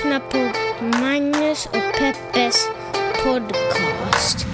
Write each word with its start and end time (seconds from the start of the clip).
lyssnar 0.00 0.20
på 0.20 0.38
Magnus 0.98 1.66
och 1.66 1.98
Peppes 1.98 2.68
podcast. 3.24 4.46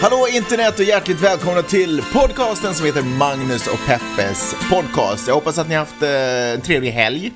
Hallå 0.00 0.26
internet 0.32 0.78
och 0.78 0.84
hjärtligt 0.84 1.20
välkomna 1.20 1.62
till 1.62 2.02
podcasten 2.12 2.74
som 2.74 2.86
heter 2.86 3.02
Magnus 3.02 3.66
och 3.66 3.78
Peppes 3.86 4.54
podcast. 4.70 5.28
Jag 5.28 5.34
hoppas 5.34 5.58
att 5.58 5.68
ni 5.68 5.74
har 5.74 5.80
haft 5.80 6.02
eh, 6.02 6.54
en 6.54 6.60
trevlig 6.60 6.90
helg. 6.90 7.32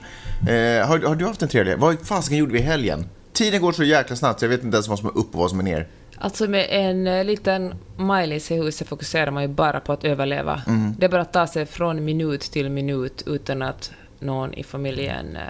Eh, 0.49 0.87
har, 0.89 1.07
har 1.07 1.15
du 1.15 1.27
haft 1.27 1.43
en 1.43 1.49
trevlig 1.49 1.71
helg? 1.71 1.81
Vad 1.81 2.07
fasiken 2.07 2.39
gjorde 2.39 2.53
vi 2.53 2.59
i 2.59 2.63
helgen? 2.63 3.07
Tiden 3.41 3.61
går 3.61 3.73
så 3.73 3.85
jäkla 3.85 4.17
snabbt 4.17 4.41
så 4.41 4.45
jag 4.45 4.51
vet 4.51 4.65
inte 4.65 4.77
ens 4.77 4.89
vad 4.89 4.99
som 4.99 5.09
är 5.09 5.19
upp 5.19 5.35
och 5.35 5.41
vad 5.41 5.51
som 5.51 5.59
är 5.59 5.63
ner. 5.63 5.89
Alltså 6.19 6.47
med 6.49 6.67
en 6.71 7.07
eh, 7.07 7.25
liten 7.25 7.75
Maj-Lis 7.97 8.51
i 8.51 8.55
huset 8.55 8.89
fokuserar 8.89 9.31
man 9.31 9.43
ju 9.43 9.49
bara 9.49 9.81
på 9.81 9.93
att 9.93 10.05
överleva. 10.05 10.63
Mm. 10.67 10.95
Det 10.99 11.05
är 11.07 11.11
bara 11.11 11.23
att 11.23 11.33
ta 11.33 11.47
sig 11.47 11.67
från 11.67 12.05
minut 12.05 12.41
till 12.41 12.71
minut 12.71 13.23
utan 13.27 13.63
att 13.63 13.91
någon 14.19 14.55
i 14.55 14.63
familjen 14.63 15.37
eh, 15.37 15.43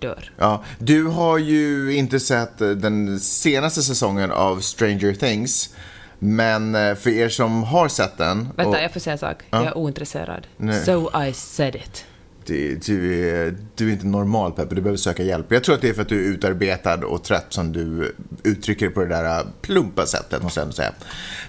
dör. 0.00 0.32
Ja, 0.38 0.64
du 0.78 1.04
har 1.06 1.38
ju 1.38 1.94
inte 1.96 2.20
sett 2.20 2.60
eh, 2.60 2.68
den 2.70 3.20
senaste 3.20 3.82
säsongen 3.82 4.32
av 4.32 4.60
Stranger 4.60 5.14
Things. 5.14 5.74
Men 6.18 6.96
för 6.96 7.10
er 7.10 7.28
som 7.28 7.62
har 7.62 7.88
sett 7.88 8.18
den... 8.18 8.48
Vänta, 8.56 8.68
och- 8.68 8.82
jag 8.84 8.92
får 8.92 9.00
säga 9.00 9.12
en 9.12 9.18
sak. 9.18 9.36
Ja. 9.50 9.58
Jag 9.58 9.66
är 9.66 9.76
ointresserad. 9.78 10.46
Nej. 10.56 10.84
So 10.84 11.22
I 11.24 11.32
said 11.32 11.74
it. 11.74 12.04
Du, 12.46 12.76
du, 12.76 13.28
är, 13.28 13.56
du 13.74 13.88
är 13.88 13.92
inte 13.92 14.06
normal 14.06 14.52
Peppe, 14.52 14.74
du 14.74 14.80
behöver 14.80 14.98
söka 14.98 15.22
hjälp. 15.22 15.46
Jag 15.52 15.64
tror 15.64 15.74
att 15.74 15.80
det 15.80 15.88
är 15.88 15.94
för 15.94 16.02
att 16.02 16.08
du 16.08 16.24
är 16.24 16.28
utarbetad 16.28 17.06
och 17.06 17.24
trött 17.24 17.46
som 17.48 17.72
du 17.72 18.14
uttrycker 18.44 18.90
på 18.90 19.00
det 19.00 19.06
där 19.06 19.38
äh, 19.38 19.46
plumpa 19.62 20.06
sättet, 20.06 20.42
måste 20.42 20.60
jag 20.60 20.62
ändå 20.64 20.74
säga. 20.74 20.92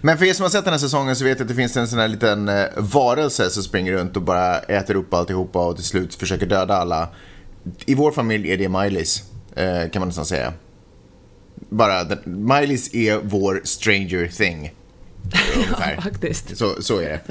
Men 0.01 0.17
för 0.17 0.25
er 0.25 0.33
som 0.33 0.43
har 0.43 0.49
sett 0.49 0.63
den 0.63 0.73
här 0.73 0.79
säsongen 0.79 1.15
så 1.15 1.23
vet 1.23 1.39
jag 1.39 1.45
att 1.45 1.49
det 1.49 1.55
finns 1.55 1.77
en 1.77 1.87
sån 1.87 1.99
här 1.99 2.07
liten 2.07 2.49
äh, 2.49 2.65
varelse 2.77 3.49
som 3.49 3.63
springer 3.63 3.93
runt 3.93 4.15
och 4.15 4.21
bara 4.21 4.59
äter 4.59 4.95
upp 4.95 5.13
alltihopa 5.13 5.67
och 5.67 5.75
till 5.75 5.85
slut 5.85 6.15
försöker 6.15 6.45
döda 6.45 6.75
alla. 6.75 7.09
I 7.85 7.95
vår 7.95 8.11
familj 8.11 8.51
är 8.51 8.57
det 8.57 8.67
Miley's, 8.67 9.23
äh, 9.55 9.89
kan 9.89 9.99
man 9.99 10.07
nästan 10.07 10.25
säga. 10.25 10.53
Bara, 11.69 12.03
Miley's 12.25 12.95
är 12.95 13.19
vår 13.23 13.61
stranger 13.63 14.27
thing. 14.27 14.73
Ungefär. 15.55 16.01
Faktiskt. 16.01 16.57
Så, 16.57 16.81
så 16.81 16.99
är 16.99 17.21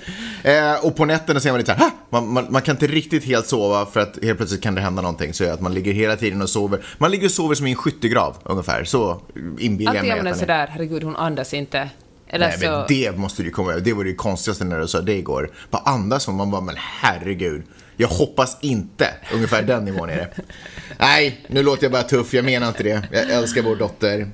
det. 0.43 0.57
Eh, 0.59 0.85
och 0.85 0.97
på 0.97 1.05
nätterna 1.05 1.41
ser 1.41 1.51
man 1.51 1.59
lite 1.59 1.73
så 1.73 1.79
här, 1.79 1.85
"Hä?" 1.85 1.91
man, 2.11 2.29
man, 2.33 2.47
man 2.51 2.63
kan 2.63 2.75
inte 2.75 2.87
riktigt 2.87 3.25
helt 3.25 3.47
sova 3.47 3.87
för 3.87 4.01
att 4.01 4.19
helt 4.23 4.37
plötsligt 4.37 4.63
kan 4.63 4.75
det 4.75 4.81
hända 4.81 5.03
någonting. 5.03 5.35
Så 5.35 5.51
att 5.53 5.61
man 5.61 5.75
ligger 5.75 5.93
hela 5.93 6.17
tiden 6.17 6.43
och 6.43 6.51
sover. 6.51 6.85
Man 6.99 7.11
ligger 7.11 7.25
och 7.27 7.33
sover 7.33 7.55
som 7.55 7.67
i 7.67 7.71
en 7.71 7.77
skyttegrav 7.77 8.37
ungefär. 8.43 8.85
Så 8.85 9.21
inbillar 9.59 9.95
jag 9.95 10.03
mig 10.03 10.11
att 10.11 10.17
den 10.19 10.27
är. 10.27 10.35
sådär, 10.35 10.67
herregud 10.71 11.03
hon 11.03 11.17
andas 11.17 11.55
inte. 11.55 11.89
Eller 12.29 12.49
Nej, 12.49 12.59
så... 12.59 12.71
men 12.71 12.85
det 12.89 13.17
måste 13.19 13.43
du 13.43 13.51
komma 13.51 13.71
över. 13.71 13.81
Det 13.81 13.93
var 13.93 14.05
det 14.05 14.15
konstigaste 14.15 14.65
när 14.65 14.81
du 14.81 14.89
sa 14.89 15.01
det 15.01 15.15
igår. 15.15 15.51
Bara 15.71 15.83
andas 15.83 16.29
och 16.29 16.35
man 16.35 16.51
bara, 16.51 16.61
men 16.61 16.75
herregud. 16.79 17.63
Jag 17.97 18.09
hoppas 18.09 18.57
inte. 18.61 19.09
Ungefär 19.35 19.63
den 19.63 19.85
nivån 19.85 20.11
är 20.11 20.17
det. 20.17 20.29
Nej, 20.99 21.41
nu 21.49 21.63
låter 21.63 21.83
jag 21.85 21.93
bara 21.93 22.03
tuff. 22.03 22.35
Jag 22.35 22.45
menar 22.45 22.69
inte 22.69 22.83
det. 22.83 23.03
Jag 23.13 23.31
älskar 23.31 23.63
vår 23.63 23.77
dotter. 23.77 24.29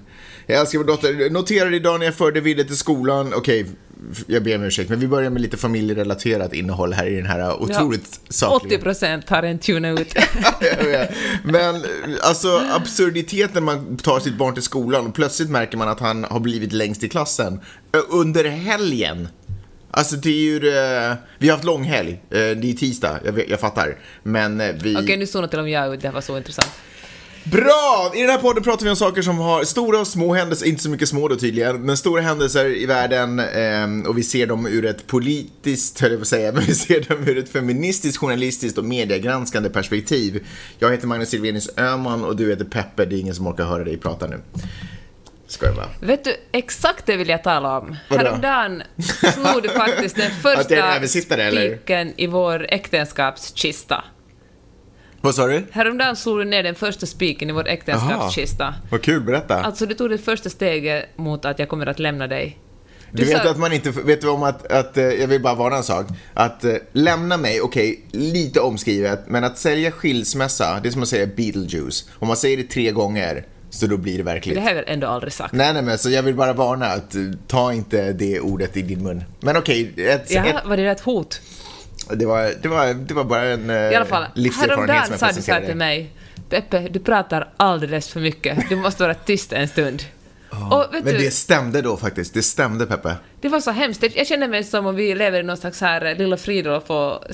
Jag 0.52 0.60
älskar 0.60 0.78
vår 0.78 0.84
dotter. 0.84 1.30
Noterade 1.30 1.76
idag 1.76 1.98
när 1.98 2.06
jag 2.06 2.14
förde 2.14 2.40
Ville 2.40 2.64
till 2.64 2.76
skolan. 2.76 3.32
Okej, 3.34 3.66
jag 4.26 4.42
ber 4.42 4.56
om 4.56 4.62
ursäkt. 4.62 4.90
Men 4.90 5.00
vi 5.00 5.06
börjar 5.08 5.30
med 5.30 5.42
lite 5.42 5.56
familjerelaterat 5.56 6.54
innehåll 6.54 6.92
här 6.92 7.06
i 7.06 7.16
den 7.16 7.26
här 7.26 7.62
otroligt 7.62 8.20
sakliga... 8.28 8.76
80 8.76 8.84
procent 8.84 9.28
har 9.28 9.42
en 9.42 9.58
tuna 9.58 9.90
ut. 9.90 10.14
Men 11.44 11.84
alltså 12.20 12.62
absurditeten 12.72 13.64
man 13.64 13.96
tar 13.96 14.20
sitt 14.20 14.34
barn 14.34 14.54
till 14.54 14.62
skolan 14.62 15.06
och 15.06 15.14
plötsligt 15.14 15.50
märker 15.50 15.76
man 15.76 15.88
att 15.88 16.00
han 16.00 16.24
har 16.24 16.40
blivit 16.40 16.72
längst 16.72 17.04
i 17.04 17.08
klassen 17.08 17.60
Ö, 17.92 17.98
under 18.10 18.44
helgen. 18.44 19.28
Alltså 19.90 20.16
det 20.16 20.30
är 20.30 20.42
ju, 20.42 20.56
eh, 20.56 21.14
vi 21.38 21.48
har 21.48 21.56
haft 21.56 21.64
långhelg, 21.64 22.12
Eh, 22.12 22.38
det 22.38 22.70
är 22.70 22.72
tisdag, 22.72 23.20
jag, 23.24 23.48
jag 23.48 23.60
fattar. 23.60 23.96
Men 24.22 24.60
eh, 24.60 24.74
vi... 24.82 24.96
Okej, 24.96 25.16
nu 25.16 25.26
såg 25.26 25.50
till 25.50 25.58
om 25.58 25.68
jag 25.68 25.94
ut, 25.94 26.00
det 26.00 26.08
här 26.08 26.14
var 26.14 26.20
så 26.20 26.36
intressant. 26.36 26.70
Bra! 27.44 28.12
I 28.14 28.20
den 28.20 28.30
här 28.30 28.38
podden 28.38 28.62
pratar 28.62 28.84
vi 28.84 28.90
om 28.90 28.96
saker 28.96 29.22
som 29.22 29.38
har 29.38 29.64
stora 29.64 30.00
och 30.00 30.06
små 30.06 30.34
händelser, 30.34 30.66
inte 30.66 30.82
så 30.82 30.90
mycket 30.90 31.08
små 31.08 31.28
då 31.28 31.36
tydligen, 31.36 31.82
men 31.82 31.96
stora 31.96 32.22
händelser 32.22 32.76
i 32.76 32.86
världen 32.86 33.38
eh, 33.38 34.08
och 34.08 34.18
vi 34.18 34.22
ser 34.22 34.46
dem 34.46 34.66
ur 34.66 34.84
ett 34.84 35.06
politiskt, 35.06 36.00
höll 36.00 36.10
jag 36.10 36.20
på 36.20 36.22
att 36.22 36.28
säga, 36.28 36.52
men 36.52 36.62
vi 36.62 36.74
ser 36.74 37.00
dem 37.00 37.28
ur 37.28 37.38
ett 37.38 37.52
feministiskt, 37.52 38.18
journalistiskt 38.18 38.78
och 38.78 38.84
mediegranskande 38.84 39.70
perspektiv. 39.70 40.46
Jag 40.78 40.90
heter 40.90 41.06
Magnus 41.06 41.28
Silvenius 41.28 41.78
Öhman 41.78 42.24
och 42.24 42.36
du 42.36 42.50
heter 42.50 42.64
Peppe, 42.64 43.04
det 43.04 43.16
är 43.16 43.20
ingen 43.20 43.34
som 43.34 43.46
orkar 43.46 43.64
höra 43.64 43.84
dig 43.84 43.96
prata 43.96 44.26
nu. 44.26 44.40
Ska 45.46 45.66
jag 45.66 45.74
bara. 45.74 45.88
Vet 46.00 46.24
du, 46.24 46.36
exakt 46.52 47.06
det 47.06 47.16
vill 47.16 47.28
jag 47.28 47.42
tala 47.42 47.78
om. 47.78 47.96
Vadå? 48.08 48.24
Häromdagen 48.24 48.82
slog 49.34 49.62
du 49.62 49.68
faktiskt 49.68 50.16
den 50.16 50.30
första 50.42 51.06
spiken 51.06 52.12
i 52.16 52.26
vår 52.26 52.66
äktenskapskista. 52.68 54.04
Vad 55.22 55.34
sa 55.34 55.46
du? 55.46 55.62
Häromdagen 55.72 56.16
slog 56.16 56.38
du 56.38 56.44
ner 56.44 56.62
den 56.62 56.74
första 56.74 57.06
spiken 57.06 57.50
i 57.50 57.52
vår 57.52 57.68
äktenskapskista. 57.68 58.74
Vad 58.90 59.02
kul, 59.02 59.20
berätta. 59.20 59.54
Alltså, 59.56 59.86
du 59.86 59.94
tog 59.94 60.10
det 60.10 60.18
första 60.18 60.50
steget 60.50 61.04
mot 61.16 61.44
att 61.44 61.58
jag 61.58 61.68
kommer 61.68 61.86
att 61.86 61.98
lämna 61.98 62.26
dig. 62.26 62.58
Du 63.12 63.24
vet 63.24 63.42
sa- 63.42 63.50
att 63.50 63.58
man 63.58 63.72
inte, 63.72 63.90
vet 63.90 64.20
du 64.20 64.28
om 64.28 64.42
att, 64.42 64.72
att 64.72 64.96
eh, 64.96 65.04
jag 65.04 65.28
vill 65.28 65.42
bara 65.42 65.54
varna 65.54 65.76
en 65.76 65.82
sak. 65.82 66.06
Att 66.34 66.64
eh, 66.64 66.74
lämna 66.92 67.36
mig, 67.36 67.60
okej, 67.60 68.04
lite 68.12 68.60
omskrivet, 68.60 69.20
men 69.26 69.44
att 69.44 69.58
sälja 69.58 69.90
skilsmässa, 69.90 70.80
det 70.82 70.88
är 70.88 70.90
som 70.90 71.02
att 71.02 71.08
säga 71.08 71.26
Beetlejuice. 71.26 72.08
Om 72.18 72.28
man 72.28 72.36
säger 72.36 72.56
det 72.56 72.62
tre 72.62 72.90
gånger, 72.90 73.46
så 73.70 73.86
då 73.86 73.96
blir 73.96 74.16
det 74.16 74.22
verkligt. 74.22 74.54
Det 74.54 74.60
har 74.60 74.70
jag 74.70 74.84
ändå 74.88 75.06
aldrig 75.06 75.32
sagt. 75.32 75.52
Nej, 75.54 75.72
nej, 75.72 75.82
men 75.82 75.98
så 75.98 76.10
jag 76.10 76.22
vill 76.22 76.34
bara 76.34 76.52
varna 76.52 76.86
att 76.86 77.14
eh, 77.14 77.20
ta 77.46 77.72
inte 77.72 78.12
det 78.12 78.40
ordet 78.40 78.76
i 78.76 78.82
din 78.82 79.02
mun. 79.02 79.24
Men 79.40 79.56
okej, 79.56 79.92
ett, 79.96 80.30
Ja, 80.30 80.44
ett, 80.44 80.56
var 80.66 80.76
det 80.76 80.86
ett 80.86 81.00
hot? 81.00 81.40
Det, 82.16 82.26
var, 82.26 82.52
det, 82.62 82.68
var, 82.68 82.94
det 82.94 83.14
var 83.14 83.24
bara 83.24 83.42
en 83.42 83.70
eh, 83.70 83.76
I 83.76 83.94
alla 83.94 84.04
fall, 84.04 84.24
livserfarenhet 84.34 84.90
häromdagen 84.90 85.04
som 85.04 85.12
jag 85.12 85.34
sa 85.34 85.40
du 85.40 85.42
så 85.42 85.52
här 85.52 85.66
till 85.66 85.76
mig. 85.76 86.10
Peppe, 86.48 86.88
du 86.90 86.98
pratar 86.98 87.48
alldeles 87.56 88.08
för 88.08 88.20
mycket. 88.20 88.68
Du 88.68 88.76
måste 88.76 89.02
vara 89.02 89.14
tyst 89.14 89.52
en 89.52 89.68
stund. 89.68 90.02
Och 90.70 90.94
vet 90.94 91.04
Men 91.04 91.14
du, 91.14 91.18
det 91.18 91.30
stämde 91.30 91.82
då 91.82 91.96
faktiskt, 91.96 92.34
det 92.34 92.42
stämde 92.42 92.86
Peppe. 92.86 93.16
Det 93.40 93.48
var 93.48 93.60
så 93.60 93.70
hemskt. 93.70 94.16
Jag 94.16 94.26
känner 94.26 94.48
mig 94.48 94.64
som 94.64 94.86
om 94.86 94.96
vi 94.96 95.14
lever 95.14 95.40
i 95.40 95.42
någon 95.42 95.56
slags 95.56 95.80
här 95.80 96.04
eh, 96.04 96.16
Lilla 96.16 96.36
Fridolf 96.36 96.90
och 96.90 97.24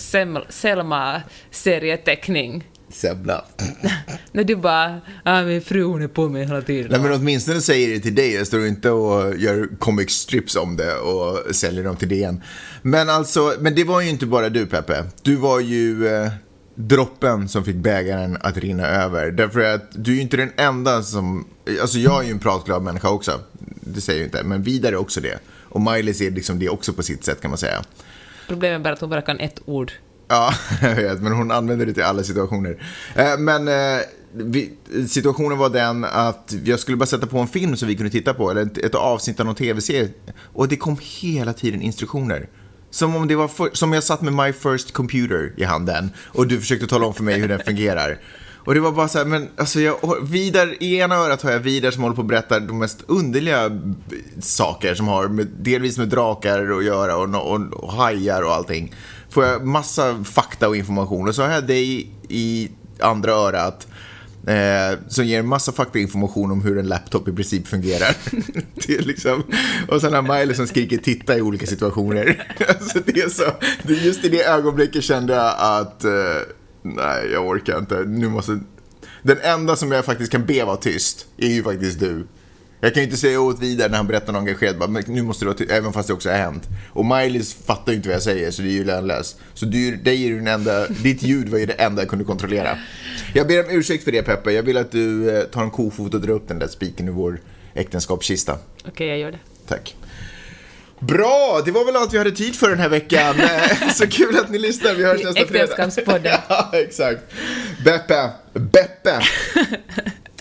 Selma-serieteckning. 0.49 2.65
Sävla. 2.91 3.45
När 4.33 4.45
du 4.45 4.57
bara 4.57 5.01
ah, 5.23 5.43
min 5.43 5.63
fru 5.63 5.83
hon 5.83 6.03
är 6.03 6.09
på 6.09 6.29
mig 6.29 6.45
hela 6.45 6.63
tiden. 6.63 6.91
Nej 6.91 7.01
men 7.01 7.13
åtminstone 7.13 7.61
säger 7.61 7.89
det 7.89 8.01
till 8.01 8.15
dig, 8.15 8.35
jag 8.35 8.47
står 8.47 8.67
inte 8.67 8.91
och 8.91 9.37
gör 9.37 9.69
comic 9.79 10.11
strips 10.11 10.57
om 10.57 10.77
det 10.77 10.95
och 10.95 11.55
säljer 11.55 11.85
dem 11.85 11.97
till 11.97 12.09
DN. 12.09 12.43
Men 12.83 13.09
alltså, 13.09 13.55
men 13.61 13.75
det 13.75 13.85
var 13.85 14.01
ju 14.01 14.09
inte 14.09 14.27
bara 14.27 14.49
du 14.49 14.67
Peppe. 14.67 15.05
Du 15.23 15.37
var 15.37 15.61
ju 15.61 16.07
eh, 16.07 16.31
droppen 16.75 17.49
som 17.49 17.65
fick 17.65 17.77
bägaren 17.77 18.39
att 18.41 18.57
rinna 18.57 18.87
över. 18.87 19.31
Därför 19.31 19.61
att 19.61 19.83
du 19.91 20.11
är 20.11 20.15
ju 20.15 20.23
inte 20.23 20.37
den 20.37 20.53
enda 20.57 21.03
som, 21.03 21.47
alltså 21.81 21.99
jag 21.99 22.23
är 22.23 22.27
ju 22.27 22.33
en 22.33 22.39
pratglad 22.39 22.83
människa 22.83 23.11
också. 23.11 23.41
Det 23.81 24.01
säger 24.01 24.21
jag 24.21 24.27
inte, 24.27 24.43
men 24.43 24.63
vidare 24.63 24.95
är 24.95 25.01
också 25.01 25.21
det. 25.21 25.39
Och 25.69 25.81
Miley 25.81 26.27
är 26.27 26.31
liksom 26.31 26.59
det 26.59 26.69
också 26.69 26.93
på 26.93 27.03
sitt 27.03 27.25
sätt 27.25 27.41
kan 27.41 27.51
man 27.51 27.59
säga. 27.59 27.85
Problemet 28.49 28.81
är 28.81 28.85
bara 28.85 28.95
att 28.95 29.01
hon 29.01 29.11
bara 29.11 29.23
kan 29.23 29.41
ett 29.41 29.61
ord. 29.65 29.93
Ja, 30.29 30.55
jag 30.83 30.95
vet, 30.95 31.23
men 31.23 31.33
hon 31.33 31.51
använder 31.51 31.87
det 31.87 31.93
till 31.93 32.03
alla 32.03 32.23
situationer. 32.23 32.83
Eh, 33.15 33.39
Men 33.39 33.69
eh, 33.69 34.01
vi, 34.33 34.73
situationen 35.09 35.59
var 35.59 35.69
den 35.71 36.05
att 36.05 36.55
jag 36.65 36.81
skulle 36.81 36.97
bara 36.97 37.07
sätta 37.07 37.27
på 37.27 37.39
en 37.39 37.49
film 37.49 37.77
som 37.77 37.89
vi 37.89 37.97
kunde 37.97 38.11
titta 38.13 38.35
på, 38.35 38.51
eller 38.51 38.63
ett, 38.63 38.79
ett 38.79 38.95
avsnitt 38.95 39.41
av 39.41 39.47
någon 39.47 39.55
tv-serie. 39.55 40.09
Och 40.53 40.69
det 40.69 40.77
kom 40.77 40.97
hela 41.21 41.53
tiden 41.53 41.83
instruktioner. 41.83 42.49
Som 42.91 43.17
om 43.17 43.29
det 43.29 43.37
var 43.37 43.49
för, 43.49 43.71
som 43.73 43.93
jag 43.93 44.05
satt 44.05 44.23
med 44.23 44.33
My 44.33 44.53
First 44.53 44.93
Computer 44.93 45.53
i 45.57 45.65
handen 45.65 46.11
och 46.27 46.47
du 46.47 46.61
försökte 46.61 46.87
tala 46.87 47.07
om 47.07 47.15
för 47.15 47.23
mig 47.23 47.41
hur 47.41 47.49
den 47.49 47.61
fungerar. 47.61 48.19
Och 48.65 48.75
det 48.75 48.81
var 48.81 48.93
bara 48.93 49.09
så 49.09 49.19
här, 49.19 49.25
men 49.25 49.49
alltså 49.57 49.81
jag, 49.81 49.97
vidare, 50.23 50.75
i 50.81 50.99
ena 50.99 51.15
örat 51.15 51.43
har 51.43 51.51
jag 51.51 51.59
Vidar 51.59 51.91
som 51.91 52.03
håller 52.03 52.17
på 52.17 52.23
att 52.23 52.29
berätta 52.29 52.61
de 52.61 52.79
mest 52.79 53.05
underliga 53.07 53.81
saker 54.41 54.95
som 54.95 55.09
har 55.09 55.29
med, 55.29 55.47
delvis 55.47 55.99
med 55.99 56.09
drakar 56.09 56.71
att 56.71 56.85
göra 56.85 57.17
och, 57.17 57.53
och, 57.53 57.85
och 57.85 57.93
hajar 57.93 58.43
och 58.43 58.53
allting. 58.53 58.95
Får 59.31 59.45
jag 59.45 59.67
massa 59.67 60.25
fakta 60.25 60.69
och 60.69 60.77
information 60.77 61.29
och 61.29 61.35
så 61.35 61.43
har 61.43 61.51
jag 61.51 61.67
dig 61.67 62.11
i 62.29 62.71
andra 63.01 63.33
örat 63.33 63.87
eh, 64.47 64.99
som 65.09 65.25
ger 65.25 65.39
en 65.39 65.49
massa 65.49 65.73
faktainformation 65.73 66.51
om 66.51 66.63
hur 66.63 66.79
en 66.79 66.89
laptop 66.89 67.29
i 67.29 67.33
princip 67.33 67.67
fungerar. 67.67 68.17
det 68.87 68.97
är 68.97 69.03
liksom, 69.03 69.43
och 69.89 70.01
sen 70.01 70.13
har 70.13 70.23
Miley 70.23 70.55
som 70.55 70.67
skriker 70.67 70.97
titta 70.97 71.39
i 71.39 71.43
olika 71.43 71.67
situationer. 71.67 72.55
alltså 72.69 72.99
det 73.07 73.21
är 73.21 73.29
så, 73.29 73.45
det 73.83 73.93
är 73.93 74.01
just 74.01 74.25
i 74.25 74.29
det 74.29 74.45
ögonblicket 74.45 75.05
kände 75.05 75.35
jag 75.35 75.55
att 75.59 76.05
eh, 76.05 76.11
nej, 76.83 77.31
jag 77.33 77.47
orkar 77.47 77.79
inte. 77.79 78.05
Nu 78.07 78.29
måste, 78.29 78.61
den 79.23 79.39
enda 79.43 79.77
som 79.77 79.93
jag 79.93 80.05
faktiskt 80.05 80.33
kan 80.33 80.47
be 80.47 80.65
vara 80.65 80.77
tyst 80.77 81.27
är 81.37 81.49
ju 81.49 81.63
faktiskt 81.63 82.01
du. 82.01 82.27
Jag 82.81 82.95
kan 82.95 83.01
ju 83.01 83.05
inte 83.05 83.17
säga 83.17 83.41
åt 83.41 83.61
vidare 83.63 83.89
när 83.89 83.97
han 83.97 84.07
berättar 84.07 84.33
något 84.33 84.41
engagerat, 84.41 84.79
bara, 84.79 84.89
men 84.89 85.03
nu 85.07 85.23
måste 85.23 85.45
du 85.45 85.55
tyst, 85.55 85.71
även 85.71 85.93
fast 85.93 86.09
det 86.09 86.15
också 86.15 86.29
har 86.31 86.37
hänt. 86.37 86.63
Och 86.93 87.05
Miley 87.07 87.43
fattar 87.67 87.93
ju 87.93 87.97
inte 87.97 88.09
vad 88.09 88.15
jag 88.17 88.23
säger, 88.23 88.51
så 88.51 88.63
det 88.63 88.69
är 88.69 88.73
ju 88.73 88.85
lönlöst. 88.85 89.39
Så 89.55 89.67
du, 89.67 89.97
dig 89.97 90.27
är 90.31 90.35
den 90.35 90.47
enda, 90.47 90.87
ditt 91.03 91.23
ljud 91.23 91.49
var 91.49 91.59
ju 91.59 91.67
det 91.67 91.73
enda 91.73 92.03
jag 92.03 92.09
kunde 92.09 92.25
kontrollera. 92.25 92.79
Jag 93.35 93.47
ber 93.47 93.65
om 93.65 93.71
ursäkt 93.71 94.05
för 94.05 94.13
det 94.13 94.23
Peppe, 94.23 94.53
jag 94.53 94.63
vill 94.63 94.77
att 94.77 94.93
du 94.93 95.31
eh, 95.39 95.45
tar 95.45 95.63
en 95.63 95.71
kofot 95.71 96.15
och 96.15 96.21
drar 96.21 96.31
upp 96.35 96.49
den 96.49 96.59
där 96.59 96.69
spiken 96.69 97.09
ur 97.09 97.13
vår 97.13 97.41
äktenskapskista. 97.75 98.59
Okej, 98.89 99.07
jag 99.09 99.19
gör 99.19 99.33
det. 99.33 99.39
Tack. 99.69 99.97
Bra, 101.01 101.63
det 101.65 101.71
var 101.71 101.85
väl 101.85 101.97
allt 101.97 102.13
vi 102.15 102.19
hade 102.19 102.31
tid 102.31 102.55
för 102.55 102.71
den 102.71 102.79
här 102.79 102.89
veckan. 102.89 103.35
Eh, 103.41 103.89
Så 103.95 104.07
kul 104.07 104.37
att 104.37 104.51
ni 104.51 104.59
lyssnar. 104.59 104.95
Vi 104.95 105.05
hörs 105.05 105.25
nästa 105.25 105.47
fredag. 105.47 105.65
Äktenskapspodden. 105.73 106.33
ja, 106.49 106.71
exakt. 106.73 107.21
Beppe, 107.85 108.31
Beppe. 108.53 109.21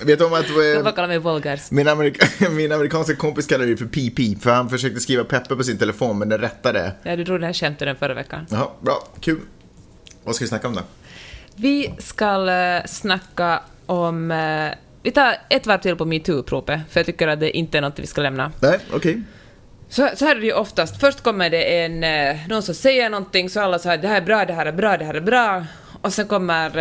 Vet 0.04 0.22
om 0.22 0.34
att 0.34 0.50
eh, 0.50 0.96
bara 0.96 1.08
mig 1.08 1.20
min, 1.72 1.88
amerika- 1.88 2.50
min 2.50 2.72
amerikanska 2.72 3.16
kompis 3.16 3.48
kallar 3.48 3.66
det 3.66 3.78
för 3.78 3.86
PP, 3.86 4.42
för 4.44 4.52
han 4.52 4.70
försökte 4.70 5.00
skriva 5.00 5.24
Peppe 5.24 5.56
på 5.56 5.64
sin 5.64 5.78
telefon, 5.78 6.18
men 6.20 6.30
den 6.30 6.40
rättade. 6.40 6.92
Ja, 7.04 7.16
du 7.16 7.24
drog 7.24 7.38
den 7.40 7.44
här 7.46 7.54
skämten 7.54 7.88
den 7.88 7.96
förra 7.96 8.14
veckan. 8.14 8.46
Jaha, 8.50 8.68
bra, 8.82 9.08
kul. 9.22 9.40
Vad 10.24 10.36
ska 10.36 10.46
vi 10.46 10.50
snacka 10.50 10.68
om 10.68 10.76
då? 10.76 10.82
Vi 11.56 11.94
ska 12.00 12.50
eh, 12.50 12.86
snacka 12.86 13.62
om... 13.86 14.32
eh, 14.32 14.70
vi 15.04 15.12
tar 15.12 15.36
ett 15.50 15.68
varv 15.68 15.82
till 15.82 15.96
på 15.96 16.06
metoo-uppropet, 16.06 16.80
för 16.90 17.00
jag 17.00 17.06
tycker 17.06 17.28
att 17.28 17.40
det 17.40 17.58
inte 17.58 17.78
är 17.78 17.82
något 17.82 18.00
vi 18.00 18.08
ska 18.08 18.22
lämna. 18.22 18.52
Nej, 18.60 18.80
okej. 18.94 19.22
Så, 19.90 20.10
så 20.16 20.26
här 20.26 20.36
är 20.36 20.40
det 20.40 20.46
ju 20.46 20.54
oftast. 20.54 21.00
Först 21.00 21.24
kommer 21.24 21.50
det 21.50 21.80
en, 21.80 22.04
eh, 22.04 22.48
någon 22.50 22.64
som 22.64 22.76
säger 22.76 23.10
någonting, 23.10 23.50
så 23.50 23.60
alla 23.60 23.80
säger 23.80 23.98
det 23.98 24.08
här 24.08 24.22
är 24.22 24.26
bra, 24.26 24.46
det 24.46 24.54
här 24.54 24.66
är 24.66 24.72
bra, 24.72 24.98
det 24.98 25.06
här 25.06 25.14
är 25.14 25.22
bra. 25.22 25.66
Och 26.02 26.14
sen 26.14 26.28
kommer 26.28 26.78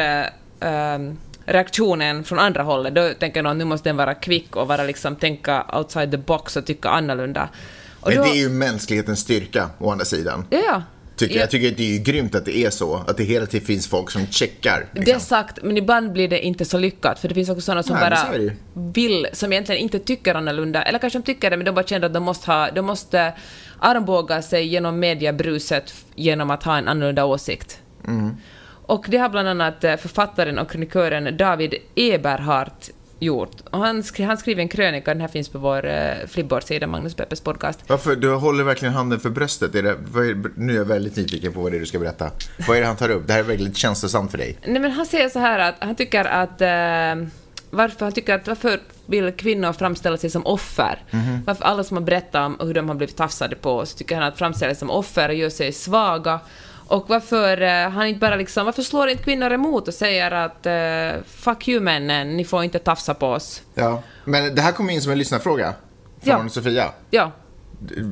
ehm, 0.60 1.18
reaktionen 1.46 2.24
från 2.24 2.38
andra 2.38 2.62
hållet. 2.62 2.94
Då 2.94 3.10
tänker 3.20 3.42
någon 3.42 3.58
nu 3.58 3.64
måste 3.64 3.88
den 3.88 3.96
vara 3.96 4.14
kvick 4.14 4.56
och 4.56 4.68
vara 4.68 4.84
liksom 4.84 5.16
tänka 5.16 5.64
outside 5.78 6.10
the 6.10 6.16
box 6.16 6.56
och 6.56 6.64
tycka 6.66 6.88
annorlunda. 6.88 7.48
Och 8.00 8.08
Men 8.08 8.16
då- 8.18 8.24
det 8.24 8.30
är 8.30 8.34
ju 8.40 8.48
mänsklighetens 8.48 9.20
styrka, 9.20 9.70
å 9.78 9.90
andra 9.90 10.04
sidan. 10.04 10.44
Ja. 10.50 10.82
Tycker 11.16 11.34
Ja. 11.34 11.38
jag. 11.38 11.42
jag 11.44 11.50
tycker 11.50 11.68
att 11.70 11.76
det 11.76 11.82
är 11.82 11.92
ju 11.92 11.98
grymt 11.98 12.34
att 12.34 12.44
det 12.44 12.56
är 12.56 12.70
så, 12.70 12.94
att 13.06 13.16
det 13.16 13.24
hela 13.24 13.46
tiden 13.46 13.66
finns 13.66 13.86
folk 13.88 14.10
som 14.10 14.26
checkar. 14.26 14.86
Det 14.92 15.00
är 15.00 15.04
Liksom. 15.04 15.20
sagt, 15.20 15.58
men 15.62 15.76
ibland 15.76 16.12
blir 16.12 16.28
det 16.28 16.40
inte 16.46 16.64
så 16.64 16.78
lyckat, 16.78 17.18
för 17.18 17.28
det 17.28 17.34
finns 17.34 17.48
också 17.48 17.60
sådana 17.60 17.82
som 17.82 17.96
Nej, 17.96 18.10
bara 18.10 18.28
vill, 18.92 19.26
som 19.32 19.52
egentligen 19.52 19.80
inte 19.82 19.98
tycker 19.98 20.34
annorlunda, 20.34 20.82
eller 20.82 20.98
kanske 20.98 21.18
de 21.18 21.22
tycker 21.22 21.50
det, 21.50 21.56
men 21.56 21.66
de 21.66 21.72
bara 21.74 21.86
känner 21.86 22.06
att 22.06 22.14
de 22.14 22.22
måste, 22.22 22.50
ha, 22.52 22.70
de 22.70 22.82
måste 22.86 23.32
armbåga 23.78 24.42
sig 24.42 24.66
genom 24.66 24.98
mediebruset 24.98 25.94
genom 26.14 26.50
att 26.50 26.62
ha 26.62 26.78
en 26.78 26.88
annorlunda 26.88 27.24
åsikt. 27.24 27.80
Mm. 28.08 28.36
Och 28.86 29.06
det 29.08 29.16
har 29.18 29.28
bland 29.28 29.48
annat 29.48 29.84
eh, 29.84 29.96
författaren 29.96 30.58
och 30.58 30.70
kronikören 30.70 31.36
David 31.36 31.74
Eberhardt 31.94 32.90
gjort. 33.18 33.56
Och 33.70 33.78
han, 33.78 34.02
skri, 34.02 34.24
han 34.24 34.38
skriver 34.38 34.62
en 34.62 34.68
krönika, 34.68 35.14
den 35.14 35.20
här 35.20 35.28
finns 35.28 35.48
på 35.48 35.58
vår 35.58 35.86
eh, 35.86 36.26
Flipboard-sida, 36.28 36.86
Magnus 36.86 37.14
Peppes 37.14 37.40
podcast. 37.40 37.80
Varför? 37.86 38.16
Du 38.16 38.34
håller 38.34 38.64
verkligen 38.64 38.94
handen 38.94 39.20
för 39.20 39.30
bröstet. 39.30 39.74
Är 39.74 39.82
det, 39.82 39.90
är, 39.90 40.58
nu 40.58 40.72
är 40.72 40.76
jag 40.76 40.84
väldigt 40.84 41.16
nyfiken 41.16 41.52
på 41.52 41.60
vad 41.60 41.72
det 41.72 41.78
är 41.78 41.80
du 41.80 41.86
ska 41.86 41.98
berätta. 41.98 42.30
Vad 42.68 42.76
är 42.76 42.80
det 42.80 42.86
han 42.86 42.96
tar 42.96 43.10
upp? 43.10 43.26
Det 43.26 43.32
här 43.32 43.40
är 43.40 43.44
väldigt 43.44 43.76
känslosamt 43.76 44.30
för 44.30 44.38
dig. 44.38 44.58
Nej 44.66 44.80
men 44.80 44.90
han 44.90 45.06
säger 45.06 45.28
så 45.28 45.38
här 45.38 45.58
att 45.58 45.74
han 45.78 45.96
tycker 45.96 46.24
att 46.24 46.60
eh, 46.60 47.28
varför 47.70 48.04
han 48.04 48.12
tycker 48.12 48.34
att 48.34 48.48
varför 48.48 48.80
vill 49.06 49.32
kvinnor 49.32 49.72
framställa 49.72 50.16
sig 50.16 50.30
som 50.30 50.46
offer? 50.46 51.02
Varför 51.46 51.64
alla 51.64 51.84
som 51.84 51.96
har 51.96 52.04
berättat 52.04 52.46
om 52.46 52.66
hur 52.66 52.74
de 52.74 52.88
har 52.88 52.96
blivit 52.96 53.16
tafsade 53.16 53.56
på 53.56 53.86
så 53.86 53.98
tycker 53.98 54.14
han 54.14 54.24
att 54.24 54.38
framställa 54.38 54.74
sig 54.74 54.78
som 54.78 54.90
offer 54.90 55.28
gör 55.28 55.50
sig 55.50 55.72
svaga. 55.72 56.40
Och 56.88 57.04
varför 57.08 57.62
eh, 57.62 57.90
han 57.90 58.06
inte 58.06 58.20
bara 58.20 58.36
liksom, 58.36 58.64
varför 58.66 58.82
slår 58.82 59.08
inte 59.08 59.22
kvinnor 59.22 59.52
emot 59.52 59.88
och 59.88 59.94
säger 59.94 60.30
att 60.30 60.66
eh, 60.66 61.22
fuck 61.26 61.68
you 61.68 61.80
männen, 61.80 62.36
ni 62.36 62.44
får 62.44 62.64
inte 62.64 62.78
tafsa 62.78 63.14
på 63.14 63.26
oss. 63.26 63.62
Ja. 63.74 64.02
Men 64.24 64.54
det 64.54 64.62
här 64.62 64.72
kom 64.72 64.90
in 64.90 65.02
som 65.02 65.12
en 65.12 65.18
lyssnarfråga. 65.18 65.74
Från 66.22 66.42
Ja. 66.42 66.48
Sofia. 66.48 66.92
Ja, 67.10 67.32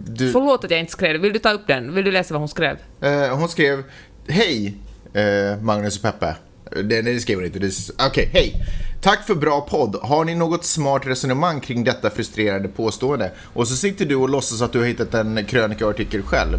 Du, 0.07 0.33
förlåt 0.33 0.65
att 0.65 0.71
jag 0.71 0.81
inte 0.81 0.93
skrev 0.93 1.13
det. 1.13 1.19
Vill 1.19 1.33
du 1.33 1.39
ta 1.39 1.53
upp 1.53 1.67
den? 1.67 1.95
Vill 1.95 2.05
du 2.05 2.13
läsa 2.13 2.35
vad 2.35 2.41
hon 2.41 2.49
skrev? 2.49 2.77
eh, 3.01 3.37
hon 3.39 3.49
skrev, 3.49 3.83
hej 4.29 4.75
eh, 5.15 5.61
Magnus 5.63 5.97
och 5.97 6.03
Peppe. 6.03 6.37
Det, 6.83 7.03
det 7.03 7.21
skrev 7.21 7.37
hon 7.39 7.45
inte. 7.47 7.71
Okej, 8.07 8.31
hej. 8.33 8.55
Tack 9.01 9.27
för 9.27 9.35
bra 9.35 9.61
podd. 9.61 9.97
Har 10.03 10.25
ni 10.25 10.35
något 10.35 10.65
smart 10.65 11.07
resonemang 11.07 11.61
kring 11.61 11.85
detta 11.85 12.11
frustrerande 12.11 12.69
påstående? 12.69 13.31
Och 13.55 13.69
så 13.69 13.77
sitter 13.77 14.05
du 14.07 14.15
och 14.17 14.29
låtsas 14.29 14.63
att 14.63 14.73
du 14.73 14.79
har 14.79 14.87
hittat 14.87 15.15
en 15.15 15.45
krönikaartikel 15.45 16.23
själv. 16.23 16.59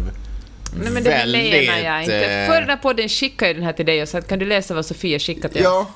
Nej 0.74 0.90
men 0.92 1.04
det 1.04 1.10
Väldigt, 1.10 1.66
menar 1.68 1.78
jag 1.78 2.02
inte. 2.02 2.26
eh, 2.26 2.46
Förra 2.48 2.60
den 2.60 2.68
här 2.70 2.76
podden 2.76 3.08
skickade 3.08 3.48
jag 3.48 3.56
den 3.56 3.64
här 3.64 3.72
till 3.72 3.86
dig 3.86 4.02
och 4.02 4.08
sa 4.08 4.18
att 4.18 4.28
kan 4.28 4.38
du 4.38 4.46
läsa 4.46 4.74
vad 4.74 4.86
Sofia 4.86 5.18
skickat 5.18 5.52
till 5.52 5.60
oss? 5.60 5.64
Ja, 5.64 5.90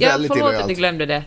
Ja, 0.00 0.08
väldigt 0.10 0.32
förlåt 0.32 0.46
att 0.48 0.50
illojalt. 0.52 0.68
ni 0.68 0.74
glömde 0.74 1.06
det. 1.06 1.22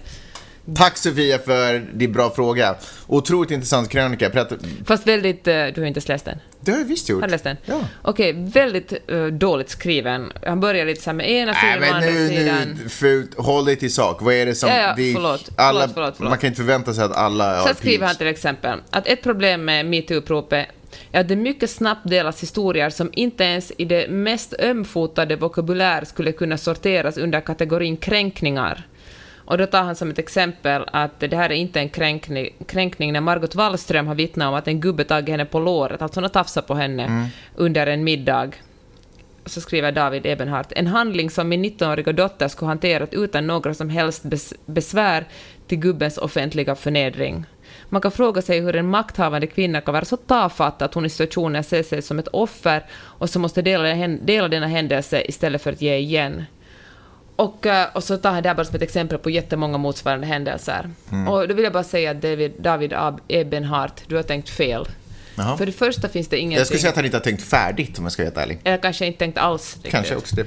Tack 0.75 0.97
Sofia 0.97 1.39
för 1.39 1.79
din 1.93 2.11
bra 2.13 2.29
fråga. 2.29 2.75
Otroligt 3.07 3.51
intressant 3.51 3.89
krönika. 3.89 4.47
Fast 4.85 5.07
väldigt... 5.07 5.47
eh, 5.47 5.53
Du 5.53 5.57
har 5.57 5.67
inte 5.67 5.83
ens 5.83 6.07
läst 6.07 6.25
den? 6.25 6.39
Det 6.59 6.71
har 6.71 6.77
jag 6.79 6.85
visst 6.85 7.09
gjort. 7.09 7.21
Har 7.21 7.27
du 7.27 7.31
läst 7.31 7.43
den? 7.43 7.57
Ja. 7.65 7.79
Okej, 8.01 8.33
väldigt 8.53 8.93
eh, 9.07 9.25
dåligt 9.25 9.69
skriven. 9.69 10.31
Han 10.45 10.59
börjar 10.59 10.85
lite 10.85 11.01
så 11.01 11.09
här 11.09 11.15
med 11.15 11.31
ena 11.31 11.53
sidan 11.53 11.73
och 11.75 11.79
men 11.81 11.93
andra 11.93 12.09
nu, 12.09 12.27
sidan. 12.27 12.79
nu, 12.83 12.89
fult. 12.89 13.31
Håll 13.37 13.65
dig 13.65 13.75
till 13.75 13.93
sak. 13.93 14.21
Vad 14.21 14.33
är 14.33 14.45
det 14.45 14.55
som... 14.55 14.69
Ja, 14.69 14.75
ja, 14.77 14.89
är, 15.03 15.13
förlåt. 15.13 15.49
alla, 15.57 15.79
Förlåt, 15.79 15.93
förlåt, 15.93 16.13
förlåt. 16.17 16.29
Man 16.29 16.37
kan 16.39 16.47
inte 16.47 16.57
förvänta 16.57 16.93
sig 16.93 17.03
att 17.03 17.15
alla 17.15 17.61
Så 17.61 17.67
har 17.67 17.73
skriver 17.73 18.07
han 18.07 18.15
till 18.15 18.27
exempel 18.27 18.79
att 18.89 19.07
ett 19.07 19.23
problem 19.23 19.65
med 19.65 19.85
metoo-uppropet 19.85 20.65
är 21.11 21.21
att 21.21 21.27
det 21.27 21.35
mycket 21.35 21.69
snabbt 21.69 22.09
delas 22.09 22.43
historier 22.43 22.89
som 22.89 23.09
inte 23.13 23.43
ens 23.43 23.71
i 23.77 23.85
det 23.85 24.09
mest 24.09 24.53
ömfotade 24.59 25.35
vokabulär 25.35 26.05
skulle 26.05 26.31
kunna 26.31 26.57
sorteras 26.57 27.17
under 27.17 27.41
kategorin 27.41 27.97
kränkningar. 27.97 28.87
Och 29.47 29.57
då 29.57 29.65
tar 29.65 29.83
han 29.83 29.95
som 29.95 30.09
ett 30.09 30.19
exempel 30.19 30.83
att 30.91 31.19
det 31.19 31.35
här 31.35 31.49
är 31.49 31.55
inte 31.55 31.79
en 31.79 31.89
kränkning, 31.89 32.49
kränkning 32.67 33.13
när 33.13 33.21
Margot 33.21 33.55
Wallström 33.55 34.07
har 34.07 34.15
vittnat 34.15 34.47
om 34.47 34.53
att 34.53 34.67
en 34.67 34.81
gubbe 34.81 35.03
tagit 35.03 35.29
henne 35.29 35.45
på 35.45 35.59
låret, 35.59 36.01
alltså 36.01 36.17
hon 36.17 36.23
har 36.23 36.29
tafsat 36.29 36.67
på 36.67 36.73
henne 36.73 37.29
under 37.55 37.87
en 37.87 38.03
middag. 38.03 38.51
Så 39.45 39.61
skriver 39.61 39.91
David 39.91 40.25
Ebenhardt, 40.25 40.71
en 40.71 40.87
handling 40.87 41.29
som 41.29 41.49
min 41.49 41.65
19-åriga 41.65 42.13
dotter 42.13 42.47
skulle 42.47 42.69
hanterat 42.69 43.13
utan 43.13 43.47
några 43.47 43.73
som 43.73 43.89
helst 43.89 44.23
bes 44.23 44.53
besvär 44.65 45.25
till 45.67 45.77
gubbens 45.77 46.17
offentliga 46.17 46.75
förnedring. 46.75 47.45
Man 47.89 48.01
kan 48.01 48.11
fråga 48.11 48.41
sig 48.41 48.59
hur 48.59 48.75
en 48.75 48.89
makthavande 48.89 49.47
kvinna 49.47 49.81
kan 49.81 49.93
vara 49.93 50.05
så 50.05 50.17
tafatt 50.17 50.81
att 50.81 50.93
hon 50.93 51.05
i 51.05 51.09
situationen 51.09 51.63
ser 51.63 51.83
sig 51.83 52.01
som 52.01 52.19
ett 52.19 52.27
offer 52.27 52.85
och 52.93 53.29
så 53.29 53.39
måste 53.39 53.61
dela, 53.61 54.07
dela 54.07 54.47
denna 54.47 54.67
händelse 54.67 55.21
istället 55.21 55.61
för 55.61 55.71
att 55.71 55.81
ge 55.81 55.95
igen. 55.95 56.45
Och, 57.35 57.65
eh, 57.65 57.87
och 57.93 58.03
så 58.03 58.17
tar 58.17 58.31
han 58.31 58.43
det 58.43 58.49
här 58.49 58.55
bara 58.55 58.65
som 58.65 58.75
ett 58.75 58.81
exempel 58.81 59.17
på 59.17 59.29
jättemånga 59.29 59.77
motsvarande 59.77 60.27
händelser. 60.27 60.89
Och 61.29 61.47
då 61.47 61.53
vill 61.53 61.63
jag 61.63 61.73
bara 61.73 61.83
säga 61.83 62.11
att 62.11 62.21
David, 62.21 62.53
David 62.59 62.93
Ebenhardt, 63.27 64.03
du 64.07 64.15
har 64.15 64.23
tänkt 64.23 64.49
fel. 64.49 64.87
Jaha. 65.37 65.57
För 65.57 65.65
det 65.65 65.71
första 65.71 66.09
finns 66.09 66.27
det 66.27 66.37
ingenting... 66.37 66.57
Jag 66.57 66.67
skulle 66.67 66.79
säga 66.79 66.89
att 66.89 66.95
han 66.95 67.05
inte 67.05 67.17
har 67.17 67.23
tänkt 67.23 67.43
färdigt 67.43 67.97
om 67.99 68.05
jag 68.05 68.11
ska 68.11 68.23
vara 68.23 68.29
helt 68.29 68.37
ärlig. 68.37 68.59
Eller 68.63 68.77
kanske 68.77 69.05
inte 69.05 69.19
tänkt 69.19 69.37
alls. 69.37 69.73
riktigt. 69.75 69.91
Kanske 69.91 70.15
också 70.15 70.35
det. 70.35 70.45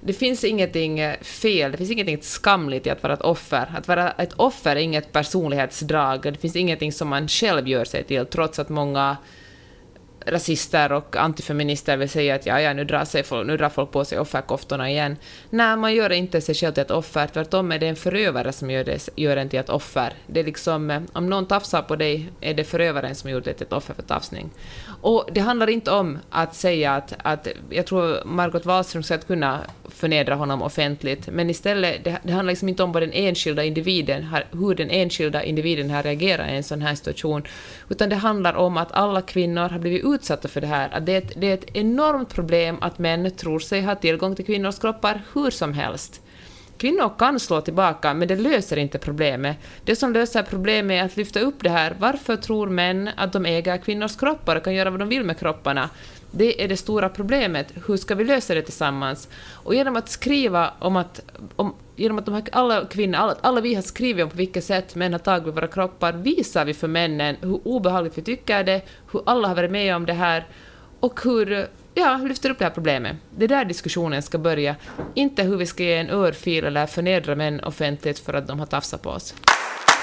Det 0.00 0.12
finns 0.12 0.44
ingenting 0.44 1.00
eh, 1.00 1.20
fel, 1.20 1.70
det 1.70 1.78
finns 1.78 1.90
ingenting 1.90 2.18
skamligt 2.22 2.86
i 2.86 2.90
att 2.90 3.02
vara 3.02 3.12
ett 3.12 3.20
offer. 3.22 3.72
Att 3.76 3.88
vara 3.88 4.10
ett 4.10 4.32
offer 4.32 4.76
är 4.76 4.80
inget 4.80 5.12
personlighetsdrag, 5.12 6.22
det 6.22 6.40
finns 6.40 6.56
ingenting 6.56 6.92
som 6.92 7.08
man 7.08 7.28
själv 7.28 7.68
gör 7.68 7.84
sig 7.84 8.04
till, 8.04 8.26
trots 8.26 8.58
att 8.58 8.68
många 8.68 9.16
rasister 10.26 10.92
och 10.92 11.16
antifeminister 11.16 11.96
vill 11.96 12.08
säga 12.08 12.34
att 12.34 12.46
ja, 12.46 12.60
ja, 12.60 12.72
nu 12.72 12.84
drar, 12.84 13.04
sig 13.04 13.22
folk, 13.22 13.46
nu 13.46 13.56
drar 13.56 13.68
folk 13.68 13.90
på 13.90 14.04
sig 14.04 14.18
offerkoftorna 14.18 14.90
igen. 14.90 15.16
Nej, 15.50 15.76
man 15.76 15.94
gör 15.94 16.12
inte 16.12 16.40
sig 16.40 16.54
själv 16.54 16.72
till 16.72 16.82
ett 16.82 16.90
offer, 16.90 17.26
tvärtom 17.26 17.72
är 17.72 17.78
det 17.78 17.86
en 17.86 17.96
förövare 17.96 18.52
som 18.52 18.70
gör, 18.70 18.84
det, 18.84 19.08
gör 19.16 19.36
en 19.36 19.48
till 19.48 19.58
ett 19.58 19.68
offer. 19.68 20.12
Det 20.26 20.40
är 20.40 20.44
liksom, 20.44 20.90
eh, 20.90 21.02
om 21.12 21.30
någon 21.30 21.46
tafsar 21.46 21.82
på 21.82 21.96
dig 21.96 22.30
är 22.40 22.54
det 22.54 22.64
förövaren 22.64 23.14
som 23.14 23.30
gjort 23.30 23.44
dig 23.44 23.54
till 23.54 23.66
ett 23.66 23.72
offer 23.72 23.94
för 23.94 24.02
tafsning. 24.02 24.50
Och 25.00 25.28
det 25.32 25.40
handlar 25.40 25.70
inte 25.70 25.90
om 25.90 26.18
att 26.30 26.54
säga 26.54 26.94
att, 26.94 27.14
att 27.18 27.48
jag 27.70 27.86
tror 27.86 28.24
Margot 28.24 28.66
Wallström 28.66 29.02
ska 29.02 29.18
kunna 29.18 29.60
förnedra 29.88 30.34
honom 30.34 30.62
offentligt, 30.62 31.28
men 31.32 31.50
istället, 31.50 32.04
det, 32.04 32.18
det 32.22 32.32
handlar 32.32 32.52
liksom 32.52 32.68
inte 32.68 32.82
om 32.82 32.92
vad 32.92 33.02
den 33.02 33.12
enskilda 33.12 33.64
individen, 33.64 34.22
har, 34.22 34.44
hur 34.52 34.74
den 34.74 34.90
enskilda 34.90 35.42
individen 35.42 35.90
har 35.90 36.02
reagerat 36.02 36.50
i 36.50 36.56
en 36.56 36.64
sån 36.64 36.82
här 36.82 36.94
situation, 36.94 37.42
utan 37.88 38.08
det 38.08 38.16
handlar 38.16 38.54
om 38.54 38.76
att 38.76 38.92
alla 38.92 39.22
kvinnor 39.22 39.68
har 39.68 39.78
blivit 39.78 40.04
utsatta 40.14 40.48
för 40.48 40.60
det 40.60 40.66
här, 40.66 40.90
att 40.92 41.06
det 41.06 41.12
är 41.12 41.18
ett, 41.18 41.32
det 41.36 41.50
är 41.50 41.54
ett 41.54 41.76
enormt 41.76 42.34
problem 42.34 42.76
att 42.80 42.98
män 42.98 43.30
tror 43.30 43.58
sig 43.58 43.82
ha 43.82 43.94
tillgång 43.94 44.36
till 44.36 44.44
kvinnors 44.44 44.78
kroppar 44.78 45.22
hur 45.34 45.50
som 45.50 45.72
helst. 45.72 46.20
Kvinnor 46.80 47.12
kan 47.18 47.40
slå 47.40 47.60
tillbaka, 47.60 48.14
men 48.14 48.28
det 48.28 48.36
löser 48.36 48.76
inte 48.76 48.98
problemet. 48.98 49.56
Det 49.84 49.96
som 49.96 50.12
löser 50.12 50.42
problemet 50.42 51.00
är 51.00 51.04
att 51.04 51.16
lyfta 51.16 51.40
upp 51.40 51.62
det 51.62 51.70
här. 51.70 51.96
Varför 51.98 52.36
tror 52.36 52.68
män 52.68 53.10
att 53.16 53.32
de 53.32 53.46
äger 53.46 53.78
kvinnors 53.78 54.16
kroppar 54.16 54.56
och 54.56 54.64
kan 54.64 54.74
göra 54.74 54.90
vad 54.90 55.00
de 55.00 55.08
vill 55.08 55.24
med 55.24 55.38
kropparna? 55.38 55.90
Det 56.30 56.64
är 56.64 56.68
det 56.68 56.76
stora 56.76 57.08
problemet. 57.08 57.72
Hur 57.86 57.96
ska 57.96 58.14
vi 58.14 58.24
lösa 58.24 58.54
det 58.54 58.62
tillsammans? 58.62 59.28
Och 59.52 59.74
genom 59.74 59.96
att 59.96 60.08
skriva 60.08 60.70
om 60.78 60.96
att... 60.96 61.20
Om, 61.56 61.74
genom 62.00 62.18
att 62.18 62.26
de 62.26 62.34
här, 62.34 62.44
alla 62.52 62.84
kvinnor, 62.84 63.16
alla, 63.18 63.36
alla 63.40 63.60
vi 63.60 63.74
har 63.74 63.82
skrivit 63.82 64.24
om 64.24 64.30
på 64.30 64.36
vilket 64.36 64.64
sätt 64.64 64.94
män 64.94 65.12
har 65.12 65.18
tagit 65.18 65.56
våra 65.56 65.66
kroppar, 65.66 66.12
visar 66.12 66.64
vi 66.64 66.74
för 66.74 66.88
männen 66.88 67.36
hur 67.40 67.60
obehagligt 67.64 68.18
vi 68.18 68.22
tycker 68.22 68.64
det, 68.64 68.82
hur 69.12 69.22
alla 69.26 69.48
har 69.48 69.54
varit 69.54 69.70
med 69.70 69.96
om 69.96 70.06
det 70.06 70.12
här 70.12 70.46
och 71.00 71.20
hur, 71.24 71.66
ja, 71.94 72.16
lyfter 72.16 72.50
upp 72.50 72.58
det 72.58 72.64
här 72.64 72.72
problemet. 72.72 73.16
Det 73.36 73.44
är 73.44 73.48
där 73.48 73.64
diskussionen 73.64 74.22
ska 74.22 74.38
börja. 74.38 74.76
Inte 75.14 75.42
hur 75.42 75.56
vi 75.56 75.66
ska 75.66 75.82
ge 75.82 75.96
en 75.96 76.10
örfil 76.10 76.64
eller 76.64 76.86
förnedra 76.86 77.34
män 77.34 77.60
offentligt 77.60 78.18
för 78.18 78.34
att 78.34 78.46
de 78.46 78.58
har 78.58 78.66
tafsat 78.66 79.02
på 79.02 79.10
oss. 79.10 79.34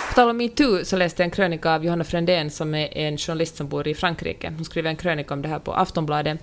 På 0.09 0.13
tal 0.15 0.29
om 0.29 0.37
metoo 0.37 0.85
så 0.85 0.97
läste 0.97 1.21
jag 1.21 1.25
en 1.25 1.31
krönika 1.31 1.75
av 1.75 1.85
Johanna 1.85 2.03
Frändén 2.03 2.49
som 2.49 2.75
är 2.75 2.97
en 2.97 3.17
journalist 3.17 3.57
som 3.57 3.67
bor 3.67 3.87
i 3.87 3.95
Frankrike. 3.95 4.53
Hon 4.55 4.65
skriver 4.65 4.89
en 4.89 4.95
krönika 4.95 5.33
om 5.33 5.41
det 5.41 5.47
här 5.47 5.59
på 5.59 5.73
Aftonbladet, 5.73 6.39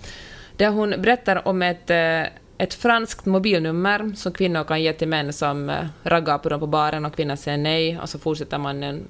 där 0.56 0.68
hon 0.68 0.90
berättar 0.90 1.48
om 1.48 1.62
ett, 1.62 1.90
eh, 1.90 2.22
ett 2.58 2.74
franskt 2.74 3.26
mobilnummer 3.26 4.12
som 4.16 4.32
kvinnor 4.32 4.64
kan 4.64 4.82
ge 4.82 4.92
till 4.92 5.08
män 5.08 5.32
som 5.32 5.70
eh, 5.70 5.86
raggar 6.02 6.38
på 6.38 6.48
dem 6.48 6.60
på 6.60 6.66
baren 6.66 7.04
och 7.04 7.16
kvinnan 7.16 7.36
säger 7.36 7.58
nej 7.58 7.98
och 7.98 8.08
så 8.08 8.18
fortsätter 8.18 8.58
mannen 8.58 9.08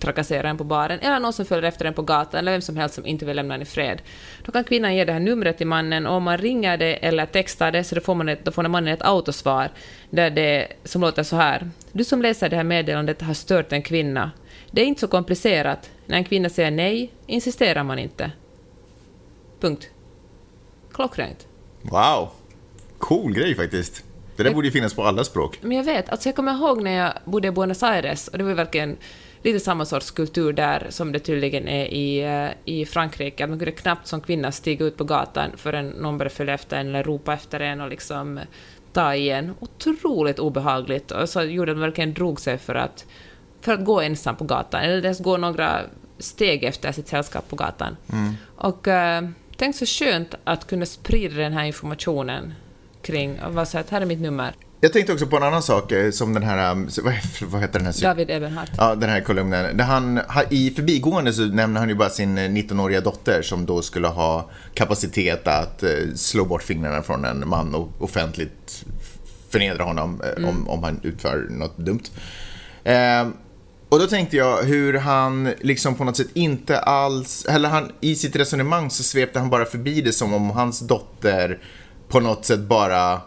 trakassera 0.00 0.48
en 0.48 0.58
på 0.58 0.64
baren, 0.64 0.98
eller 0.98 1.20
någon 1.20 1.32
som 1.32 1.44
följer 1.44 1.68
efter 1.68 1.84
en 1.84 1.94
på 1.94 2.02
gatan, 2.02 2.38
eller 2.38 2.52
vem 2.52 2.60
som 2.60 2.76
helst 2.76 2.94
som 2.94 3.06
inte 3.06 3.24
vill 3.24 3.36
lämna 3.36 3.54
en 3.54 3.62
i 3.62 3.64
fred. 3.64 4.02
Då 4.44 4.52
kan 4.52 4.64
kvinnan 4.64 4.96
ge 4.96 5.04
det 5.04 5.12
här 5.12 5.20
numret 5.20 5.58
till 5.58 5.66
mannen, 5.66 6.06
och 6.06 6.14
om 6.14 6.22
man 6.22 6.38
ringer 6.38 6.76
det 6.76 6.94
eller 7.06 7.26
textar 7.26 7.72
det, 7.72 7.84
så 7.84 7.94
då 7.94 8.00
får, 8.00 8.14
man 8.14 8.28
ett, 8.28 8.44
då 8.44 8.50
får 8.50 8.62
mannen 8.62 8.94
ett 8.94 9.02
autosvar, 9.02 9.70
där 10.10 10.30
det, 10.30 10.68
som 10.84 11.00
låter 11.00 11.22
så 11.22 11.36
här. 11.36 11.70
Du 11.92 12.04
som 12.04 12.22
läser 12.22 12.48
det 12.48 12.56
här 12.56 12.64
meddelandet 12.64 13.22
har 13.22 13.34
stört 13.34 13.72
en 13.72 13.82
kvinna. 13.82 14.30
Det 14.70 14.82
är 14.82 14.86
inte 14.86 15.00
så 15.00 15.08
komplicerat. 15.08 15.90
När 16.06 16.16
en 16.16 16.24
kvinna 16.24 16.48
säger 16.48 16.70
nej, 16.70 17.12
insisterar 17.26 17.84
man 17.84 17.98
inte. 17.98 18.30
Punkt. 19.60 19.90
Klockrent. 20.92 21.46
Wow. 21.82 22.28
Cool 22.98 23.32
grej 23.32 23.54
faktiskt. 23.54 24.04
Det 24.36 24.42
där 24.42 24.54
borde 24.54 24.66
ju 24.66 24.72
finnas 24.72 24.94
på 24.94 25.04
alla 25.04 25.24
språk. 25.24 25.58
Men 25.60 25.76
jag 25.76 25.84
vet, 25.84 26.08
alltså 26.08 26.28
jag 26.28 26.36
kommer 26.36 26.54
ihåg 26.54 26.82
när 26.82 26.90
jag 26.90 27.12
bodde 27.24 27.48
i 27.48 27.50
Buenos 27.50 27.82
Aires, 27.82 28.28
och 28.28 28.38
det 28.38 28.44
var 28.44 28.54
verkligen 28.54 28.96
lite 29.42 29.60
samma 29.60 29.84
sorts 29.84 30.10
kultur 30.10 30.52
där 30.52 30.86
som 30.90 31.12
det 31.12 31.18
tydligen 31.18 31.68
är 31.68 31.84
i, 31.84 32.20
eh, 32.20 32.72
i 32.74 32.86
Frankrike. 32.86 33.44
Att 33.44 33.50
man 33.50 33.58
kunde 33.58 33.72
knappt 33.72 34.06
som 34.06 34.20
kvinna 34.20 34.52
stiga 34.52 34.84
ut 34.84 34.96
på 34.96 35.04
gatan 35.04 35.50
förrän 35.56 35.88
någon 35.88 36.18
började 36.18 36.34
följa 36.34 36.54
efter 36.54 36.76
en 36.76 36.88
eller 36.88 37.02
ropa 37.02 37.32
efter 37.32 37.60
en 37.60 37.80
och 37.80 37.88
liksom 37.88 38.40
ta 38.92 39.14
i 39.14 39.30
en. 39.30 39.54
Otroligt 39.60 40.38
obehagligt. 40.38 41.10
Och 41.10 41.28
så 41.28 41.42
gjorde 41.42 41.72
att 41.72 41.78
man 41.78 41.86
verkligen 41.86 42.14
drog 42.14 42.40
sig 42.40 42.58
för 42.58 42.74
att, 42.74 43.06
för 43.60 43.72
att 43.72 43.84
gå 43.84 44.00
ensam 44.00 44.36
på 44.36 44.44
gatan, 44.44 44.82
eller 44.82 45.02
ens 45.02 45.18
gå 45.18 45.36
några 45.36 45.80
steg 46.18 46.64
efter 46.64 46.92
sitt 46.92 47.08
sällskap 47.08 47.48
på 47.48 47.56
gatan. 47.56 47.96
Mm. 48.12 48.34
Och 48.56 48.86
uh, 48.86 49.30
tänk 49.56 49.76
så 49.76 49.86
skönt 49.86 50.34
att 50.44 50.66
kunna 50.66 50.86
sprida 50.86 51.36
den 51.36 51.52
här 51.52 51.64
informationen 51.64 52.54
kring, 53.08 53.40
och 53.42 53.54
vara 53.54 53.66
så 53.66 53.78
att 53.78 53.90
här 53.90 54.00
är 54.00 54.06
mitt 54.06 54.20
nummer. 54.20 54.54
Jag 54.80 54.92
tänkte 54.92 55.12
också 55.12 55.26
på 55.26 55.36
en 55.36 55.42
annan 55.42 55.62
sak 55.62 55.92
eh, 55.92 56.10
som 56.10 56.34
den 56.34 56.42
här, 56.42 56.72
um, 56.72 56.88
vad, 57.42 57.60
heter 57.60 57.78
den 57.78 57.86
här? 57.86 58.02
David 58.02 58.30
Ebenhardt. 58.30 58.72
Ja, 58.76 58.94
den 58.94 59.10
här 59.10 59.20
kolumnen. 59.20 59.76
Där 59.76 59.84
han, 59.84 60.20
I 60.50 60.70
förbigående 60.70 61.32
så 61.32 61.42
nämner 61.42 61.80
han 61.80 61.88
ju 61.88 61.94
bara 61.94 62.10
sin 62.10 62.38
19-åriga 62.38 63.00
dotter 63.00 63.42
som 63.42 63.66
då 63.66 63.82
skulle 63.82 64.08
ha 64.08 64.50
kapacitet 64.74 65.48
att 65.48 65.82
eh, 65.82 65.90
slå 66.14 66.44
bort 66.44 66.62
fingrarna 66.62 67.02
från 67.02 67.24
en 67.24 67.48
man 67.48 67.74
och 67.74 67.88
offentligt 67.98 68.84
förnedra 69.50 69.84
honom 69.84 70.20
eh, 70.24 70.44
mm. 70.44 70.48
om, 70.48 70.68
om 70.68 70.84
han 70.84 71.00
utför 71.02 71.46
något 71.50 71.78
dumt. 71.78 72.04
Eh, 72.84 73.28
och 73.88 73.98
då 73.98 74.06
tänkte 74.06 74.36
jag 74.36 74.62
hur 74.62 74.94
han 74.94 75.52
liksom 75.60 75.94
på 75.94 76.04
något 76.04 76.16
sätt 76.16 76.30
inte 76.34 76.78
alls, 76.78 77.46
eller 77.48 77.68
han 77.68 77.92
i 78.00 78.14
sitt 78.14 78.36
resonemang 78.36 78.90
så 78.90 79.02
svepte 79.02 79.38
han 79.38 79.50
bara 79.50 79.64
förbi 79.64 80.00
det 80.00 80.12
som 80.12 80.34
om 80.34 80.50
hans 80.50 80.80
dotter 80.80 81.58
på 82.08 82.20
något 82.20 82.44
sätt 82.44 82.60
bara 82.60 83.20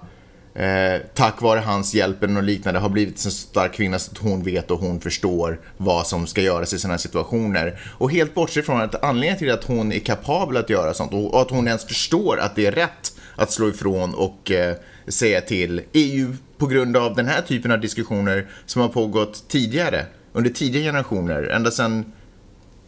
Eh, 0.53 1.01
tack 1.13 1.41
vare 1.41 1.59
hans 1.59 1.93
hjälp 1.93 2.23
och 2.23 2.43
liknande 2.43 2.79
har 2.79 2.89
blivit 2.89 3.13
en 3.13 3.19
så 3.19 3.31
stark 3.31 3.73
kvinna 3.73 3.99
så 3.99 4.11
att 4.11 4.17
hon 4.17 4.43
vet 4.43 4.71
och 4.71 4.79
hon 4.79 5.01
förstår 5.01 5.59
vad 5.77 6.07
som 6.07 6.27
ska 6.27 6.41
göras 6.41 6.73
i 6.73 6.79
sådana 6.79 6.93
här 6.93 6.99
situationer. 6.99 7.79
Och 7.97 8.11
helt 8.11 8.33
bortsett 8.33 8.65
från 8.65 8.81
att 8.81 9.03
anledningen 9.03 9.37
till 9.37 9.51
att 9.51 9.63
hon 9.63 9.91
är 9.91 9.99
kapabel 9.99 10.57
att 10.57 10.69
göra 10.69 10.93
sånt 10.93 11.13
och 11.13 11.41
att 11.41 11.49
hon 11.49 11.67
ens 11.67 11.85
förstår 11.85 12.39
att 12.39 12.55
det 12.55 12.65
är 12.65 12.71
rätt 12.71 13.13
att 13.35 13.51
slå 13.51 13.69
ifrån 13.69 14.13
och 14.13 14.51
eh, 14.51 14.75
säga 15.07 15.41
till 15.41 15.81
är 15.93 15.99
ju 15.99 16.35
på 16.57 16.67
grund 16.67 16.97
av 16.97 17.15
den 17.15 17.27
här 17.27 17.41
typen 17.41 17.71
av 17.71 17.79
diskussioner 17.79 18.47
som 18.65 18.81
har 18.81 18.89
pågått 18.89 19.47
tidigare, 19.47 20.05
under 20.33 20.49
tidigare 20.49 20.85
generationer, 20.85 21.43
ända 21.43 21.71
sedan 21.71 22.11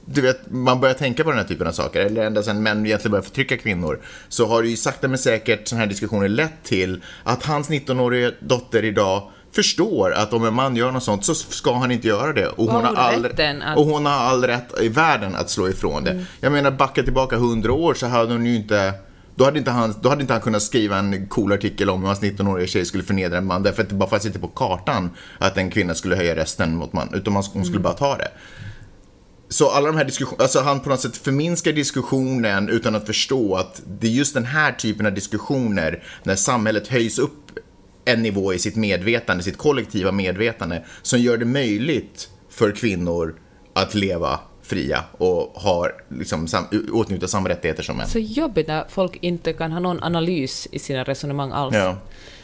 du 0.06 0.22
vet, 0.22 0.52
man 0.52 0.80
börjar 0.80 0.96
tänka 0.96 1.24
på 1.24 1.30
den 1.30 1.40
här 1.40 1.46
typen 1.46 1.68
av 1.68 1.72
saker, 1.72 2.02
eller 2.02 2.26
ända 2.26 2.44
sedan 2.44 2.64
män 2.64 2.86
egentligen 2.86 3.12
började 3.12 3.28
förtrycka 3.28 3.58
kvinnor, 3.58 4.02
så 4.30 4.46
har 4.46 4.64
det 4.64 4.70
ju 4.70 4.78
sakta 4.78 5.08
men 5.08 5.18
säkert 5.18 5.68
sådana 5.68 5.84
här 5.84 5.90
diskussioner 5.90 6.28
lett 6.28 6.64
till 6.64 7.04
att 7.24 7.46
hans 7.46 7.70
19-åriga 7.70 8.32
dotter 8.40 8.86
idag 8.86 9.32
förstår 9.52 10.14
att 10.14 10.34
om 10.34 10.46
en 10.46 10.54
man 10.54 10.76
gör 10.76 10.92
något 10.92 11.04
sånt 11.04 11.26
så 11.26 11.36
ska 11.36 11.74
han 11.74 11.92
inte 11.92 12.08
göra 12.08 12.34
det. 12.34 12.48
Och 12.48 12.66
hon, 12.66 12.86
har 12.86 12.96
all, 12.96 13.26
att... 13.26 13.78
och 13.78 13.86
hon 13.86 14.06
har 14.06 14.14
all 14.14 14.44
rätt 14.44 14.82
i 14.82 14.88
världen 14.90 15.36
att 15.36 15.50
slå 15.50 15.70
ifrån 15.70 16.04
det. 16.04 16.12
Mm. 16.12 16.26
Jag 16.40 16.52
menar, 16.52 16.72
backa 16.72 17.04
tillbaka 17.04 17.38
hundra 17.38 17.74
år 17.74 17.94
så 17.94 18.08
hade 18.08 18.34
hon 18.34 18.46
ju 18.46 18.56
inte 18.56 18.94
då 19.36 19.46
hade, 19.46 19.60
inte 19.60 19.72
han, 19.72 19.96
då 20.02 20.10
hade 20.10 20.22
inte 20.22 20.34
han 20.34 20.42
kunnat 20.42 20.62
skriva 20.62 20.98
en 20.98 21.28
cool 21.28 21.54
artikel 21.54 21.90
om 21.90 22.00
hur 22.00 22.08
hans 22.08 22.22
19-åriga 22.22 22.68
tjej 22.68 22.86
skulle 22.86 23.04
förnedra 23.04 23.38
en 23.38 23.46
man. 23.46 23.64
Därför 23.64 23.84
att 23.84 23.90
det 23.90 23.96
bara 23.96 24.10
fanns 24.10 24.26
inte 24.26 24.40
på 24.40 24.48
kartan 24.48 25.10
att 25.38 25.58
en 25.58 25.70
kvinna 25.70 25.94
skulle 25.94 26.16
höja 26.16 26.36
rösten 26.36 26.76
mot 26.76 26.94
man. 26.94 27.10
Utan 27.14 27.34
hon 27.34 27.44
skulle 27.44 27.68
mm. 27.68 27.82
bara 27.82 27.94
ta 27.94 28.18
det. 28.18 28.32
Så 29.54 29.70
alla 29.70 29.88
de 29.88 29.98
här 29.98 30.06
diskussionerna, 30.06 30.44
alltså 30.44 30.60
han 30.60 30.80
på 30.80 30.90
något 30.90 31.02
sätt 31.02 31.18
förminskar 31.18 31.72
diskussionen 31.72 32.70
utan 32.70 32.96
att 32.96 33.06
förstå 33.06 33.56
att 33.56 33.82
det 34.00 34.08
är 34.08 34.12
just 34.12 34.34
den 34.34 34.46
här 34.46 34.72
typen 34.72 35.06
av 35.06 35.14
diskussioner, 35.14 36.04
när 36.24 36.36
samhället 36.36 36.88
höjs 36.88 37.20
upp 37.20 37.60
en 38.06 38.22
nivå 38.22 38.54
i 38.54 38.60
sitt 38.60 38.76
medvetande, 38.76 39.44
sitt 39.44 39.58
kollektiva 39.58 40.12
medvetande, 40.12 40.84
som 41.02 41.20
gör 41.20 41.38
det 41.38 41.46
möjligt 41.46 42.30
för 42.50 42.72
kvinnor 42.72 43.36
att 43.74 43.94
leva 43.96 44.40
fria 44.64 45.04
och 45.12 45.54
har, 45.56 45.92
liksom, 46.10 46.48
sam, 46.48 46.66
åtnjuta 46.92 47.28
samma 47.28 47.50
rättigheter 47.50 47.84
som 47.84 47.98
män. 47.98 48.08
Så 48.08 48.20
jobbigt 48.20 48.68
när 48.68 48.86
folk 48.90 49.18
inte 49.22 49.54
kan 49.54 49.72
ha 49.72 49.80
någon 49.80 50.04
analys 50.04 50.68
i 50.72 50.80
sina 50.80 51.04
resonemang 51.04 51.52
alls. 51.52 51.76
Ja. 51.76 51.98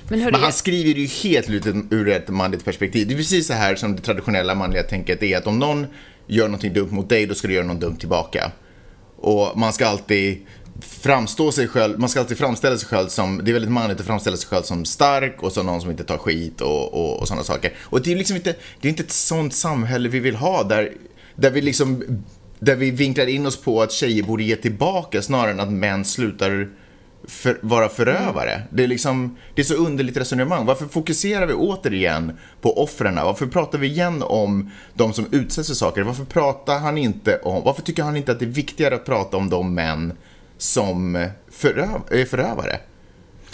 Men, 0.10 0.20
Men, 0.20 0.36
han 0.36 0.54
skriver 0.54 1.00
ju 1.00 1.06
helt 1.06 1.66
ur 1.90 2.10
ett 2.10 2.30
manligt 2.30 2.66
perspektiv. 2.66 3.08
Det 3.08 3.14
är 3.14 3.18
precis 3.18 3.48
så 3.48 3.54
här 3.54 3.76
som 3.76 3.96
det 3.96 4.02
traditionella 4.02 4.56
manliga 4.56 4.84
tänket 4.84 5.24
är 5.24 5.38
att 5.38 5.48
om 5.48 5.60
någon 5.60 5.88
gör 6.30 6.46
någonting 6.48 6.74
dumt 6.74 6.92
mot 6.92 7.10
dig, 7.10 7.26
då 7.26 7.36
ska 7.36 7.48
du 7.48 7.54
göra 7.54 7.66
något 7.66 7.82
dumt 7.82 7.96
tillbaka. 7.96 8.52
Och 9.18 9.58
man 9.58 9.74
ska 9.74 9.88
alltid 9.88 10.46
framstå 10.82 11.52
sig 11.52 11.68
själv, 11.68 12.00
man 12.00 12.10
ska 12.10 12.20
alltid 12.20 12.38
framställa 12.38 12.78
sig 12.78 12.88
själv 12.88 13.08
som, 13.08 13.42
det 13.44 13.52
är 13.52 13.54
väldigt 13.54 13.72
manligt 13.72 14.00
att 14.00 14.06
framställa 14.06 14.38
sig 14.38 14.48
själv 14.48 14.64
som 14.64 14.86
stark 14.86 15.44
och 15.44 15.52
som 15.52 15.66
någon 15.66 15.82
som 15.82 15.92
inte 15.92 16.04
tar 16.04 16.18
skit 16.18 16.62
och, 16.62 16.94
och, 16.94 17.20
och 17.20 17.28
sådana 17.28 17.44
saker. 17.44 17.74
Och 17.80 18.02
det 18.02 18.12
är 18.12 18.16
liksom 18.16 18.36
inte, 18.36 18.56
det 18.82 18.88
är 18.88 18.90
inte 18.90 19.04
ett 19.04 19.12
sånt 19.12 19.54
samhälle 19.54 20.10
vi 20.10 20.20
vill 20.20 20.36
ha 20.36 20.64
där, 20.64 20.92
där 21.36 21.52
vi 21.52 21.62
liksom, 21.62 22.04
där 22.60 22.76
vi 22.76 22.92
vinklar 22.92 23.26
in 23.26 23.46
oss 23.46 23.62
på 23.62 23.82
att 23.82 23.92
tjejer 23.92 24.24
borde 24.24 24.44
ge 24.44 24.56
tillbaka 24.56 25.22
snarare 25.22 25.52
än 25.52 25.60
att 25.60 25.72
män 25.72 26.06
slutar 26.06 26.70
för, 27.30 27.60
vara 27.62 27.90
förövare. 27.90 28.54
Mm. 28.54 28.68
Det, 28.70 28.84
är 28.84 28.88
liksom, 28.88 29.38
det 29.56 29.62
är 29.62 29.66
så 29.66 29.74
underligt 29.74 30.18
resonemang. 30.18 30.66
Varför 30.66 30.86
fokuserar 30.86 31.46
vi 31.48 31.54
återigen 31.54 32.38
på 32.62 32.84
offren? 32.84 33.16
Varför 33.16 33.48
pratar 33.48 33.78
vi 33.78 33.88
igen 33.88 34.24
om 34.24 34.72
de 34.94 35.14
som 35.14 35.26
utsätts 35.32 35.68
för 35.68 35.76
saker? 35.76 36.04
Varför 36.04 36.26
pratar 36.26 36.80
han 36.80 36.98
inte 36.98 37.40
om, 37.44 37.64
varför 37.64 37.82
tycker 37.82 38.04
han 38.04 38.16
inte 38.16 38.32
att 38.32 38.40
det 38.40 38.46
är 38.46 38.50
viktigare 38.50 38.96
att 38.96 39.06
prata 39.06 39.38
om 39.38 39.50
de 39.50 39.74
män 39.74 40.14
som 40.58 41.28
föröv, 41.52 42.02
är 42.12 42.26
förövare? 42.26 42.80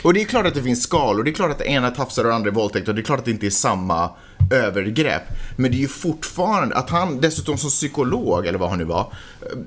Och 0.02 0.14
det 0.14 0.22
är 0.22 0.26
klart 0.26 0.46
att 0.46 0.54
det 0.54 0.64
finns 0.64 0.84
skalor, 0.84 1.24
det 1.24 1.32
är 1.32 1.34
klart 1.34 1.52
att 1.52 1.58
det 1.58 1.66
ena 1.66 1.92
tafsar 1.92 2.24
och 2.24 2.30
det 2.30 2.36
andra 2.36 2.50
är 2.50 2.54
våldtäkt 2.54 2.88
och 2.88 2.96
det 2.96 3.02
är 3.02 3.04
klart 3.04 3.20
att 3.20 3.26
det 3.26 3.32
inte 3.32 3.46
är 3.46 3.50
samma 3.50 4.10
övergrepp. 4.52 5.24
Men 5.56 5.72
det 5.72 5.78
är 5.78 5.80
ju 5.80 5.88
fortfarande, 5.88 6.76
att 6.76 6.90
han 6.90 7.22
dessutom 7.22 7.58
som 7.58 7.70
psykolog, 7.70 8.46
eller 8.46 8.60
vad 8.60 8.70
han 8.70 8.78
nu 8.78 8.86
var, 8.86 9.14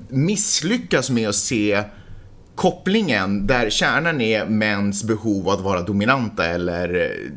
misslyckas 0.09 1.09
med 1.09 1.29
att 1.29 1.35
se 1.35 1.83
kopplingen 2.59 3.47
där 3.47 3.69
kärnan 3.69 4.21
är 4.21 4.45
mäns 4.45 5.03
behov 5.03 5.49
att 5.49 5.61
vara 5.61 5.81
dominanta 5.81 6.45
eller 6.45 6.95
eh, 6.95 7.31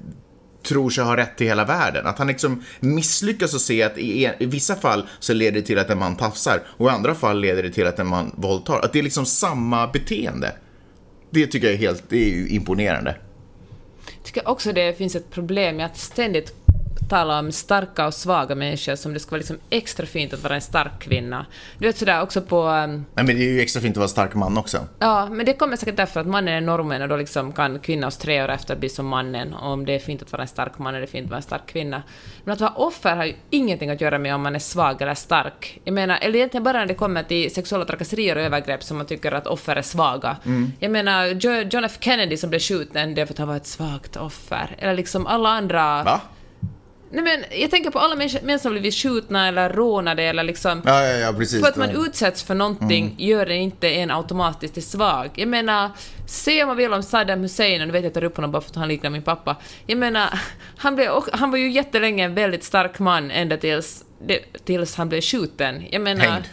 tror 0.63 0.91
sig 0.91 1.05
ha 1.05 1.17
rätt 1.17 1.37
till 1.37 1.47
hela 1.47 1.65
världen. 1.65 2.07
Att 2.07 2.19
han 2.19 2.27
liksom 2.27 2.65
misslyckas 2.81 3.55
att 3.55 3.61
se 3.61 3.83
att 3.83 3.99
i, 3.99 4.31
i, 4.39 4.47
vissa 4.47 4.77
fall 4.77 5.07
så 5.19 5.33
leder 5.35 5.61
det 5.61 5.67
till 5.67 5.79
att 5.79 5.91
en 5.91 5.99
man 5.99 6.17
tafsar 6.17 6.63
och 6.67 6.87
i 6.87 6.91
andra 6.91 7.15
fall 7.15 7.41
leder 7.41 7.63
det 7.63 7.71
till 7.71 7.87
att 7.87 7.99
en 7.99 8.07
man 8.07 8.33
våldtar. 8.37 8.81
Att 8.81 8.93
det 8.93 8.99
är 8.99 9.03
liksom 9.03 9.27
samma 9.27 9.87
beteende. 9.87 10.53
Det 11.31 11.47
tycker 11.47 11.67
jag 11.67 11.75
är 11.75 11.79
helt, 11.79 12.05
det 12.09 12.25
är 12.25 12.35
ju 12.35 12.49
imponerande. 12.49 13.17
Jag 14.17 14.25
tycker 14.25 14.49
också 14.49 14.73
det 14.73 14.99
finns 14.99 15.17
ett 15.17 15.31
problem 15.31 15.77
med 15.77 15.87
att 15.87 15.97
ständigt 15.97 16.55
tala 17.13 17.39
om 17.39 17.53
starka 17.53 18.07
och 18.07 18.15
svaga 18.15 18.55
människor 18.55 18.97
som 18.97 19.15
det 19.15 19.21
ska 19.21 19.31
vara 19.31 19.39
liksom 19.39 19.59
extra 19.71 20.07
fint 20.07 20.33
att 20.33 20.43
vara 20.43 20.55
en 20.55 20.61
stark 20.61 20.99
kvinna. 20.99 21.47
Du 21.79 21.87
vet 21.87 21.97
sådär 21.97 22.23
också 22.23 22.43
på... 22.43 22.63
Um... 22.69 23.07
men 23.15 23.27
det 23.27 23.33
är 23.33 23.53
ju 23.53 23.61
extra 23.61 23.83
fint 23.83 23.97
att 23.97 24.01
vara 24.01 24.09
stark 24.09 24.35
man 24.35 24.59
också. 24.59 24.87
Ja, 24.99 25.29
men 25.31 25.47
det 25.47 25.53
kommer 25.53 25.77
säkert 25.77 25.97
därför 25.97 26.21
att 26.21 26.27
mannen 26.27 26.55
är 26.55 26.61
normen 26.61 27.03
och 27.03 27.09
då 27.09 27.17
liksom 27.17 27.53
kan 27.53 27.79
kvinnan 27.79 28.11
tre 28.11 28.45
år 28.45 28.49
efter 28.49 28.77
bli 28.77 28.89
som 28.89 29.07
mannen. 29.07 29.55
Och 29.55 29.73
om 29.73 29.87
det 29.87 29.95
är 29.95 29.99
fint 29.99 30.23
att 30.23 30.33
vara 30.33 30.43
en 30.43 30.49
stark 30.49 30.79
man 30.79 30.95
är 30.95 31.01
det 31.01 31.07
fint 31.07 31.25
att 31.25 31.31
vara 31.31 31.37
en 31.37 31.43
stark 31.43 31.67
kvinna. 31.67 32.03
Men 32.45 32.53
att 32.53 32.61
vara 32.61 32.71
offer 32.71 33.17
har 33.17 33.25
ju 33.25 33.35
ingenting 33.51 33.91
att 33.91 34.01
göra 34.01 34.19
med 34.19 34.35
om 34.35 34.43
man 34.43 34.55
är 34.55 34.59
svag 34.59 35.03
eller 35.03 35.15
stark. 35.15 35.81
Jag 35.85 35.95
menar, 35.95 36.19
eller 36.21 36.37
egentligen 36.37 36.65
bara 36.65 36.79
när 36.79 36.87
det 36.87 36.95
kommer 36.95 37.23
till 37.23 37.55
sexuella 37.55 37.85
trakasserier 37.85 38.37
och 38.37 38.43
övergrepp 38.43 38.83
som 38.83 38.97
man 38.97 39.07
tycker 39.07 39.33
att 39.33 39.47
offer 39.47 39.77
är 39.77 39.83
svaga. 39.83 40.37
Mm. 40.45 40.73
Jag 40.79 40.91
menar, 40.91 41.27
John 41.75 41.85
F 41.85 41.97
Kennedy 42.01 42.37
som 42.37 42.51
blev 42.51 42.61
skjuten, 42.61 43.15
det 43.15 43.21
är 43.21 43.27
för 43.27 43.35
att 43.35 43.39
han 43.39 43.49
var 43.49 43.57
ett 43.57 43.67
svagt 43.67 44.17
offer. 44.17 44.77
Eller 44.79 44.95
liksom 44.95 45.27
alla 45.27 45.49
andra... 45.49 46.03
Va? 46.03 46.21
Nej 47.13 47.25
men 47.25 47.61
jag 47.61 47.71
tänker 47.71 47.91
på 47.91 47.99
alla 47.99 48.17
människor 48.17 48.59
som 48.59 48.73
blivit 48.73 48.95
skjutna 48.95 49.49
eller 49.49 49.71
rånade 49.71 50.23
eller 50.23 50.43
liksom... 50.43 50.83
Ja, 50.85 51.05
ja, 51.05 51.17
ja, 51.17 51.33
precis. 51.33 51.61
För 51.61 51.69
att 51.69 51.77
man 51.77 51.91
utsätts 51.91 52.43
för 52.43 52.55
någonting 52.55 53.05
mm. 53.05 53.15
gör 53.19 53.47
det 53.47 53.57
inte 53.57 53.89
en 53.89 54.11
automatiskt 54.11 54.75
till 54.75 54.83
svag. 54.83 55.31
Jag 55.35 55.49
menar, 55.49 55.91
se 56.27 56.63
om 56.63 56.69
man 56.69 56.77
vill 56.77 56.93
om 56.93 57.03
Saddam 57.03 57.41
Hussein, 57.41 57.81
och 57.81 57.87
nu 57.87 57.93
vet 57.93 58.03
jag 58.03 58.11
att 58.11 58.17
jag 58.17 58.23
tar 58.23 58.29
upp 58.29 58.37
honom 58.37 58.53
bara 58.53 58.63
för 58.63 58.71
att 58.71 58.77
han 58.77 58.89
liknar 58.89 59.11
min 59.11 59.23
pappa. 59.23 59.57
Jag 59.87 59.99
menar, 59.99 60.41
han, 60.77 60.95
blev, 60.95 61.11
han 61.33 61.51
var 61.51 61.59
ju 61.59 61.71
jättelänge 61.71 62.25
en 62.25 62.35
väldigt 62.35 62.65
stark 62.65 62.99
man 62.99 63.31
ända 63.31 63.57
tills, 63.57 64.05
tills 64.65 64.97
han 64.97 65.09
blev 65.09 65.21
skjuten. 65.21 65.85
Jag 65.91 66.03
menar... 66.03 66.25
Hängd. 66.25 66.45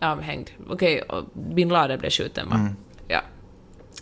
Ja, 0.00 0.14
hängd. 0.14 0.50
Okej, 0.68 1.02
okay, 1.08 1.22
bin 1.54 1.68
Laden 1.68 1.98
blev 1.98 2.10
skjuten 2.10 2.48
va? 2.48 2.54
Mm. 2.54 2.76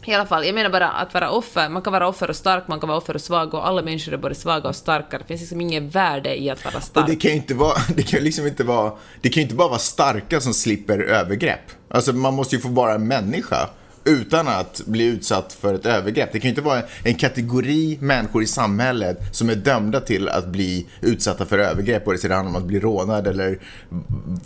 I 0.05 0.15
alla 0.15 0.27
fall, 0.27 0.47
jag 0.47 0.55
menar 0.55 0.71
bara 0.71 0.89
att 0.89 1.15
vara 1.15 1.31
offer, 1.31 1.69
man 1.69 1.83
kan 1.83 1.93
vara 1.93 2.09
offer 2.09 2.31
och 2.31 2.37
stark, 2.37 2.69
man 2.69 2.81
kan 2.81 2.89
vara 2.89 2.99
offer 2.99 3.15
och 3.15 3.21
svag 3.21 3.55
och 3.55 3.67
alla 3.67 3.83
människor 3.83 4.13
är 4.13 4.17
både 4.17 4.35
svaga 4.35 4.69
och 4.69 4.77
starka. 4.77 5.19
Det 5.19 5.25
finns 5.25 5.41
liksom 5.41 5.61
inget 5.61 5.83
värde 5.83 6.43
i 6.43 6.51
att 6.51 6.65
vara 6.65 6.81
stark. 6.81 7.05
Och 7.05 7.11
det 7.11 7.17
kan 7.17 7.31
ju 7.31 7.37
inte 7.37 7.55
vara, 7.55 7.77
det 7.97 8.03
kan 8.03 8.25
liksom 8.25 8.47
inte 8.47 8.65
vara, 8.65 8.93
det 9.21 9.29
kan 9.29 9.41
ju 9.41 9.43
inte 9.43 9.55
bara 9.55 9.69
vara 9.69 9.79
starka 9.79 10.41
som 10.41 10.55
slipper 10.55 10.99
övergrepp. 10.99 11.61
Alltså 11.89 12.13
man 12.13 12.35
måste 12.35 12.57
ju 12.57 12.63
få 12.63 12.69
vara 12.69 12.95
en 12.95 13.09
människa 13.09 13.69
utan 14.05 14.49
att 14.49 14.83
bli 14.87 15.05
utsatt 15.05 15.53
för 15.53 15.75
ett 15.75 15.87
övergrepp. 15.87 16.33
Det 16.33 16.41
kan 16.41 16.49
ju 16.49 16.51
inte 16.51 16.63
vara 16.63 16.83
en 17.05 17.15
kategori 17.15 17.99
människor 18.01 18.43
i 18.43 18.47
samhället 18.47 19.19
som 19.33 19.51
är 19.51 19.55
dömda 19.55 20.01
till 20.01 20.29
att 20.29 20.47
bli 20.47 20.87
utsatta 21.01 21.47
för 21.47 21.59
övergrepp, 21.59 22.07
vare 22.07 22.19
sig 22.19 22.29
det 22.29 22.35
handlar 22.35 22.57
om 22.57 22.63
att 22.63 22.69
bli 22.69 22.81
rånad 22.81 23.27
eller 23.27 23.59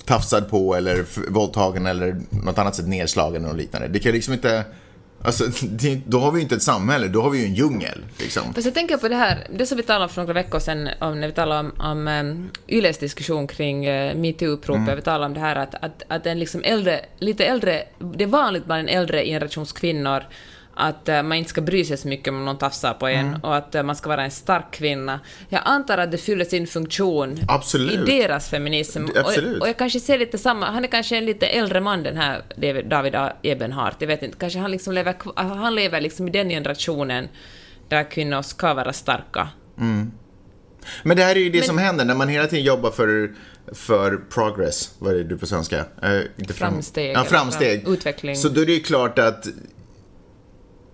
tafsad 0.05 0.51
på 0.51 0.75
eller 0.75 1.05
våldtagen 1.31 1.87
eller 1.87 2.17
något 2.31 2.59
annat 2.59 2.75
sätt 2.75 2.89
nedslagen 2.89 3.45
och 3.45 3.57
liknande. 3.57 3.89
Det 3.89 3.99
kan 3.99 4.13
liksom 4.13 4.35
inte 4.35 4.65
Alltså, 5.27 5.45
då 6.07 6.19
har 6.19 6.33
vi 6.33 6.39
ju 6.39 6.43
inte 6.43 6.55
ett 6.55 6.63
samhälle, 6.63 7.09
då 7.09 7.23
har 7.23 7.31
vi 7.31 7.39
ju 7.39 7.45
en 7.45 7.55
djungel. 7.55 8.05
Liksom. 8.19 8.55
Fast 8.55 8.65
jag 8.65 8.75
tänker 8.75 8.97
på 8.97 9.09
det 9.09 9.17
här, 9.17 9.47
det 9.51 9.67
som 9.67 9.77
vi 9.77 9.83
talade 9.83 10.05
om 10.05 10.09
för 10.09 10.23
några 10.23 10.33
veckor 10.33 10.59
sedan, 10.59 10.89
om, 11.01 11.21
när 11.21 11.29
vi 11.29 11.35
talade 11.35 11.61
om, 11.61 11.73
om 11.79 12.09
um, 12.09 12.51
Yles 12.69 12.99
diskussion 12.99 13.47
kring 13.47 13.89
uh, 13.89 14.15
metoo-uppropet, 14.15 14.83
mm. 14.83 14.97
vi 14.97 15.03
talade 15.03 15.27
om 15.27 15.35
det 15.35 15.41
här 15.41 15.57
att, 15.57 15.75
att, 15.75 16.03
att 16.09 16.27
en 16.27 16.39
liksom 16.39 16.63
äldre, 16.65 17.01
lite 17.19 17.47
äldre, 17.47 17.83
det 17.99 18.25
är 18.25 18.29
vanligt 18.29 18.65
bland 18.67 18.81
en 18.81 18.89
äldre 18.89 19.25
generations 19.25 19.73
kvinnor 19.73 20.23
att 20.77 21.09
uh, 21.09 21.23
man 21.23 21.33
inte 21.33 21.51
ska 21.51 21.61
bry 21.61 21.85
sig 21.85 21.97
så 21.97 22.09
mycket 22.09 22.29
om 22.29 22.45
någon 22.45 22.59
tafsar 22.59 22.95
på 22.95 23.09
en 23.09 23.27
mm. 23.27 23.41
och 23.41 23.57
att 23.57 23.75
uh, 23.75 23.83
man 23.83 23.97
ska 23.97 24.09
vara 24.09 24.25
en 24.25 24.31
stark 24.31 24.71
kvinna. 24.71 25.21
Jag 25.49 25.63
antar 25.65 25.99
att 25.99 26.11
det 26.11 26.19
fyller 26.19 26.45
sin 26.45 26.67
funktion 26.67 27.39
Absolut. 27.49 28.09
i 28.09 28.19
deras 28.19 28.49
feminism. 28.49 29.05
Absolut. 29.17 29.57
Och, 29.57 29.63
och, 29.63 29.69
jag 29.69 29.77
kanske 29.77 30.01
ser 30.01 30.19
lite 30.19 30.39
samma, 30.39 30.71
han 30.71 30.85
är 30.85 30.89
kanske 30.89 31.17
en 31.17 31.27
lite 31.27 31.47
äldre 31.47 31.81
man 31.81 32.03
den 32.03 32.17
här 32.17 32.43
David 32.83 33.17
Ebenhart, 33.43 33.97
jag 33.99 34.09
vet 34.09 34.23
inte, 34.23 34.37
kanske 34.39 34.59
han 34.59 34.71
liksom 34.71 34.95
lever, 34.95 35.15
han 35.37 35.75
lever 35.75 36.01
liksom 36.01 36.29
i 36.29 36.31
den 36.31 36.49
generationen 36.49 37.29
där 37.89 38.11
kvinnor 38.11 38.43
ska 38.43 38.75
vara 38.75 38.93
starka. 38.93 39.49
Mm. 39.79 40.13
Men 41.03 41.17
det 41.17 41.23
här 41.23 41.37
är 41.37 41.41
ju 41.41 41.51
det 41.51 41.59
Men, 41.59 41.67
som 41.67 41.79
händer 41.79 42.05
när 42.05 42.15
man 42.15 42.29
hela 42.29 42.47
tiden 42.47 42.65
jobbar 42.65 42.91
för 42.91 43.35
för 43.73 44.17
progress, 44.31 44.95
vad 44.99 45.17
är 45.17 45.25
det 45.25 45.37
på 45.37 45.47
svenska? 45.47 45.85
Inte 46.37 46.55
fram, 46.55 46.73
framsteg. 46.73 47.17
Ja, 47.17 47.25
framsteg. 47.25 47.83
Fram, 47.83 47.93
utveckling. 47.93 48.37
Så 48.37 48.49
då 48.49 48.61
är 48.61 48.67
det 48.67 48.73
ju 48.73 48.81
klart 48.81 49.19
att 49.19 49.47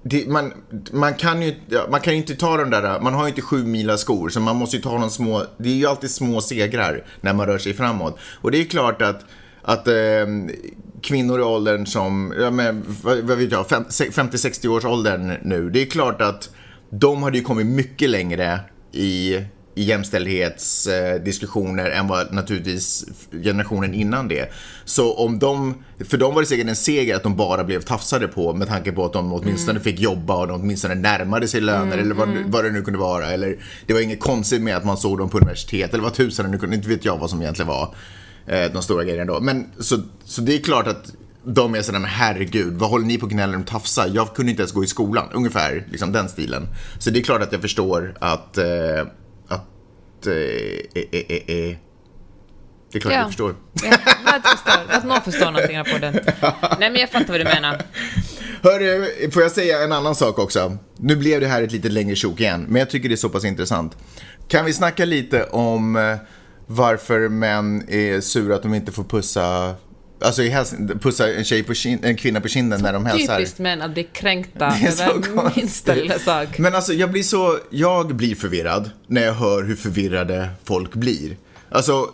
det, 0.03 0.29
man, 0.29 0.53
man, 0.93 1.15
kan 1.15 1.43
ju 1.43 1.55
man 1.91 2.01
kan 2.01 2.13
ju 2.13 2.19
inte 2.19 2.35
ta 2.35 2.57
de 2.57 2.71
där, 2.71 3.01
man 3.01 3.15
har 3.15 3.23
ju 3.23 3.29
inte 3.29 3.43
sju 3.43 3.65
mila 3.65 3.99
skor 3.99 4.29
så 4.29 4.41
man 4.41 4.57
måste 4.57 4.77
ju 4.77 4.83
ta 4.83 4.99
de 4.99 5.11
små, 5.11 5.45
det 5.57 5.69
är 5.69 5.75
ju 5.75 5.87
alltid 5.87 6.11
små 6.11 6.41
segrar 6.41 7.05
när 7.21 7.33
man 7.33 7.47
rör 7.47 7.59
sig 7.59 7.75
framåt. 7.75 8.19
Och 8.41 8.51
det 8.51 8.61
är 8.61 8.65
klart 8.65 9.03
att, 9.03 9.25
att 9.63 9.89
eh, 9.89 10.27
kvinnor 11.03 11.41
i 11.41 11.43
åldern 11.43 11.87
som, 11.87 12.35
ja, 12.41 12.51
men, 12.51 12.85
vad, 13.03 13.19
vad 13.19 13.39
vet 13.39 13.53
jag, 13.53 13.67
50-60 13.67 14.69
års 14.69 14.85
åldern 14.85 15.37
nu, 15.43 15.71
det 15.71 15.83
är 15.83 15.87
klart 15.87 16.23
att 16.23 16.51
de 16.91 17.23
hade 17.23 17.39
ju 17.39 17.45
kommit 17.45 17.67
mycket 17.67 18.11
längre 18.11 18.61
i 18.93 19.41
i 19.75 19.83
jämställdhetsdiskussioner 19.83 21.91
än 21.91 22.09
vad 22.09 22.33
naturligtvis 22.33 23.05
generationen 23.31 23.95
innan 23.95 24.29
det. 24.29 24.53
Så 24.85 25.15
om 25.15 25.39
de, 25.39 25.75
för 26.09 26.19
dem 26.19 26.35
var 26.35 26.43
det 26.43 26.49
säkert 26.49 26.69
en 26.69 26.77
seger 26.77 27.17
att 27.17 27.23
de 27.23 27.37
bara 27.37 27.65
blev 27.65 27.83
tafsade 27.83 28.29
på 28.29 28.55
med 28.55 28.69
tanke 28.69 28.93
på 28.93 29.05
att 29.05 29.13
de 29.13 29.33
åtminstone 29.33 29.71
mm. 29.71 29.83
fick 29.83 30.01
jobba 30.01 30.37
och 30.37 30.47
de 30.47 30.61
åtminstone 30.61 30.95
närmade 30.95 31.49
sig 31.49 31.61
löner 31.61 31.83
mm, 31.83 31.99
eller 31.99 32.15
vad, 32.15 32.29
mm. 32.29 32.51
vad 32.51 32.65
det 32.65 32.71
nu 32.71 32.83
kunde 32.83 32.99
vara. 32.99 33.31
Eller 33.31 33.57
det 33.87 33.93
var 33.93 34.01
inget 34.01 34.21
konstigt 34.21 34.63
med 34.63 34.77
att 34.77 34.85
man 34.85 34.97
såg 34.97 35.19
dem 35.19 35.29
på 35.29 35.39
universitet 35.39 35.93
eller 35.93 36.03
vad 36.03 36.15
tusan 36.15 36.51
nu 36.51 36.59
kunde, 36.59 36.77
inte 36.77 36.89
vet 36.89 37.05
jag 37.05 37.19
vad 37.19 37.31
som 37.31 37.43
egentligen 37.43 37.69
var 37.69 37.95
eh, 38.47 38.73
de 38.73 38.83
stora 38.83 39.05
grejerna 39.05 39.33
då. 39.33 39.41
Men 39.41 39.67
så, 39.79 39.99
så 40.25 40.41
det 40.41 40.55
är 40.55 40.59
klart 40.59 40.87
att 40.87 41.13
de 41.45 41.75
är 41.75 41.83
sådär, 41.83 41.99
men 41.99 42.11
herregud, 42.11 42.75
vad 42.75 42.91
håller 42.91 43.07
ni 43.07 43.19
på 43.19 43.27
gnäller 43.27 43.57
om 43.57 43.65
tafsa? 43.65 44.09
Jag 44.09 44.35
kunde 44.35 44.51
inte 44.51 44.63
ens 44.63 44.73
gå 44.73 44.85
i 44.85 44.87
skolan, 44.87 45.29
ungefär 45.33 45.87
liksom 45.91 46.13
den 46.13 46.29
stilen. 46.29 46.69
Så 46.99 47.11
det 47.11 47.19
är 47.19 47.23
klart 47.23 47.43
att 47.43 47.53
jag 47.53 47.61
förstår 47.61 48.15
att 48.19 48.59
eh, 48.59 48.65
Eh, 50.27 50.35
eh, 50.95 51.37
eh, 51.47 51.77
det 52.93 52.99
är 52.99 53.01
klart 53.01 53.15
ja. 53.15 53.19
jag 53.19 53.27
förstår. 53.27 53.55
Ja, 53.83 53.97
att, 54.25 54.49
förstår. 54.49 54.95
att 54.97 55.05
någon 55.05 55.23
förstår 55.23 55.51
någonting 55.51 55.85
på 55.93 55.99
den. 55.99 56.15
Nej, 56.81 56.91
men 56.91 56.97
jag 56.97 57.11
fattar 57.11 57.29
vad 57.29 57.41
du 57.41 57.45
menar. 57.45 57.83
Hörru, 58.63 59.31
får 59.31 59.43
jag 59.43 59.53
säga 59.53 59.85
en 59.85 59.93
annan 59.93 60.15
sak 60.15 60.39
också? 60.39 60.77
Nu 60.97 61.17
blev 61.17 61.41
det 61.41 61.47
här 61.47 61.63
ett 61.63 61.73
lite 61.73 61.89
längre 61.89 62.17
sjok 62.17 62.41
igen, 62.41 62.67
men 62.69 62.79
jag 62.79 62.91
tycker 62.91 63.09
det 63.09 63.15
är 63.15 63.17
så 63.17 63.29
pass 63.29 63.45
intressant. 63.45 63.97
Kan 64.49 64.65
vi 64.65 64.73
snacka 64.73 65.05
lite 65.05 65.45
om 65.45 66.19
varför 66.67 67.29
män 67.29 67.89
är 67.89 68.21
sura 68.21 68.55
att 68.55 68.63
de 68.63 68.75
inte 68.75 68.93
får 68.93 69.05
pussa 69.05 69.75
Alltså 70.23 70.43
pussa 71.01 71.33
en, 71.33 71.45
tjej 71.45 71.63
på 71.63 71.75
kind, 71.75 72.05
en 72.05 72.17
kvinna 72.17 72.41
på 72.41 72.49
kinden 72.49 72.79
så 72.79 72.85
när 72.85 72.93
de 72.93 73.07
hälsar. 73.07 73.37
Typiskt 73.37 73.59
män 73.59 73.83
att 73.83 73.91
bli 73.91 74.05
kränkta 74.05 74.67
över 75.01 75.57
minsta 75.57 75.95
lilla 75.95 76.19
sak. 76.19 76.59
Men 76.59 76.75
alltså 76.75 76.93
jag 76.93 77.11
blir 77.11 77.23
så, 77.23 77.59
jag 77.71 78.15
blir 78.17 78.35
förvirrad 78.35 78.91
när 79.07 79.23
jag 79.23 79.33
hör 79.33 79.63
hur 79.63 79.77
förvirrade 79.77 80.51
folk 80.65 80.95
blir. 80.95 81.37
Alltså, 81.69 82.11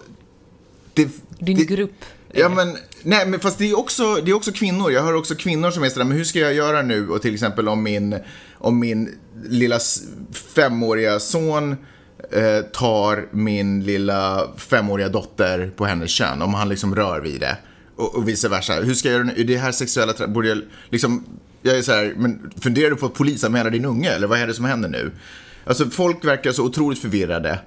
det, 0.94 1.08
Din 1.38 1.56
det, 1.56 1.64
grupp. 1.64 2.04
Ja 2.32 2.48
men, 2.48 2.76
nej 3.02 3.26
men 3.26 3.40
fast 3.40 3.58
det 3.58 3.70
är 3.70 3.78
också, 3.78 4.14
det 4.14 4.30
är 4.30 4.34
också 4.34 4.52
kvinnor. 4.52 4.92
Jag 4.92 5.02
hör 5.02 5.14
också 5.14 5.34
kvinnor 5.34 5.70
som 5.70 5.82
är 5.82 5.88
sådär, 5.88 6.04
men 6.04 6.16
hur 6.16 6.24
ska 6.24 6.38
jag 6.38 6.54
göra 6.54 6.82
nu? 6.82 7.08
Och 7.08 7.22
till 7.22 7.34
exempel 7.34 7.68
om 7.68 7.82
min, 7.82 8.18
om 8.54 8.78
min 8.78 9.18
lilla 9.44 9.78
femåriga 10.54 11.20
son 11.20 11.76
eh, 12.32 12.60
tar 12.72 13.28
min 13.30 13.84
lilla 13.84 14.48
femåriga 14.56 15.08
dotter 15.08 15.70
på 15.76 15.84
hennes 15.84 16.10
kön, 16.10 16.42
om 16.42 16.54
han 16.54 16.68
liksom 16.68 16.94
rör 16.94 17.20
vid 17.20 17.40
det 17.40 17.56
och, 17.98 18.14
och 18.14 18.28
vice 18.28 18.48
versa. 18.48 18.74
Hur 18.74 18.94
ska 18.94 19.08
jag 19.08 19.14
göra 19.14 19.24
nu? 19.24 19.40
Är 19.40 19.44
det 19.44 19.56
här 19.56 19.72
sexuella... 19.72 20.26
Borde 20.28 20.48
jag 20.48 20.62
liksom... 20.90 21.24
Jag 21.62 21.78
är 21.78 21.82
så 21.82 21.92
här, 21.92 22.14
men 22.16 22.50
funderar 22.60 22.90
du 22.90 22.96
på 22.96 23.06
att 23.06 23.14
polisanmäla 23.14 23.70
din 23.70 23.84
unge? 23.84 24.10
Eller 24.10 24.26
vad 24.26 24.38
är 24.38 24.46
det 24.46 24.54
som 24.54 24.64
händer 24.64 24.88
nu? 24.88 25.10
Alltså 25.64 25.90
folk 25.90 26.24
verkar 26.24 26.52
så 26.52 26.64
otroligt 26.64 26.98
förvirrade. 26.98 27.58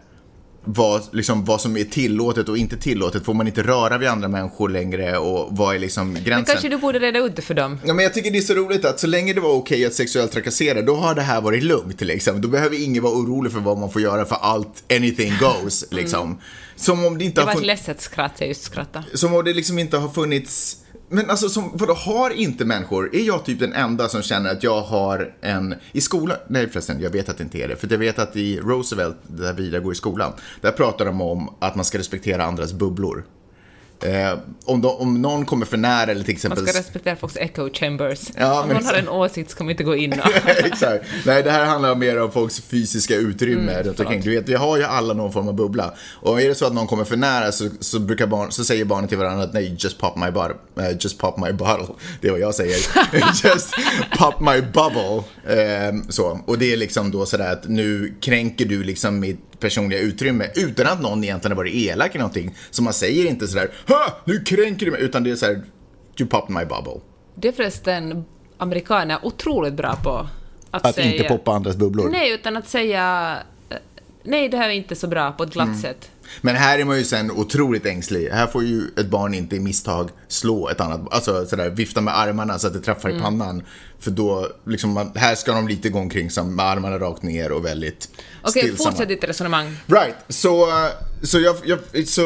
Vad, 0.63 1.01
liksom, 1.11 1.45
vad 1.45 1.61
som 1.61 1.77
är 1.77 1.83
tillåtet 1.83 2.49
och 2.49 2.57
inte 2.57 2.77
tillåtet. 2.77 3.25
Får 3.25 3.33
man 3.33 3.47
inte 3.47 3.63
röra 3.63 3.97
vid 3.97 4.09
andra 4.09 4.27
människor 4.27 4.69
längre 4.69 5.17
och 5.17 5.57
vad 5.57 5.75
är 5.75 5.79
liksom 5.79 6.13
gränsen? 6.13 6.33
Men 6.35 6.45
kanske 6.45 6.69
du 6.69 6.77
borde 6.77 6.99
reda 6.99 7.19
ut 7.19 7.35
det 7.35 7.41
för 7.41 7.53
dem? 7.53 7.79
Ja, 7.85 7.93
men 7.93 8.03
jag 8.03 8.13
tycker 8.13 8.31
det 8.31 8.37
är 8.37 8.41
så 8.41 8.53
roligt 8.53 8.85
att 8.85 8.99
så 8.99 9.07
länge 9.07 9.33
det 9.33 9.41
var 9.41 9.53
okej 9.53 9.85
att 9.85 9.93
sexuellt 9.93 10.31
trakassera, 10.31 10.81
då 10.81 10.95
har 10.95 11.15
det 11.15 11.21
här 11.21 11.41
varit 11.41 11.63
lugnt. 11.63 12.01
Liksom. 12.01 12.41
Då 12.41 12.47
behöver 12.47 12.83
ingen 12.83 13.03
vara 13.03 13.13
orolig 13.13 13.51
för 13.51 13.59
vad 13.59 13.77
man 13.77 13.91
får 13.91 14.01
göra 14.01 14.25
för 14.25 14.35
allt, 14.35 14.83
anything 14.91 15.33
goes. 15.39 15.85
Liksom. 15.91 16.27
Mm. 16.27 16.37
Som 16.75 17.05
om 17.05 17.17
det 17.17 17.25
inte 17.25 17.41
det 17.41 17.45
var 17.45 17.53
ett 17.53 17.65
ledset 17.65 18.01
skratt, 18.01 18.33
jag 18.37 18.47
just 18.47 18.63
skrattade. 18.63 19.05
Som 19.13 19.33
om 19.35 19.45
det 19.45 19.53
liksom 19.53 19.79
inte 19.79 19.97
har 19.97 20.09
funnits 20.09 20.77
men 21.11 21.29
alltså, 21.29 21.49
som, 21.49 21.71
vadå, 21.73 21.93
har 21.93 22.29
inte 22.29 22.65
människor, 22.65 23.15
är 23.15 23.23
jag 23.23 23.45
typ 23.45 23.59
den 23.59 23.73
enda 23.73 24.09
som 24.09 24.21
känner 24.21 24.51
att 24.51 24.63
jag 24.63 24.81
har 24.81 25.33
en, 25.41 25.75
i 25.91 26.01
skolan, 26.01 26.37
nej 26.47 26.69
förresten, 26.69 27.01
jag 27.01 27.09
vet 27.09 27.29
att 27.29 27.37
det 27.37 27.43
inte 27.43 27.57
är 27.57 27.67
det, 27.67 27.75
för 27.75 27.87
jag 27.91 27.97
vet 27.97 28.19
att 28.19 28.35
i 28.35 28.59
Roosevelt, 28.59 29.17
där 29.27 29.53
vi 29.53 29.79
går 29.79 29.93
i 29.93 29.95
skolan, 29.95 30.33
där 30.61 30.71
pratar 30.71 31.05
de 31.05 31.21
om 31.21 31.49
att 31.59 31.75
man 31.75 31.85
ska 31.85 31.97
respektera 31.97 32.45
andras 32.45 32.73
bubblor. 32.73 33.23
Eh, 34.01 34.39
om, 34.65 34.81
de, 34.81 34.87
om 34.87 35.21
någon 35.21 35.45
kommer 35.45 35.65
för 35.65 35.77
nära 35.77 36.11
eller 36.11 36.23
till 36.23 36.33
exempel... 36.33 36.63
Man 36.63 36.67
ska 36.67 36.79
respektera 36.79 37.15
folks 37.15 37.37
echo 37.37 37.69
chambers. 37.73 38.19
Ja, 38.37 38.63
om 38.63 38.69
någon 38.69 38.85
har 38.85 38.93
en 38.93 39.09
åsikt 39.09 39.51
ska 39.51 39.63
man 39.63 39.71
inte 39.71 39.83
gå 39.83 39.95
in 39.95 40.13
exakt. 40.45 41.05
Nej, 41.25 41.43
det 41.43 41.51
här 41.51 41.65
handlar 41.65 41.95
mer 41.95 42.21
om 42.21 42.31
folks 42.31 42.61
fysiska 42.61 43.15
utrymme 43.15 43.71
mm, 43.71 43.83
runt 43.83 43.99
omkring. 43.99 44.21
Du 44.21 44.29
vet, 44.31 44.49
vi 44.49 44.53
har 44.53 44.77
ju 44.77 44.83
alla 44.83 45.13
någon 45.13 45.33
form 45.33 45.47
av 45.47 45.53
bubbla. 45.53 45.93
Och 46.21 46.41
är 46.41 46.47
det 46.47 46.55
så 46.55 46.65
att 46.65 46.73
någon 46.73 46.87
kommer 46.87 47.03
för 47.03 47.17
nära 47.17 47.51
så, 47.51 47.69
så, 47.79 47.99
brukar 47.99 48.27
barn, 48.27 48.51
så 48.51 48.63
säger 48.63 48.85
barnen 48.85 49.07
till 49.07 49.17
varandra 49.17 49.43
att 49.43 49.53
nej, 49.53 49.75
just 49.79 49.97
pop 49.97 50.15
my 50.15 50.31
bottle. 50.31 50.55
Uh, 50.79 50.91
just 50.99 51.17
pop 51.17 51.37
my 51.37 51.51
bottle. 51.51 51.95
Det 52.21 52.27
är 52.27 52.31
vad 52.31 52.39
jag 52.39 52.55
säger. 52.55 52.77
just 53.43 53.73
pop 54.17 54.39
my 54.39 54.61
bubble. 54.61 55.23
Uh, 55.49 56.01
så. 56.09 56.39
Och 56.45 56.57
det 56.57 56.73
är 56.73 56.77
liksom 56.77 57.11
då 57.11 57.25
sådär 57.25 57.51
att 57.51 57.67
nu 57.67 58.13
kränker 58.21 58.65
du 58.65 58.83
liksom 58.83 59.19
mitt 59.19 59.50
personliga 59.61 59.99
utrymme 59.99 60.47
utan 60.55 60.87
att 60.87 61.01
någon 61.01 61.23
egentligen 61.23 61.57
har 61.57 61.63
varit 61.63 61.73
elak 61.73 62.09
eller 62.09 62.19
någonting. 62.19 62.55
Så 62.71 62.83
man 62.83 62.93
säger 62.93 63.29
inte 63.29 63.47
sådär 63.47 63.71
ha, 63.87 64.21
nu 64.25 64.39
kränker 64.39 64.85
du 64.85 64.91
mig, 64.91 65.01
utan 65.01 65.23
det 65.23 65.31
är 65.31 65.35
såhär 65.35 65.61
you 66.19 66.29
popped 66.29 66.55
my 66.55 66.65
bubble. 66.65 67.01
Det 67.35 67.47
är 67.47 67.51
förresten 67.51 68.25
amerikaner 68.57 69.19
otroligt 69.23 69.73
bra 69.73 69.95
på. 69.95 70.27
Att, 70.71 70.85
att 70.85 70.95
säga, 70.95 71.11
inte 71.11 71.23
poppa 71.27 71.51
andras 71.51 71.75
bubblor? 71.75 72.09
Nej, 72.09 72.33
utan 72.33 72.57
att 72.57 72.69
säga 72.69 73.37
eh, 73.69 73.77
nej, 74.23 74.49
det 74.49 74.57
här 74.57 74.69
är 74.69 74.73
inte 74.73 74.95
så 74.95 75.07
bra 75.07 75.31
på 75.31 75.43
ett 75.43 75.53
glatt 75.53 75.67
mm. 75.67 75.81
sätt. 75.81 76.11
Men 76.41 76.55
här 76.55 76.79
är 76.79 76.85
man 76.85 76.97
ju 76.97 77.03
sen 77.03 77.31
otroligt 77.31 77.85
ängslig. 77.85 78.29
Här 78.29 78.47
får 78.47 78.63
ju 78.63 78.87
ett 78.97 79.09
barn 79.09 79.33
inte 79.33 79.55
i 79.55 79.59
misstag 79.59 80.09
slå 80.27 80.69
ett 80.69 80.81
annat, 80.81 81.13
alltså 81.13 81.45
sådär 81.45 81.69
vifta 81.69 82.01
med 82.01 82.19
armarna 82.19 82.59
så 82.59 82.67
att 82.67 82.73
det 82.73 82.81
träffar 82.81 83.09
mm. 83.09 83.19
i 83.19 83.23
pannan. 83.23 83.63
För 84.01 84.11
då, 84.11 84.47
liksom, 84.65 85.11
här 85.15 85.35
ska 85.35 85.51
de 85.51 85.67
lite 85.67 85.89
gå 85.89 85.99
omkring 85.99 86.29
som 86.29 86.55
med 86.55 86.65
armarna 86.65 86.99
rakt 86.99 87.23
ner 87.23 87.51
och 87.51 87.65
väldigt 87.65 88.09
Okej, 88.41 88.63
okay, 88.63 88.75
fortsätt 88.75 89.07
ditt 89.07 89.23
resonemang. 89.23 89.77
Right, 89.87 90.15
så, 90.29 90.67
så, 91.23 91.39
jag, 91.39 91.55
jag, 91.63 92.07
så, 92.07 92.21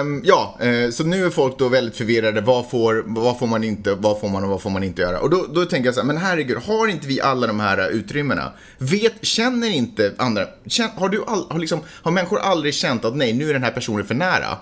um, 0.00 0.22
ja, 0.24 0.58
uh, 0.64 0.90
så 0.90 1.04
nu 1.04 1.26
är 1.26 1.30
folk 1.30 1.58
då 1.58 1.68
väldigt 1.68 1.96
förvirrade. 1.96 2.40
Vad 2.40 2.70
får, 2.70 3.04
vad 3.06 3.38
får 3.38 3.46
man 3.46 3.64
inte, 3.64 3.94
vad 3.94 4.20
får 4.20 4.28
man 4.28 4.44
och 4.44 4.50
vad 4.50 4.62
får 4.62 4.70
man 4.70 4.84
inte 4.84 5.02
göra? 5.02 5.20
Och 5.20 5.30
då, 5.30 5.46
då 5.54 5.64
tänker 5.64 5.86
jag 5.86 5.94
så 5.94 6.00
här, 6.00 6.06
men 6.06 6.16
herregud, 6.16 6.58
har 6.58 6.88
inte 6.88 7.06
vi 7.06 7.20
alla 7.20 7.46
de 7.46 7.60
här 7.60 7.90
utrymmena? 7.90 8.52
Vet, 8.78 9.14
känner 9.22 9.70
inte 9.70 10.12
andra, 10.16 10.46
känner, 10.66 10.90
har, 10.90 11.08
du 11.08 11.24
all, 11.26 11.46
har, 11.50 11.58
liksom, 11.58 11.80
har 12.02 12.12
människor 12.12 12.38
aldrig 12.38 12.74
känt 12.74 13.04
att 13.04 13.16
nej, 13.16 13.32
nu 13.32 13.43
nu 13.44 13.50
är 13.50 13.54
den 13.54 13.62
här 13.62 13.70
personen 13.70 14.06
för 14.06 14.14
nära? 14.14 14.58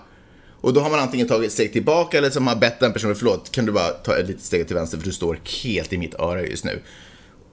Och 0.61 0.73
då 0.73 0.81
har 0.81 0.89
man 0.89 0.99
antingen 0.99 1.27
tagit 1.27 1.47
ett 1.47 1.53
steg 1.53 1.73
tillbaka 1.73 2.17
eller 2.17 2.29
så 2.29 2.39
har 2.39 2.45
man 2.45 2.59
bett 2.59 2.79
den 2.79 2.93
personen, 2.93 3.15
förlåt, 3.15 3.51
kan 3.51 3.65
du 3.65 3.71
bara 3.71 3.89
ta 3.89 4.17
ett 4.17 4.27
litet 4.27 4.43
steg 4.43 4.67
till 4.67 4.75
vänster 4.75 4.97
för 4.97 5.05
du 5.05 5.11
står 5.11 5.39
helt 5.63 5.93
i 5.93 5.97
mitt 5.97 6.15
öra 6.19 6.41
just 6.41 6.65
nu. 6.65 6.79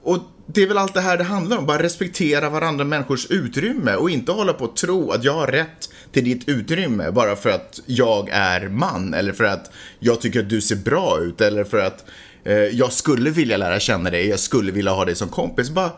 och 0.03 0.17
det 0.45 0.63
är 0.63 0.67
väl 0.67 0.77
allt 0.77 0.93
det 0.93 1.01
här 1.01 1.17
det 1.17 1.23
handlar 1.23 1.57
om, 1.57 1.65
bara 1.65 1.83
respektera 1.83 2.49
varandra 2.49 2.85
människors 2.85 3.25
utrymme 3.29 3.95
och 3.95 4.09
inte 4.09 4.31
hålla 4.31 4.53
på 4.53 4.65
och 4.65 4.75
tro 4.75 5.11
att 5.11 5.23
jag 5.23 5.33
har 5.33 5.47
rätt 5.47 5.89
till 6.11 6.23
ditt 6.23 6.49
utrymme 6.49 7.11
bara 7.11 7.35
för 7.35 7.49
att 7.49 7.81
jag 7.85 8.29
är 8.31 8.67
man 8.67 9.13
eller 9.13 9.33
för 9.33 9.43
att 9.43 9.71
jag 9.99 10.21
tycker 10.21 10.39
att 10.39 10.49
du 10.49 10.61
ser 10.61 10.75
bra 10.75 11.19
ut 11.21 11.41
eller 11.41 11.63
för 11.63 11.79
att 11.79 12.05
eh, 12.43 12.53
jag 12.55 12.93
skulle 12.93 13.29
vilja 13.29 13.57
lära 13.57 13.79
känna 13.79 14.09
dig, 14.09 14.27
jag 14.27 14.39
skulle 14.39 14.71
vilja 14.71 14.91
ha 14.91 15.05
dig 15.05 15.15
som 15.15 15.29
kompis. 15.29 15.69
Bara 15.69 15.91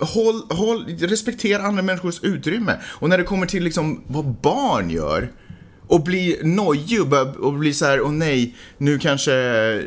håll, 0.00 0.42
håll, 0.50 0.84
respektera 0.98 1.62
andra 1.62 1.82
människors 1.82 2.22
utrymme. 2.22 2.76
Och 2.84 3.08
när 3.08 3.18
det 3.18 3.24
kommer 3.24 3.46
till 3.46 3.64
liksom 3.64 4.04
vad 4.06 4.24
barn 4.24 4.90
gör 4.90 5.30
och 5.92 6.02
blir 6.02 6.44
nojig 6.44 7.00
och, 7.00 7.08
bör, 7.08 7.40
och 7.40 7.52
blir 7.52 7.72
så 7.72 7.84
här, 7.84 8.00
åh 8.00 8.12
nej, 8.12 8.54
nu 8.78 8.98
kanske, 8.98 9.32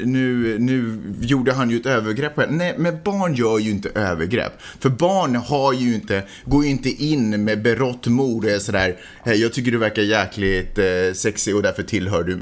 nu, 0.04 0.56
nu 0.60 1.00
gjorde 1.22 1.54
han 1.54 1.70
ju 1.70 1.78
ett 1.78 1.86
övergrepp 1.86 2.36
på 2.36 2.42
henne. 2.42 2.58
Nej, 2.58 2.76
men 2.78 3.00
barn 3.04 3.36
gör 3.36 3.60
ju 3.60 3.72
inte 3.72 3.90
övergrepp. 3.90 4.54
För 4.80 4.90
barn 4.90 5.36
har 5.36 5.74
ju 5.74 5.96
inte, 5.96 6.24
går 6.46 6.64
ju 6.64 6.70
inte 6.70 6.90
in 6.90 7.44
med 7.44 7.62
berått 7.62 8.08
mod 8.08 8.46
och 8.46 8.52
är 8.52 8.60
sådär, 8.60 8.98
hej, 9.24 9.42
jag 9.42 9.54
tycker 9.54 9.72
du 9.72 9.78
verkar 9.78 10.02
jäkligt 10.02 10.78
eh, 10.78 11.14
sexig 11.14 11.56
och 11.56 11.64
därför 11.64 11.84
tillhör 11.84 12.24
du 12.24 12.40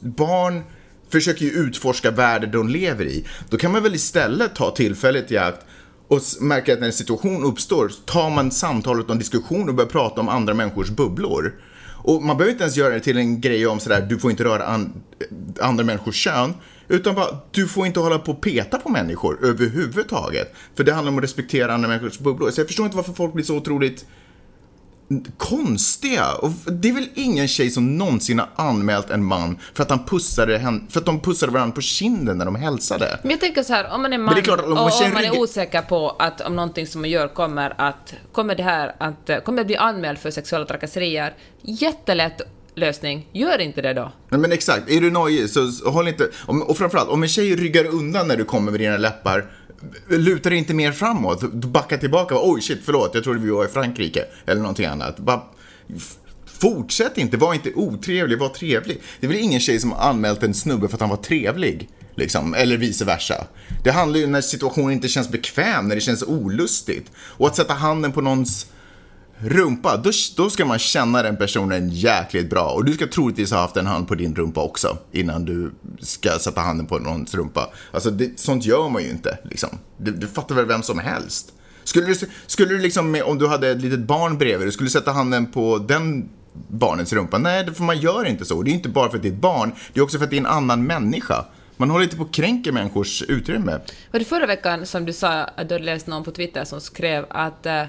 Barn 0.00 0.62
försöker 1.10 1.44
ju 1.44 1.50
utforska 1.50 2.10
världen 2.10 2.50
de 2.50 2.68
lever 2.68 3.04
i. 3.04 3.26
Då 3.48 3.56
kan 3.56 3.72
man 3.72 3.82
väl 3.82 3.94
istället 3.94 4.54
ta 4.54 4.70
tillfället 4.70 5.32
i 5.32 5.38
akt 5.38 5.66
och 6.08 6.20
märker 6.40 6.72
att 6.72 6.80
när 6.80 6.86
en 6.86 6.92
situation 6.92 7.44
uppstår 7.44 7.92
tar 8.04 8.30
man 8.30 8.50
samtalet 8.50 9.04
och 9.04 9.12
en 9.12 9.18
diskussion 9.18 9.68
och 9.68 9.74
börjar 9.74 9.90
prata 9.90 10.20
om 10.20 10.28
andra 10.28 10.54
människors 10.54 10.90
bubblor. 10.90 11.54
Och 12.02 12.22
man 12.22 12.36
behöver 12.36 12.52
inte 12.52 12.64
ens 12.64 12.76
göra 12.76 12.94
det 12.94 13.00
till 13.00 13.16
en 13.16 13.40
grej 13.40 13.66
om 13.66 13.80
sådär, 13.80 14.06
du 14.08 14.18
får 14.18 14.30
inte 14.30 14.44
röra 14.44 14.64
an, 14.64 14.92
eh, 15.20 15.66
andra 15.66 15.84
människors 15.84 16.14
kön. 16.16 16.54
Utan 16.88 17.14
bara, 17.14 17.26
du 17.50 17.68
får 17.68 17.86
inte 17.86 18.00
hålla 18.00 18.18
på 18.18 18.32
och 18.32 18.40
peta 18.40 18.78
på 18.78 18.88
människor 18.88 19.38
överhuvudtaget. 19.44 20.54
För 20.74 20.84
det 20.84 20.92
handlar 20.92 21.12
om 21.12 21.18
att 21.18 21.24
respektera 21.24 21.74
andra 21.74 21.88
människors 21.88 22.18
bubblor. 22.18 22.50
Så 22.50 22.60
jag 22.60 22.66
förstår 22.66 22.84
inte 22.84 22.96
varför 22.96 23.12
folk 23.12 23.34
blir 23.34 23.44
så 23.44 23.56
otroligt 23.56 24.06
konstiga. 25.36 26.34
Och 26.34 26.50
det 26.72 26.88
är 26.88 26.92
väl 26.92 27.08
ingen 27.14 27.48
tjej 27.48 27.70
som 27.70 27.98
någonsin 27.98 28.38
har 28.38 28.48
anmält 28.56 29.10
en 29.10 29.24
man 29.24 29.58
för 29.74 29.82
att, 29.82 29.90
han 29.90 30.04
pussade 30.04 30.58
henne, 30.58 30.80
för 30.88 31.00
att 31.00 31.06
de 31.06 31.20
pussade 31.20 31.52
varandra 31.52 31.74
på 31.74 31.80
kinden 31.80 32.38
när 32.38 32.44
de 32.44 32.54
hälsade. 32.54 33.18
Men 33.22 33.30
jag 33.30 33.40
tänker 33.40 33.62
så 33.62 33.72
här, 33.72 33.94
om 33.94 34.02
man 34.02 34.12
är 34.12 34.18
man 34.18 34.42
klart, 34.42 34.60
om 34.60 34.70
man 34.70 34.78
och 34.78 35.02
om 35.04 35.12
man 35.12 35.24
är 35.24 35.40
osäker 35.40 35.82
på 35.82 36.10
att 36.10 36.40
om 36.40 36.56
någonting 36.56 36.86
som 36.86 37.00
man 37.00 37.10
gör 37.10 37.28
kommer 37.28 37.74
att, 37.80 38.14
kommer 38.32 38.54
det 38.54 38.62
här 38.62 38.96
att, 38.98 39.44
kommer 39.44 39.60
att 39.60 39.66
bli 39.66 39.76
anmäld 39.76 40.18
för 40.18 40.30
sexuella 40.30 40.66
trakasserier, 40.66 41.34
jättelätt 41.62 42.40
lösning. 42.78 43.28
Gör 43.32 43.58
inte 43.58 43.82
det 43.82 43.94
då. 43.94 44.12
Nej, 44.28 44.40
men 44.40 44.52
exakt. 44.52 44.90
Är 44.90 45.00
du 45.00 45.10
nojig 45.10 45.50
så 45.50 45.90
håll 45.90 46.08
inte... 46.08 46.28
Och 46.46 46.78
framförallt, 46.78 47.08
om 47.08 47.22
en 47.22 47.28
tjej 47.28 47.56
ryggar 47.56 47.84
undan 47.84 48.28
när 48.28 48.36
du 48.36 48.44
kommer 48.44 48.70
med 48.70 48.80
dina 48.80 48.96
läppar, 48.96 49.50
luta 50.08 50.48
dig 50.48 50.58
inte 50.58 50.74
mer 50.74 50.92
framåt. 50.92 51.52
Backa 51.52 51.98
tillbaka. 51.98 52.34
Oj, 52.38 52.60
shit, 52.62 52.80
förlåt, 52.84 53.10
jag 53.14 53.24
trodde 53.24 53.40
vi 53.40 53.50
var 53.50 53.64
i 53.64 53.68
Frankrike. 53.68 54.24
Eller 54.46 54.60
någonting 54.60 54.86
annat. 54.86 55.18
Bara, 55.18 55.42
fortsätt 56.46 57.18
inte, 57.18 57.36
var 57.36 57.54
inte 57.54 57.72
otrevlig, 57.74 58.38
var 58.38 58.48
trevlig. 58.48 59.00
Det 59.20 59.26
är 59.26 59.28
väl 59.28 59.38
ingen 59.38 59.60
tjej 59.60 59.80
som 59.80 59.92
har 59.92 60.10
anmält 60.10 60.42
en 60.42 60.54
snubbe 60.54 60.88
för 60.88 60.96
att 60.96 61.00
han 61.00 61.10
var 61.10 61.16
trevlig. 61.16 61.88
Liksom, 62.14 62.54
eller 62.54 62.76
vice 62.76 63.04
versa. 63.04 63.46
Det 63.84 63.90
handlar 63.90 64.18
ju 64.18 64.26
när 64.26 64.40
situationen 64.40 64.92
inte 64.92 65.08
känns 65.08 65.28
bekväm, 65.28 65.88
när 65.88 65.94
det 65.94 66.00
känns 66.00 66.22
olustigt. 66.22 67.12
Och 67.18 67.46
att 67.46 67.56
sätta 67.56 67.74
handen 67.74 68.12
på 68.12 68.20
någons 68.20 68.66
rumpa, 69.40 69.96
då, 69.96 70.10
då 70.36 70.50
ska 70.50 70.64
man 70.64 70.78
känna 70.78 71.22
den 71.22 71.36
personen 71.36 71.90
jäkligt 71.90 72.50
bra. 72.50 72.70
Och 72.70 72.84
du 72.84 72.92
ska 72.92 73.06
troligtvis 73.06 73.50
ha 73.50 73.60
haft 73.60 73.76
en 73.76 73.86
hand 73.86 74.08
på 74.08 74.14
din 74.14 74.34
rumpa 74.34 74.62
också 74.62 74.98
innan 75.12 75.44
du 75.44 75.72
ska 76.00 76.30
sätta 76.30 76.60
handen 76.60 76.86
på 76.86 76.98
någons 76.98 77.34
rumpa. 77.34 77.70
Alltså, 77.92 78.10
det, 78.10 78.40
sånt 78.40 78.64
gör 78.64 78.88
man 78.88 79.02
ju 79.02 79.10
inte. 79.10 79.38
Liksom. 79.44 79.68
Du, 79.96 80.10
du 80.10 80.26
fattar 80.26 80.54
väl 80.54 80.66
vem 80.66 80.82
som 80.82 80.98
helst. 80.98 81.52
Skulle 81.84 82.06
du, 82.06 82.14
skulle 82.46 82.68
du 82.68 82.78
liksom, 82.78 83.22
om 83.24 83.38
du 83.38 83.46
hade 83.46 83.68
ett 83.68 83.80
litet 83.80 84.00
barn 84.00 84.38
bredvid, 84.38 84.68
du 84.68 84.72
skulle 84.72 84.90
sätta 84.90 85.12
handen 85.12 85.46
på 85.46 85.78
den 85.78 86.28
barnets 86.68 87.12
rumpa? 87.12 87.38
Nej, 87.38 87.74
för 87.74 87.82
man 87.82 87.98
gör 87.98 88.26
inte 88.26 88.44
så. 88.44 88.62
Det 88.62 88.70
är 88.70 88.72
inte 88.72 88.88
bara 88.88 89.10
för 89.10 89.16
att 89.16 89.22
det 89.22 89.28
är 89.28 89.32
ett 89.32 89.40
barn, 89.40 89.72
det 89.92 90.00
är 90.00 90.04
också 90.04 90.18
för 90.18 90.24
att 90.24 90.30
det 90.30 90.36
är 90.36 90.40
en 90.40 90.46
annan 90.46 90.84
människa. 90.84 91.44
Man 91.76 91.90
håller 91.90 92.04
inte 92.04 92.16
på 92.16 92.22
att 92.22 92.32
kränka 92.32 92.72
människors 92.72 93.22
utrymme. 93.22 93.80
Var 94.10 94.18
det 94.18 94.24
förra 94.24 94.46
veckan 94.46 94.86
som 94.86 95.04
du 95.04 95.12
sa 95.12 95.28
att 95.28 95.68
du 95.68 95.74
hade 95.74 95.84
läst 95.84 96.06
någon 96.06 96.24
på 96.24 96.30
Twitter 96.30 96.64
som 96.64 96.80
skrev 96.80 97.26
att 97.30 97.66
uh 97.66 97.84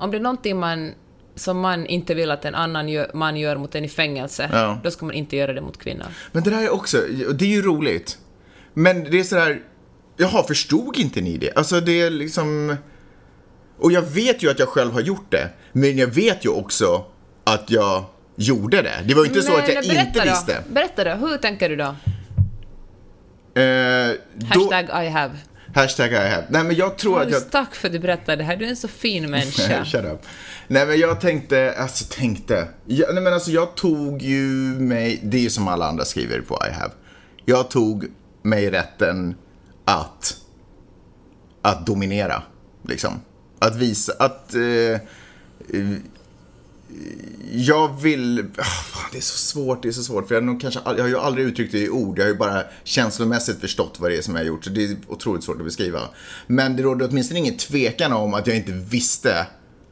om 0.00 0.10
det 0.10 0.16
är 0.16 0.20
någonting 0.20 0.58
man 0.58 0.92
som 1.34 1.60
man 1.60 1.86
inte 1.86 2.14
vill 2.14 2.30
att 2.30 2.44
en 2.44 2.54
annan 2.54 2.88
gör, 2.88 3.10
man 3.14 3.36
gör 3.36 3.56
mot 3.56 3.74
en 3.74 3.84
i 3.84 3.88
fängelse, 3.88 4.50
ja. 4.52 4.80
då 4.84 4.90
ska 4.90 5.06
man 5.06 5.14
inte 5.14 5.36
göra 5.36 5.52
det 5.52 5.60
mot 5.60 5.78
kvinnor. 5.78 6.06
Men 6.32 6.42
det 6.42 6.50
där 6.50 6.62
är 6.62 6.70
också, 6.70 6.98
det 7.34 7.44
är 7.44 7.48
ju 7.48 7.62
roligt. 7.62 8.18
Men 8.74 9.10
det 9.10 9.20
är 9.20 9.24
sådär, 9.24 9.62
jaha, 10.16 10.42
förstod 10.42 10.96
inte 10.96 11.20
ni 11.20 11.36
det? 11.36 11.52
Alltså 11.52 11.80
det 11.80 12.00
är 12.00 12.10
liksom... 12.10 12.76
Och 13.78 13.92
jag 13.92 14.02
vet 14.02 14.42
ju 14.42 14.50
att 14.50 14.58
jag 14.58 14.68
själv 14.68 14.92
har 14.92 15.00
gjort 15.00 15.30
det, 15.30 15.48
men 15.72 15.98
jag 15.98 16.06
vet 16.06 16.44
ju 16.44 16.48
också 16.48 17.04
att 17.44 17.70
jag 17.70 18.04
gjorde 18.36 18.82
det. 18.82 19.04
Det 19.04 19.14
var 19.14 19.22
ju 19.22 19.28
inte 19.28 19.38
men, 19.38 19.46
så 19.46 19.56
att 19.56 19.74
jag 19.74 19.84
inte 19.84 20.24
då. 20.24 20.30
visste. 20.30 20.64
Berätta 20.68 21.04
då, 21.04 21.26
hur 21.26 21.36
tänker 21.36 21.68
du 21.68 21.76
då? 21.76 21.94
Eh, 23.60 24.16
Hashtag 24.48 24.86
då, 24.86 25.02
I 25.02 25.08
have. 25.08 25.32
Hashtag 25.74 26.12
I 26.12 26.16
have. 26.16 26.44
Nej, 26.48 26.64
men 26.64 26.76
jag 26.76 26.98
tror 26.98 27.20
att 27.22 27.30
jag... 27.30 27.50
Tack 27.50 27.74
för 27.74 27.88
att 27.88 27.92
du 27.92 27.98
berättade 27.98 28.36
det 28.36 28.44
här. 28.44 28.56
Du 28.56 28.64
är 28.64 28.68
en 28.70 28.76
så 28.76 28.88
fin 28.88 29.30
människa. 29.30 29.84
Shut 29.84 30.04
up. 30.04 30.20
Nej, 30.68 30.86
men 30.86 30.98
jag 30.98 31.20
tänkte, 31.20 31.74
alltså 31.78 32.04
tänkte. 32.10 32.68
Jag, 32.86 33.14
nej, 33.14 33.22
men 33.22 33.34
alltså 33.34 33.50
jag 33.50 33.74
tog 33.74 34.22
ju 34.22 34.38
mig, 34.80 35.20
det 35.22 35.36
är 35.36 35.42
ju 35.42 35.50
som 35.50 35.68
alla 35.68 35.86
andra 35.86 36.04
skriver 36.04 36.40
på 36.40 36.58
I 36.70 36.72
have. 36.72 36.92
Jag 37.44 37.70
tog 37.70 38.06
mig 38.42 38.70
rätten 38.70 39.34
att, 39.84 40.36
att 41.62 41.86
dominera, 41.86 42.42
liksom. 42.82 43.20
Att 43.58 43.76
visa, 43.76 44.12
att 44.18 44.54
eh, 44.54 45.00
jag 47.52 48.00
vill... 48.02 48.44
Ah, 48.58 49.08
det 49.12 49.18
är 49.18 49.22
så 49.22 49.38
svårt, 49.38 49.82
det 49.82 49.88
är 49.88 49.92
så 49.92 50.02
svårt. 50.02 50.28
För 50.28 50.34
jag, 50.34 50.44
nog 50.44 50.60
kanske, 50.60 50.80
jag 50.84 50.98
har 50.98 51.08
ju 51.08 51.18
aldrig 51.18 51.46
uttryckt 51.46 51.72
det 51.72 51.78
i 51.78 51.88
ord. 51.88 52.18
Jag 52.18 52.24
har 52.24 52.30
ju 52.30 52.38
bara 52.38 52.62
känslomässigt 52.84 53.60
förstått 53.60 53.96
vad 54.00 54.10
det 54.10 54.16
är 54.16 54.22
som 54.22 54.34
jag 54.34 54.40
har 54.40 54.46
gjort. 54.46 54.64
Så 54.64 54.70
det 54.70 54.84
är 54.84 54.96
otroligt 55.08 55.44
svårt 55.44 55.58
att 55.58 55.64
beskriva. 55.64 56.00
Men 56.46 56.76
det 56.76 56.82
råder 56.82 57.08
åtminstone 57.10 57.40
ingen 57.40 57.56
tvekan 57.56 58.12
om 58.12 58.34
att 58.34 58.46
jag 58.46 58.56
inte 58.56 58.72
visste 58.72 59.46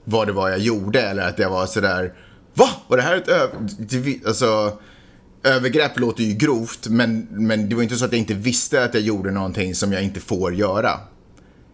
vad 0.04 0.26
det 0.28 0.32
var 0.32 0.48
jag 0.48 0.58
gjorde. 0.58 1.00
Eller 1.00 1.28
att 1.28 1.38
jag 1.38 1.50
var 1.50 1.66
sådär, 1.66 2.14
va? 2.54 2.68
Var 2.88 2.96
det 2.96 3.02
här 3.02 3.16
ett 3.16 3.28
öv... 3.28 3.50
Alltså, 4.26 4.78
övergrepp 5.42 5.98
låter 5.98 6.24
ju 6.24 6.34
grovt. 6.34 6.88
Men, 6.88 7.26
men 7.30 7.68
det 7.68 7.74
var 7.74 7.82
inte 7.82 7.96
så 7.96 8.04
att 8.04 8.12
jag 8.12 8.18
inte 8.18 8.34
visste 8.34 8.84
att 8.84 8.94
jag 8.94 9.02
gjorde 9.02 9.30
någonting 9.30 9.74
som 9.74 9.92
jag 9.92 10.02
inte 10.02 10.20
får 10.20 10.54
göra. 10.54 11.00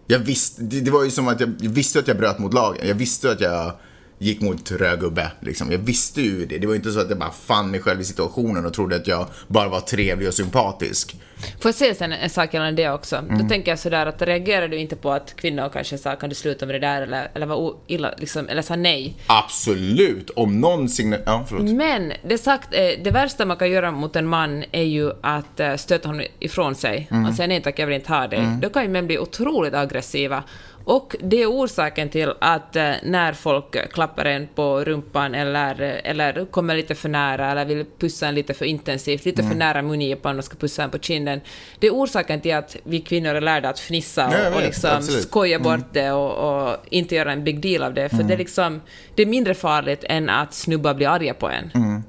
Jag 0.06 0.18
visste, 0.18 0.62
det, 0.62 0.80
det 0.80 0.90
var 0.90 1.04
ju 1.04 1.10
som 1.10 1.28
att 1.28 1.40
jag, 1.40 1.54
jag 1.60 1.70
visste 1.70 1.98
att 1.98 2.08
jag 2.08 2.16
bröt 2.16 2.38
mot 2.38 2.54
lagen. 2.54 2.88
Jag 2.88 2.94
visste 2.94 3.30
att 3.30 3.40
jag 3.40 3.72
gick 4.18 4.40
mot 4.40 4.70
röd 4.70 5.00
gubbe. 5.00 5.30
Liksom. 5.40 5.72
Jag 5.72 5.78
visste 5.78 6.22
ju 6.22 6.46
det. 6.46 6.58
Det 6.58 6.66
var 6.66 6.74
inte 6.74 6.92
så 6.92 7.00
att 7.00 7.08
jag 7.08 7.18
bara 7.18 7.30
fann 7.30 7.70
mig 7.70 7.80
själv 7.80 8.00
i 8.00 8.04
situationen 8.04 8.66
och 8.66 8.74
trodde 8.74 8.96
att 8.96 9.06
jag 9.06 9.26
bara 9.48 9.68
var 9.68 9.80
trevlig 9.80 10.28
och 10.28 10.34
sympatisk. 10.34 11.16
Får 11.60 11.68
jag 11.68 11.74
säga 11.74 11.94
sen 11.94 12.12
en 12.12 12.30
sak 12.30 12.54
gällande 12.54 12.82
det 12.82 12.90
också? 12.90 13.16
Mm. 13.16 13.38
Då 13.38 13.48
tänker 13.48 13.70
jag 13.70 13.78
sådär 13.78 14.06
att 14.06 14.22
reagerade 14.22 14.68
du 14.68 14.76
inte 14.76 14.96
på 14.96 15.12
att 15.12 15.36
kvinnor 15.36 15.70
kanske 15.72 15.98
sa 15.98 16.16
kan 16.16 16.28
du 16.28 16.34
sluta 16.34 16.66
med 16.66 16.74
det 16.74 16.78
där 16.78 17.02
eller, 17.02 17.28
eller 17.34 17.46
var 17.46 17.74
illa, 17.86 18.14
liksom, 18.18 18.48
eller 18.48 18.62
sa 18.62 18.76
nej? 18.76 19.16
Absolut! 19.26 20.30
Om 20.30 20.60
någon 20.60 20.88
signal... 20.88 21.20
Ja, 21.26 21.44
förlåt. 21.48 21.64
Men 21.64 22.12
det 22.24 22.38
sagt, 22.38 22.74
eh, 22.74 22.80
det 23.04 23.10
värsta 23.10 23.46
man 23.46 23.56
kan 23.56 23.70
göra 23.70 23.90
mot 23.90 24.16
en 24.16 24.26
man 24.26 24.64
är 24.72 24.82
ju 24.82 25.12
att 25.20 25.60
eh, 25.60 25.76
stöta 25.76 26.08
honom 26.08 26.26
ifrån 26.38 26.74
sig 26.74 27.08
mm. 27.10 27.26
och 27.26 27.34
säga 27.34 27.46
nej 27.46 27.62
tack, 27.62 27.78
jag 27.78 27.86
vill 27.86 27.94
inte 27.94 28.12
ha 28.12 28.26
dig. 28.26 28.38
Mm. 28.38 28.60
Då 28.60 28.70
kan 28.70 28.82
ju 28.82 28.88
män 28.88 29.06
bli 29.06 29.18
otroligt 29.18 29.74
aggressiva. 29.74 30.42
Och 30.84 31.16
det 31.20 31.42
är 31.42 31.46
orsaken 31.46 32.08
till 32.08 32.32
att 32.40 32.76
eh, 32.76 32.92
när 33.02 33.32
folk 33.32 33.92
klappar 33.92 34.24
en 34.24 34.48
på 34.54 34.84
rumpan 34.84 35.34
eller, 35.34 35.80
eller 35.82 36.46
kommer 36.46 36.76
lite 36.76 36.94
för 36.94 37.08
nära 37.08 37.50
eller 37.50 37.64
vill 37.64 37.86
pussa 37.98 38.26
en 38.26 38.34
lite 38.34 38.54
för 38.54 38.64
intensivt, 38.64 39.24
lite 39.24 39.42
mm. 39.42 39.52
för 39.52 39.58
nära 39.58 39.82
mungipan 39.82 40.38
och 40.38 40.44
ska 40.44 40.56
pussa 40.56 40.82
en 40.82 40.90
på 40.90 40.98
kinden. 40.98 41.40
Det 41.78 41.86
är 41.86 41.90
orsaken 41.90 42.40
till 42.40 42.54
att 42.54 42.76
vi 42.84 43.00
kvinnor 43.00 43.34
är 43.34 43.40
lärda 43.40 43.68
att 43.68 43.78
fnissa 43.78 44.26
och, 44.26 44.34
ja, 44.34 44.54
och 44.54 44.60
liksom 44.62 45.02
skoja 45.02 45.58
bort 45.58 45.74
mm. 45.74 45.88
det 45.92 46.12
och, 46.12 46.68
och, 46.70 46.76
inte 46.90 47.14
göra 47.14 47.32
en 47.32 47.44
big 47.44 47.60
deal 47.60 47.82
av 47.82 47.94
det. 47.94 48.08
För 48.08 48.16
mm. 48.16 48.28
det, 48.28 48.34
är 48.34 48.38
liksom, 48.38 48.80
det 49.14 49.22
är 49.22 49.26
mindre 49.26 49.54
farligt 49.54 50.04
än 50.08 50.30
att 50.30 50.54
snubbar 50.54 50.94
blir 50.94 51.08
arga 51.08 51.34
på 51.34 51.48
en. 51.48 51.70
Mm. 51.74 52.02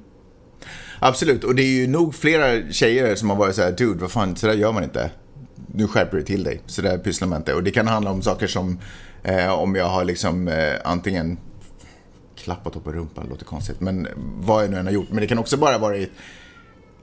Absolut, 0.99 1.43
och 1.43 1.55
det 1.55 1.61
är 1.61 1.81
ju 1.81 1.87
nog 1.87 2.15
flera 2.15 2.71
tjejer 2.71 3.15
som 3.15 3.29
har 3.29 3.37
varit 3.37 3.55
så 3.55 3.61
här, 3.61 3.71
dude, 3.71 4.01
vad 4.01 4.11
fan, 4.11 4.35
så 4.35 4.47
där 4.47 4.53
gör 4.53 4.71
man 4.71 4.83
inte 4.83 5.09
nu 5.75 5.87
skärper 5.87 6.17
du 6.17 6.23
till 6.23 6.43
dig. 6.43 6.61
Så 6.65 6.81
där 6.81 6.97
pysslar 6.97 7.27
man 7.27 7.37
inte. 7.37 7.53
Och 7.53 7.63
det 7.63 7.71
kan 7.71 7.87
handla 7.87 8.11
om 8.11 8.21
saker 8.21 8.47
som 8.47 8.79
eh, 9.23 9.53
om 9.53 9.75
jag 9.75 9.85
har 9.85 10.05
liksom 10.05 10.47
eh, 10.47 10.73
antingen 10.83 11.37
klappat 12.35 12.83
på 12.83 12.91
rumpan, 12.91 13.27
låter 13.29 13.45
konstigt, 13.45 13.81
men 13.81 14.07
vad 14.15 14.63
jag 14.63 14.71
nu 14.71 14.77
än 14.77 14.85
har 14.85 14.93
gjort. 14.93 15.09
Men 15.09 15.21
det 15.21 15.27
kan 15.27 15.39
också 15.39 15.57
bara 15.57 15.77
vara 15.77 15.95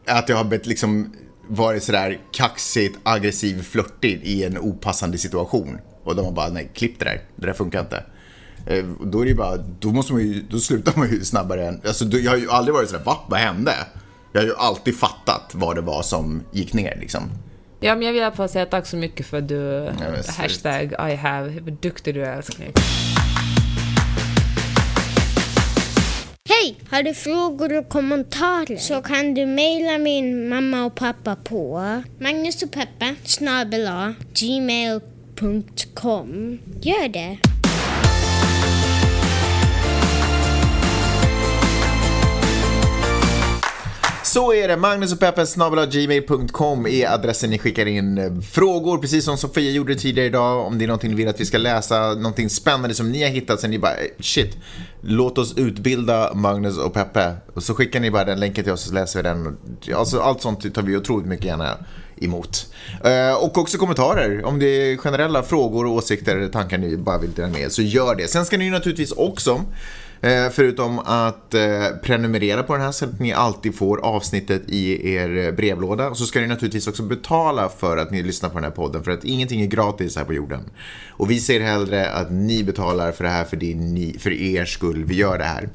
att 0.06 0.28
jag 0.28 0.36
har 0.36 0.44
bett, 0.44 0.66
liksom, 0.66 1.12
varit 1.48 1.82
sådär 1.82 2.20
kaxigt, 2.32 2.98
aggressiv, 3.02 3.62
flörtig 3.62 4.20
i 4.22 4.44
en 4.44 4.58
opassande 4.58 5.18
situation. 5.18 5.78
Och 6.04 6.16
de 6.16 6.24
har 6.24 6.32
bara, 6.32 6.48
nej, 6.48 6.70
klipp 6.74 6.98
det 6.98 7.04
där, 7.04 7.22
det 7.36 7.46
där 7.46 7.52
funkar 7.52 7.80
inte. 7.80 8.04
Eh, 8.66 8.84
då 9.04 9.20
är 9.20 9.24
det 9.24 9.30
ju 9.30 9.36
bara, 9.36 9.56
då 9.56 9.92
måste 9.92 10.12
man 10.12 10.22
ju, 10.22 10.42
då 10.50 10.58
slutar 10.58 10.92
man 10.96 11.10
ju 11.10 11.24
snabbare 11.24 11.66
än, 11.66 11.80
alltså 11.86 12.04
jag 12.04 12.30
har 12.30 12.38
ju 12.38 12.50
aldrig 12.50 12.74
varit 12.74 12.88
sådär, 12.88 13.04
va, 13.04 13.18
vad 13.28 13.40
hände? 13.40 13.72
Jag 14.32 14.40
har 14.40 14.46
ju 14.46 14.56
alltid 14.56 14.96
fattat 14.96 15.50
vad 15.52 15.76
det 15.76 15.80
var 15.80 16.02
som 16.02 16.42
gick 16.52 16.72
ner 16.72 16.96
liksom. 17.00 17.22
Ja, 17.84 17.94
men 17.94 18.02
jag 18.02 18.12
vill 18.12 18.22
i 18.22 18.24
alla 18.24 18.34
fall 18.36 18.48
säga 18.48 18.66
tack 18.66 18.86
så 18.86 18.96
mycket 18.96 19.26
för 19.26 19.40
du... 19.40 19.54
men 19.98 20.22
hashtag 20.38 20.92
I 21.12 21.14
have. 21.14 21.48
Hur 21.50 21.60
duktig 21.60 22.14
du 22.14 22.24
är, 22.24 22.36
älskling. 22.36 22.72
Hej! 26.48 26.76
Har 26.90 27.02
du 27.02 27.14
frågor 27.14 27.78
och 27.78 27.88
kommentarer 27.88 28.76
så 28.76 29.02
kan 29.02 29.34
du 29.34 29.46
mejla 29.46 29.98
min 29.98 30.48
mamma 30.48 30.84
och 30.84 30.94
pappa 30.94 31.36
på 31.36 32.02
Magnus 32.18 32.62
och 32.62 32.70
Peppe 32.70 33.14
snabel-a 33.24 34.14
gmail.com. 34.34 35.78
Gör 36.80 37.08
det! 37.08 37.51
Så 44.32 44.52
är 44.52 44.68
det. 44.68 44.76
Magnus 44.76 45.12
och 45.12 45.20
Peppe 45.20 45.44
gmail.com 45.90 46.86
är 46.86 47.06
adressen 47.06 47.50
ni 47.50 47.58
skickar 47.58 47.86
in 47.86 48.18
eh, 48.18 48.40
frågor, 48.40 48.98
precis 48.98 49.24
som 49.24 49.36
Sofia 49.36 49.70
gjorde 49.70 49.94
tidigare 49.94 50.26
idag. 50.26 50.66
Om 50.66 50.78
det 50.78 50.84
är 50.84 50.86
någonting 50.86 51.10
ni 51.10 51.16
vill 51.16 51.28
att 51.28 51.40
vi 51.40 51.44
ska 51.44 51.58
läsa, 51.58 52.14
någonting 52.14 52.50
spännande 52.50 52.94
som 52.94 53.12
ni 53.12 53.22
har 53.22 53.30
hittat, 53.30 53.60
så 53.60 53.68
ni 53.68 53.78
bara 53.78 53.94
eh, 53.94 54.06
shit, 54.20 54.56
låt 55.00 55.38
oss 55.38 55.54
utbilda 55.56 56.34
Magnus 56.34 56.78
och 56.78 56.94
Peppe. 56.94 57.34
Och 57.54 57.62
så 57.62 57.74
skickar 57.74 58.00
ni 58.00 58.10
bara 58.10 58.24
den 58.24 58.40
länken 58.40 58.64
till 58.64 58.72
oss 58.72 58.82
så 58.82 58.94
läser 58.94 59.22
vi 59.22 59.28
den. 59.28 59.58
Alltså, 59.96 60.20
allt 60.20 60.42
sånt 60.42 60.74
tar 60.74 60.82
vi 60.82 60.96
otroligt 60.96 61.26
mycket 61.26 61.46
gärna 61.46 61.76
emot. 62.16 62.66
Eh, 63.04 63.34
och 63.34 63.58
också 63.58 63.78
kommentarer. 63.78 64.44
Om 64.44 64.58
det 64.58 64.66
är 64.66 64.96
generella 64.96 65.42
frågor, 65.42 65.86
åsikter, 65.86 66.48
tankar 66.48 66.78
ni 66.78 66.96
bara 66.96 67.18
vill 67.18 67.32
dela 67.32 67.48
med 67.48 67.72
så 67.72 67.82
gör 67.82 68.14
det. 68.14 68.28
Sen 68.28 68.44
ska 68.44 68.58
ni 68.58 68.70
naturligtvis 68.70 69.12
också 69.12 69.64
Eh, 70.24 70.50
förutom 70.50 70.98
att 70.98 71.54
eh, 71.54 71.86
prenumerera 72.02 72.62
på 72.62 72.72
den 72.72 72.82
här 72.82 72.92
så 72.92 73.04
att 73.04 73.20
ni 73.20 73.32
alltid 73.32 73.74
får 73.74 74.04
avsnittet 74.04 74.62
i 74.66 75.14
er 75.14 75.36
eh, 75.36 75.52
brevlåda. 75.52 76.10
Och 76.10 76.16
så 76.16 76.24
ska 76.24 76.40
ni 76.40 76.46
naturligtvis 76.46 76.86
också 76.86 77.02
betala 77.02 77.68
för 77.68 77.96
att 77.96 78.10
ni 78.10 78.22
lyssnar 78.22 78.48
på 78.48 78.54
den 78.54 78.64
här 78.64 78.70
podden. 78.70 79.04
För 79.04 79.10
att 79.10 79.24
ingenting 79.24 79.60
är 79.60 79.66
gratis 79.66 80.16
här 80.16 80.24
på 80.24 80.34
jorden. 80.34 80.60
Och 81.08 81.30
vi 81.30 81.40
ser 81.40 81.60
hellre 81.60 82.10
att 82.10 82.30
ni 82.30 82.64
betalar 82.64 83.12
för 83.12 83.24
det 83.24 83.30
här 83.30 83.44
för, 83.44 83.56
det 83.56 83.74
ni, 83.74 84.16
för 84.18 84.32
er 84.32 84.64
skull 84.64 85.04
vi 85.04 85.14
gör 85.14 85.38
det 85.38 85.44
här. 85.44 85.68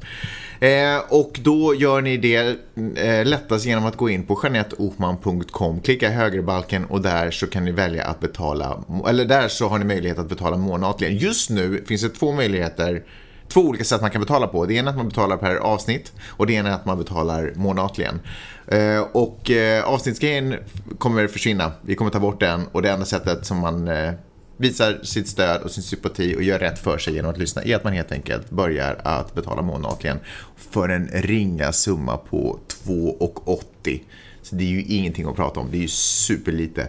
Eh, 0.60 1.02
och 1.08 1.40
då 1.42 1.74
gör 1.74 2.00
ni 2.00 2.16
det 2.16 2.56
eh, 2.96 3.26
lättast 3.26 3.66
genom 3.66 3.86
att 3.86 3.96
gå 3.96 4.10
in 4.10 4.26
på 4.26 4.40
janetteohman.com, 4.42 5.80
klicka 5.80 6.10
högerbalken 6.10 6.84
och 6.84 7.00
där 7.00 7.30
så 7.30 7.46
kan 7.46 7.64
ni 7.64 7.72
välja 7.72 8.04
att 8.04 8.20
betala, 8.20 8.84
eller 9.08 9.24
där 9.24 9.48
så 9.48 9.68
har 9.68 9.78
ni 9.78 9.84
möjlighet 9.84 10.18
att 10.18 10.28
betala 10.28 10.56
månatligen. 10.56 11.16
Just 11.16 11.50
nu 11.50 11.84
finns 11.88 12.02
det 12.02 12.08
två 12.08 12.32
möjligheter 12.32 13.02
två 13.48 13.60
olika 13.60 13.84
sätt 13.84 14.00
man 14.00 14.10
kan 14.10 14.20
betala 14.20 14.46
på. 14.46 14.66
Det 14.66 14.74
ena 14.74 14.90
är 14.90 14.90
att 14.90 14.96
man 14.96 15.08
betalar 15.08 15.36
per 15.36 15.56
avsnitt 15.56 16.12
och 16.28 16.46
det 16.46 16.52
ena 16.52 16.68
är 16.68 16.74
att 16.74 16.86
man 16.86 16.98
betalar 16.98 17.52
månatligen. 17.54 18.20
Eh, 18.66 19.00
och 19.00 19.50
eh, 19.50 19.84
avsnittsgrejen 19.84 20.54
kommer 20.98 21.28
försvinna. 21.28 21.72
Vi 21.82 21.94
kommer 21.94 22.10
ta 22.10 22.20
bort 22.20 22.40
den 22.40 22.66
och 22.72 22.82
det 22.82 22.90
enda 22.90 23.06
sättet 23.06 23.46
som 23.46 23.58
man 23.58 23.88
eh, 23.88 24.12
visar 24.56 24.98
sitt 25.02 25.28
stöd 25.28 25.62
och 25.62 25.70
sin 25.70 25.82
sympati 25.82 26.36
och 26.36 26.42
gör 26.42 26.58
rätt 26.58 26.78
för 26.78 26.98
sig 26.98 27.14
genom 27.14 27.30
att 27.30 27.38
lyssna 27.38 27.62
är 27.62 27.76
att 27.76 27.84
man 27.84 27.92
helt 27.92 28.12
enkelt 28.12 28.50
börjar 28.50 29.00
att 29.04 29.34
betala 29.34 29.62
månatligen 29.62 30.18
för 30.56 30.88
en 30.88 31.06
ringa 31.06 31.72
summa 31.72 32.16
på 32.16 32.58
2,80. 32.84 34.00
Så 34.42 34.54
det 34.54 34.64
är 34.64 34.68
ju 34.68 34.82
ingenting 34.82 35.28
att 35.28 35.36
prata 35.36 35.60
om, 35.60 35.68
det 35.70 35.76
är 35.76 35.82
ju 35.82 35.88
superlite. 35.88 36.88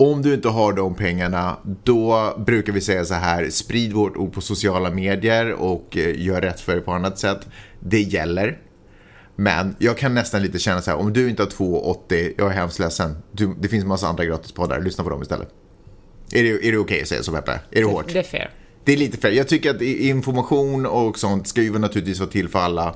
Om 0.00 0.22
du 0.22 0.34
inte 0.34 0.48
har 0.48 0.72
de 0.72 0.94
pengarna, 0.94 1.56
då 1.84 2.34
brukar 2.46 2.72
vi 2.72 2.80
säga 2.80 3.04
så 3.04 3.14
här, 3.14 3.50
sprid 3.50 3.92
vårt 3.92 4.16
ord 4.16 4.32
på 4.32 4.40
sociala 4.40 4.90
medier 4.90 5.52
och 5.52 5.96
eh, 5.96 6.20
gör 6.20 6.40
rätt 6.40 6.60
för 6.60 6.72
dig 6.72 6.80
på 6.80 6.92
annat 6.92 7.18
sätt. 7.18 7.48
Det 7.80 8.00
gäller. 8.00 8.58
Men 9.36 9.76
jag 9.78 9.98
kan 9.98 10.14
nästan 10.14 10.42
lite 10.42 10.58
känna 10.58 10.82
så 10.82 10.90
här, 10.90 10.98
om 10.98 11.12
du 11.12 11.28
inte 11.28 11.42
har 11.42 11.48
2,80, 11.48 12.34
jag 12.38 12.46
är 12.46 12.54
hemskt 12.54 12.78
ledsen. 12.78 13.16
Du, 13.32 13.54
det 13.60 13.68
finns 13.68 13.84
massa 13.84 14.08
andra 14.08 14.24
gratispoddar, 14.24 14.80
lyssna 14.80 15.04
på 15.04 15.10
dem 15.10 15.22
istället. 15.22 15.48
Är 16.32 16.42
det, 16.42 16.48
är 16.48 16.52
det 16.52 16.58
okej 16.58 16.78
okay 16.78 17.02
att 17.02 17.08
säga 17.08 17.22
så 17.22 17.32
Peppe? 17.32 17.52
Är 17.70 17.80
det 17.80 17.84
hårt? 17.84 18.12
Det 18.12 18.18
är 18.18 18.22
fair. 18.22 18.50
Det 18.84 18.92
är 18.92 18.96
lite 18.96 19.18
fair. 19.18 19.32
Jag 19.32 19.48
tycker 19.48 19.70
att 19.70 19.82
information 19.82 20.86
och 20.86 21.18
sånt 21.18 21.48
ska 21.48 21.62
ju 21.62 21.78
naturligtvis 21.78 22.20
vara 22.20 22.30
till 22.30 22.48
för 22.48 22.58
alla. 22.58 22.94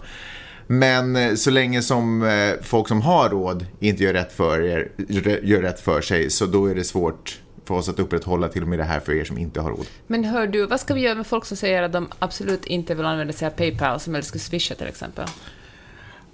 Men 0.66 1.16
eh, 1.16 1.34
så 1.34 1.50
länge 1.50 1.82
som 1.82 2.22
eh, 2.22 2.52
folk 2.62 2.88
som 2.88 3.02
har 3.02 3.30
råd 3.30 3.66
inte 3.80 4.02
gör 4.02 4.12
rätt 4.12 4.32
för, 4.32 4.60
er, 4.60 4.88
gör 5.42 5.62
rätt 5.62 5.80
för 5.80 6.00
sig 6.00 6.30
så 6.30 6.46
då 6.46 6.66
är 6.66 6.74
det 6.74 6.84
svårt 6.84 7.40
för 7.64 7.74
oss 7.74 7.88
att 7.88 7.98
upprätthålla 7.98 8.48
till 8.48 8.62
och 8.62 8.68
med 8.68 8.78
det 8.78 8.84
här 8.84 9.00
för 9.00 9.12
er 9.12 9.24
som 9.24 9.38
inte 9.38 9.60
har 9.60 9.70
råd. 9.70 9.86
Men 10.06 10.24
hör 10.24 10.46
du, 10.46 10.66
vad 10.66 10.80
ska 10.80 10.94
vi 10.94 11.00
göra 11.00 11.14
med 11.14 11.26
folk 11.26 11.44
som 11.44 11.56
säger 11.56 11.82
att 11.82 11.92
de 11.92 12.08
absolut 12.18 12.66
inte 12.66 12.94
vill 12.94 13.06
använda 13.06 13.32
sig 13.32 13.46
av 13.46 13.50
Paypal, 13.50 14.00
som 14.00 14.14
helst 14.14 14.28
ska 14.28 14.38
swisha 14.38 14.74
till 14.74 14.86
exempel? 14.86 15.24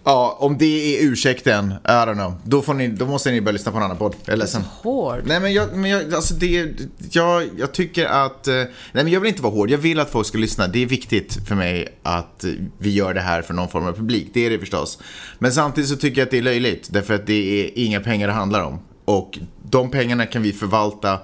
Ja, 0.04 0.36
om 0.40 0.58
det 0.58 0.96
är 0.96 1.06
ursäkten, 1.06 1.74
I 1.84 1.88
don't 1.88 2.14
know. 2.14 2.34
Då, 2.44 2.62
får 2.62 2.74
ni, 2.74 2.88
då 2.88 3.06
måste 3.06 3.30
ni 3.30 3.40
börja 3.40 3.52
lyssna 3.52 3.72
på 3.72 3.78
en 3.78 3.84
annan 3.84 3.96
podd. 3.96 4.14
Jag 4.24 4.32
är 4.32 4.36
ledsen. 4.36 4.62
Hård. 4.62 5.22
Nej, 5.24 5.40
men 5.40 5.52
jag, 5.52 5.76
men 5.76 5.90
jag, 5.90 6.14
alltså 6.14 6.34
det, 6.34 6.72
jag, 7.10 7.48
jag 7.58 7.72
tycker 7.72 8.06
att... 8.06 8.48
eh, 8.48 8.54
Nej, 8.54 8.68
men 8.92 9.08
jag 9.08 9.20
vill 9.20 9.28
inte 9.28 9.42
vara 9.42 9.52
hård. 9.52 9.70
Jag 9.70 9.78
vill 9.78 10.00
att 10.00 10.10
folk 10.10 10.26
ska 10.26 10.38
lyssna. 10.38 10.68
Det 10.68 10.82
är 10.82 10.86
viktigt 10.86 11.48
för 11.48 11.54
mig 11.54 11.98
att 12.02 12.44
vi 12.78 12.90
gör 12.90 13.14
det 13.14 13.20
här 13.20 13.42
för 13.42 13.54
någon 13.54 13.68
form 13.68 13.86
av 13.86 13.92
publik. 13.92 14.30
Det 14.34 14.46
är 14.46 14.50
det 14.50 14.58
förstås. 14.58 14.98
Men 15.38 15.52
samtidigt 15.52 15.90
så 15.90 15.96
tycker 15.96 16.20
jag 16.20 16.26
att 16.26 16.30
det 16.30 16.38
är 16.38 16.42
löjligt. 16.42 16.88
Därför 16.92 17.14
att 17.14 17.26
det 17.26 17.64
är 17.64 17.70
inga 17.74 18.00
pengar 18.00 18.26
det 18.26 18.32
handlar 18.32 18.64
om. 18.64 18.78
Och 19.04 19.38
de 19.70 19.90
pengarna 19.90 20.26
kan 20.26 20.42
vi 20.42 20.52
förvalta 20.52 21.18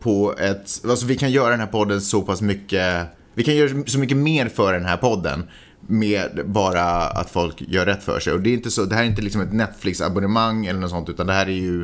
på 0.00 0.34
ett... 0.38 0.80
Alltså 0.88 1.06
vi 1.06 1.16
kan 1.16 1.30
göra 1.30 1.50
den 1.50 1.60
här 1.60 1.66
podden 1.66 2.00
så 2.00 2.22
pass 2.22 2.40
mycket... 2.42 3.06
Vi 3.34 3.44
kan 3.44 3.56
göra 3.56 3.82
så 3.86 3.98
mycket 3.98 4.16
mer 4.16 4.48
för 4.48 4.72
den 4.72 4.84
här 4.84 4.96
podden 4.96 5.48
med 5.90 6.42
bara 6.44 6.84
att 7.06 7.30
folk 7.30 7.62
gör 7.68 7.86
rätt 7.86 8.02
för 8.02 8.20
sig. 8.20 8.32
Och 8.32 8.40
det 8.40 8.50
är 8.50 8.54
inte 8.54 8.70
så, 8.70 8.84
det 8.84 8.94
här 8.94 9.02
är 9.02 9.06
inte 9.06 9.22
liksom 9.22 9.40
ett 9.40 9.52
Netflix-abonnemang 9.52 10.66
eller 10.66 10.80
något 10.80 10.90
sånt, 10.90 11.08
utan 11.08 11.26
det 11.26 11.32
här 11.32 11.46
är 11.46 11.50
ju... 11.50 11.82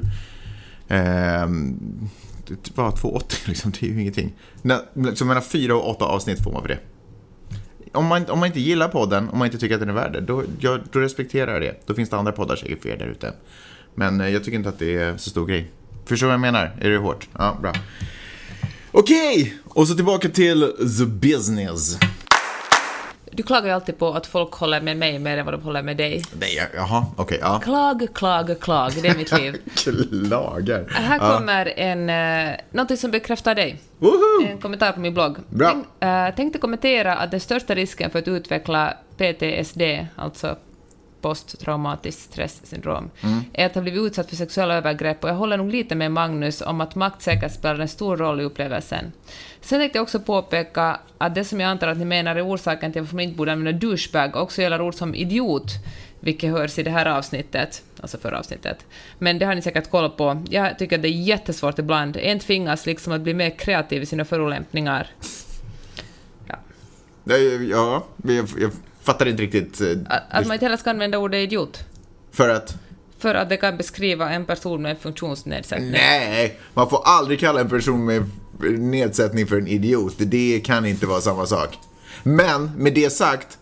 Eh, 0.88 1.46
bara 2.74 2.90
2,80 2.90 3.48
liksom, 3.48 3.70
det 3.70 3.86
är 3.86 3.90
ju 3.90 4.00
ingenting. 4.00 4.34
Liksom 4.94 5.28
mellan 5.28 5.42
fyra 5.42 5.76
och 5.76 5.90
åtta 5.90 6.04
avsnitt 6.04 6.44
får 6.44 6.52
man 6.52 6.62
för 6.62 6.68
det. 6.68 6.78
Om 7.92 8.06
man, 8.06 8.30
om 8.30 8.38
man 8.38 8.46
inte 8.46 8.60
gillar 8.60 8.88
podden, 8.88 9.28
om 9.28 9.38
man 9.38 9.46
inte 9.46 9.58
tycker 9.58 9.74
att 9.74 9.80
den 9.80 9.88
är 9.88 9.94
värd 9.94 10.12
det, 10.12 10.20
då, 10.20 10.42
jag, 10.60 10.80
då 10.92 10.98
respekterar 10.98 11.52
jag 11.52 11.62
det. 11.62 11.86
Då 11.86 11.94
finns 11.94 12.10
det 12.10 12.16
andra 12.16 12.32
poddar 12.32 12.56
säkert 12.56 12.82
för 12.82 12.88
er 12.88 12.96
där 12.96 13.06
ute. 13.06 13.32
Men 13.94 14.20
eh, 14.20 14.28
jag 14.28 14.44
tycker 14.44 14.56
inte 14.58 14.68
att 14.68 14.78
det 14.78 14.96
är 14.96 15.16
så 15.16 15.30
stor 15.30 15.46
grej. 15.46 15.70
Förstår 16.04 16.26
vad 16.26 16.34
jag 16.34 16.40
menar? 16.40 16.76
Är 16.80 16.90
det 16.90 16.96
hårt? 16.96 17.28
Ja, 17.38 17.58
bra. 17.62 17.72
Okej, 18.92 19.42
okay. 19.42 19.52
och 19.64 19.88
så 19.88 19.94
tillbaka 19.94 20.28
till 20.28 20.72
the 20.98 21.06
business. 21.06 21.98
Du 23.36 23.42
klagar 23.42 23.66
ju 23.66 23.74
alltid 23.74 23.98
på 23.98 24.08
att 24.08 24.26
folk 24.26 24.52
håller 24.52 24.80
med 24.80 24.96
mig 24.96 25.18
mer 25.18 25.38
än 25.38 25.44
vad 25.44 25.54
de 25.54 25.62
håller 25.62 25.82
med 25.82 25.96
dig. 25.96 26.24
Nej, 26.40 26.70
jaha, 26.74 27.06
okej, 27.16 27.38
okay, 27.38 27.38
ja. 27.38 27.60
Klag, 27.60 28.08
klag, 28.14 28.60
klag, 28.60 28.92
det 29.02 29.08
är 29.08 29.16
mitt 29.16 29.32
liv. 29.32 29.56
Klagar. 30.26 30.88
Här 30.88 31.18
kommer 31.18 31.78
en, 31.78 32.10
uh, 32.10 32.56
någonting 32.70 32.96
som 32.96 33.10
bekräftar 33.10 33.54
dig. 33.54 33.80
Woho! 33.98 34.46
En 34.50 34.58
kommentar 34.58 34.92
på 34.92 35.00
min 35.00 35.14
blogg. 35.14 35.38
Bra. 35.48 35.70
Tänk, 35.70 36.30
uh, 36.30 36.36
tänkte 36.36 36.58
kommentera 36.58 37.16
att 37.16 37.30
den 37.30 37.40
största 37.40 37.74
risken 37.74 38.10
för 38.10 38.18
att 38.18 38.28
utveckla 38.28 38.94
PTSD, 39.16 39.82
alltså 40.16 40.56
posttraumatiskt 41.20 42.32
stresssyndrom, 42.32 43.10
mm. 43.20 43.44
är 43.52 43.66
att 43.66 43.74
ha 43.74 43.82
blivit 43.82 44.02
utsatt 44.02 44.28
för 44.28 44.36
sexuella 44.36 44.74
övergrepp 44.74 45.24
och 45.24 45.30
jag 45.30 45.34
håller 45.34 45.56
nog 45.56 45.70
lite 45.70 45.94
med 45.94 46.12
Magnus 46.12 46.60
om 46.60 46.80
att 46.80 46.94
makt 46.94 47.22
säkert 47.22 47.54
spelar 47.54 47.78
en 47.78 47.88
stor 47.88 48.16
roll 48.16 48.40
i 48.40 48.44
upplevelsen. 48.44 49.12
Sen 49.60 49.80
tänkte 49.80 49.98
jag 49.98 50.02
också 50.02 50.20
påpeka 50.20 51.00
att 51.18 51.34
det 51.34 51.44
som 51.44 51.60
jag 51.60 51.70
antar 51.70 51.88
att 51.88 51.98
ni 51.98 52.04
menar 52.04 52.36
är 52.36 52.46
orsaken 52.46 52.92
till 52.92 53.02
varför 53.02 53.14
man 53.14 53.24
inte 53.24 53.36
borde 53.36 53.52
använda 53.52 53.78
douchebag 53.78 54.36
också 54.36 54.62
gäller 54.62 54.80
ord 54.80 54.94
som 54.94 55.14
idiot, 55.14 55.72
vilket 56.20 56.50
hörs 56.50 56.78
i 56.78 56.82
det 56.82 56.90
här 56.90 57.06
avsnittet, 57.06 57.82
alltså 58.00 58.18
förra 58.18 58.38
avsnittet. 58.38 58.86
Men 59.18 59.38
det 59.38 59.46
har 59.46 59.54
ni 59.54 59.62
säkert 59.62 59.90
koll 59.90 60.10
på. 60.10 60.42
Jag 60.50 60.78
tycker 60.78 60.96
att 60.96 61.02
det 61.02 61.08
är 61.08 61.22
jättesvårt 61.22 61.78
ibland. 61.78 62.16
En 62.16 62.38
tvingas 62.38 62.86
liksom 62.86 63.12
att 63.12 63.20
bli 63.20 63.34
mer 63.34 63.50
kreativ 63.50 64.02
i 64.02 64.06
sina 64.06 64.24
förolämpningar. 64.24 65.10
Ja, 66.48 66.56
ja 67.24 67.36
jag, 68.24 68.44
jag 68.58 68.70
fattar 69.06 69.26
inte 69.26 69.42
riktigt. 69.42 69.80
Eh, 69.80 69.88
att, 70.06 70.22
att 70.30 70.46
man 70.46 70.54
inte 70.54 70.64
heller 70.64 70.76
ska 70.76 70.90
använda 70.90 71.18
ordet 71.18 71.38
idiot. 71.38 71.84
För 72.32 72.48
att? 72.48 72.76
För 73.18 73.34
att 73.34 73.48
det 73.48 73.56
kan 73.56 73.76
beskriva 73.76 74.30
en 74.30 74.44
person 74.44 74.82
med 74.82 74.98
funktionsnedsättning. 74.98 75.90
Nej, 75.90 76.58
man 76.74 76.90
får 76.90 77.02
aldrig 77.04 77.40
kalla 77.40 77.60
en 77.60 77.68
person 77.68 78.04
med 78.04 78.30
nedsättning 78.78 79.46
för 79.46 79.56
en 79.56 79.66
idiot. 79.66 80.14
Det 80.18 80.60
kan 80.64 80.86
inte 80.86 81.06
vara 81.06 81.20
samma 81.20 81.46
sak. 81.46 81.78
Men 82.22 82.70
med 82.76 82.94
det 82.94 83.10
sagt, 83.10 83.58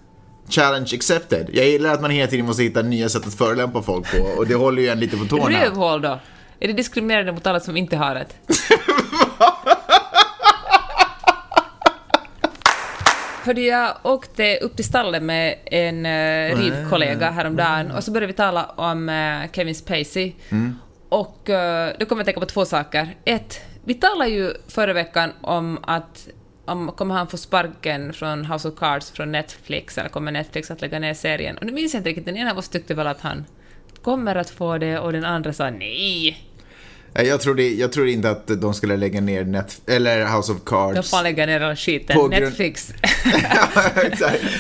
challenge 0.48 0.90
accepted. 0.94 1.50
Jag 1.52 1.66
gillar 1.66 1.94
att 1.94 2.00
man 2.00 2.11
hela 2.11 2.30
tiden 2.30 2.46
måste 2.46 2.62
hitta 2.62 2.83
nya 2.83 3.09
sätt 3.09 3.26
att 3.26 3.35
förolämpa 3.35 3.83
folk 3.83 4.12
på 4.12 4.22
och 4.22 4.46
det 4.46 4.54
håller 4.54 4.83
ju 4.83 4.88
en 4.88 5.00
lite 5.00 5.16
på 5.16 5.24
tårna. 5.24 5.64
Rövhål 5.64 6.02
då? 6.02 6.20
Är 6.61 6.68
det 6.68 6.72
diskriminerande 6.72 7.33
mot 7.33 7.46
alla 7.46 7.61
som 7.61 7.76
inte 7.76 7.96
har 7.96 8.16
ett? 8.16 8.37
Hörde 13.44 13.61
jag 13.61 13.96
åkte 14.02 14.57
upp 14.57 14.76
till 14.76 14.85
stallet 14.85 15.22
med 15.22 15.59
en 15.64 16.07
uh, 16.07 16.59
ridkollega 16.59 17.30
häromdagen 17.30 17.90
och 17.90 18.04
så 18.04 18.11
började 18.11 18.26
vi 18.26 18.33
tala 18.33 18.64
om 18.64 19.09
uh, 19.09 19.52
Kevin 19.52 19.74
Spacey. 19.74 20.33
Mm. 20.48 20.78
Och 21.09 21.48
uh, 21.48 21.98
då 21.98 22.07
kom 22.07 22.18
jag 22.18 22.20
att 22.20 22.24
tänka 22.24 22.40
på 22.40 22.46
två 22.46 22.64
saker. 22.64 23.16
Ett, 23.24 23.61
vi 23.85 23.94
talade 23.94 24.30
ju 24.30 24.54
förra 24.68 24.92
veckan 24.92 25.33
om 25.40 25.78
att 25.83 26.28
om 26.64 26.92
kommer 26.92 27.14
han 27.14 27.26
få 27.26 27.37
sparken 27.37 28.12
från 28.12 28.44
House 28.44 28.68
of 28.68 28.74
Cards 28.78 29.11
från 29.11 29.33
Netflix, 29.33 29.98
eller 29.98 30.09
kommer 30.09 30.33
Netflix 30.33 30.70
att 30.70 30.80
lägga 30.80 30.98
ner 30.98 31.14
serien? 31.14 31.59
Och 31.59 31.66
nu 31.66 31.72
minns 31.72 31.94
jag 31.94 32.00
inte 32.00 32.11
riktigt, 32.11 32.26
den 32.26 32.37
ena 32.37 32.50
av 32.50 32.59
oss 32.59 32.68
tyckte 32.68 32.94
väl 32.94 33.07
att 33.07 33.20
han 33.20 33.44
kommer 34.02 34.37
att 34.37 34.50
få 34.50 34.78
det 34.78 34.98
och 34.98 35.12
den 35.12 35.24
andra 35.24 35.52
sa 35.52 35.70
nej. 35.70 36.38
Jag 37.16 37.40
tror, 37.40 37.55
det, 37.55 37.74
jag 37.74 37.92
tror 37.92 38.09
inte 38.09 38.31
att 38.31 38.46
de 38.61 38.74
skulle 38.74 38.96
lägga 38.96 39.20
ner 39.20 39.44
Net, 39.44 39.81
eller 39.87 40.37
House 40.37 40.53
of 40.53 40.59
Cards. 40.64 41.11
De 41.11 41.16
får 41.16 41.22
lägga 41.22 41.46
ner 41.46 41.61
hela 41.61 41.77
skiten. 41.77 42.16
Grund- 42.16 42.31
Netflix. 42.31 42.92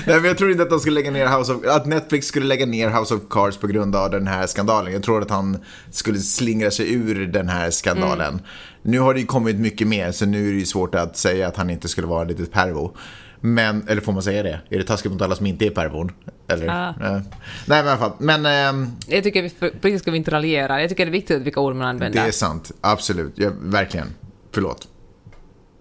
Nej, 0.06 0.16
men 0.16 0.24
jag 0.24 0.38
tror 0.38 0.50
inte 0.50 0.62
att 0.62 0.70
de 0.70 0.80
skulle 0.80 0.94
lägga 0.94 1.10
ner 1.10 1.26
House 1.38 1.52
of, 1.52 1.66
att 1.66 1.86
Netflix 1.86 2.26
skulle 2.26 2.46
lägga 2.46 2.66
ner 2.66 2.90
House 2.90 3.14
of 3.14 3.20
Cards 3.30 3.56
på 3.56 3.66
grund 3.66 3.96
av 3.96 4.10
den 4.10 4.26
här 4.26 4.46
skandalen. 4.46 4.92
Jag 4.92 5.02
tror 5.02 5.22
att 5.22 5.30
han 5.30 5.58
skulle 5.90 6.18
slingra 6.18 6.70
sig 6.70 6.92
ur 6.94 7.26
den 7.26 7.48
här 7.48 7.70
skandalen. 7.70 8.28
Mm. 8.28 8.44
Nu 8.82 8.98
har 8.98 9.14
det 9.14 9.20
ju 9.20 9.26
kommit 9.26 9.56
mycket 9.56 9.86
mer, 9.86 10.12
så 10.12 10.26
nu 10.26 10.48
är 10.48 10.52
det 10.52 10.58
ju 10.58 10.66
svårt 10.66 10.94
att 10.94 11.16
säga 11.16 11.48
att 11.48 11.56
han 11.56 11.70
inte 11.70 11.88
skulle 11.88 12.06
vara 12.06 12.24
lite 12.24 12.44
pervo. 12.44 12.96
Men, 13.40 13.88
eller 13.88 14.00
får 14.02 14.12
man 14.12 14.22
säga 14.22 14.42
det? 14.42 14.60
Är 14.68 14.78
det 14.78 14.84
taskigt 14.84 15.12
mot 15.12 15.22
alla 15.22 15.34
som 15.36 15.46
inte 15.46 15.66
är 15.66 15.70
pervon? 15.70 16.12
Eller? 16.48 16.66
Ja. 16.66 16.88
Eh, 16.88 17.12
Nej, 17.12 17.22
men 17.66 17.86
i 17.86 17.88
alla 17.88 17.98
fall. 17.98 18.12
Men 18.18 18.46
ehm, 18.46 18.90
Jag 19.06 19.24
tycker 19.24 19.42
vi, 19.42 19.50
på 19.50 19.66
riktigt 19.66 20.00
ska 20.02 20.10
vi 20.10 20.16
inte 20.16 20.30
raljera. 20.30 20.80
Jag 20.80 20.90
tycker 20.90 21.06
det 21.06 21.10
är 21.10 21.12
viktigt 21.12 21.42
vilka 21.42 21.60
ord 21.60 21.74
man 21.76 21.86
använder. 21.86 22.22
det 22.22 22.28
är 22.28 22.32
sant. 22.32 22.72
Absolut. 22.80 23.32
Ja, 23.36 23.50
verkligen. 23.60 24.14
Förlåt. 24.52 24.88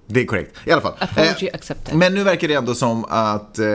Det 0.07 0.19
är 0.21 0.25
korrekt. 0.25 0.57
I 0.65 0.71
alla 0.71 0.81
fall. 0.81 0.93
Apology 0.99 1.47
Eh, 1.47 1.55
accepted. 1.55 1.95
Men 1.95 2.13
nu 2.13 2.23
verkar 2.23 2.47
det 2.47 2.53
ändå 2.53 2.75
som 2.75 3.05
att 3.05 3.59
eh, 3.59 3.65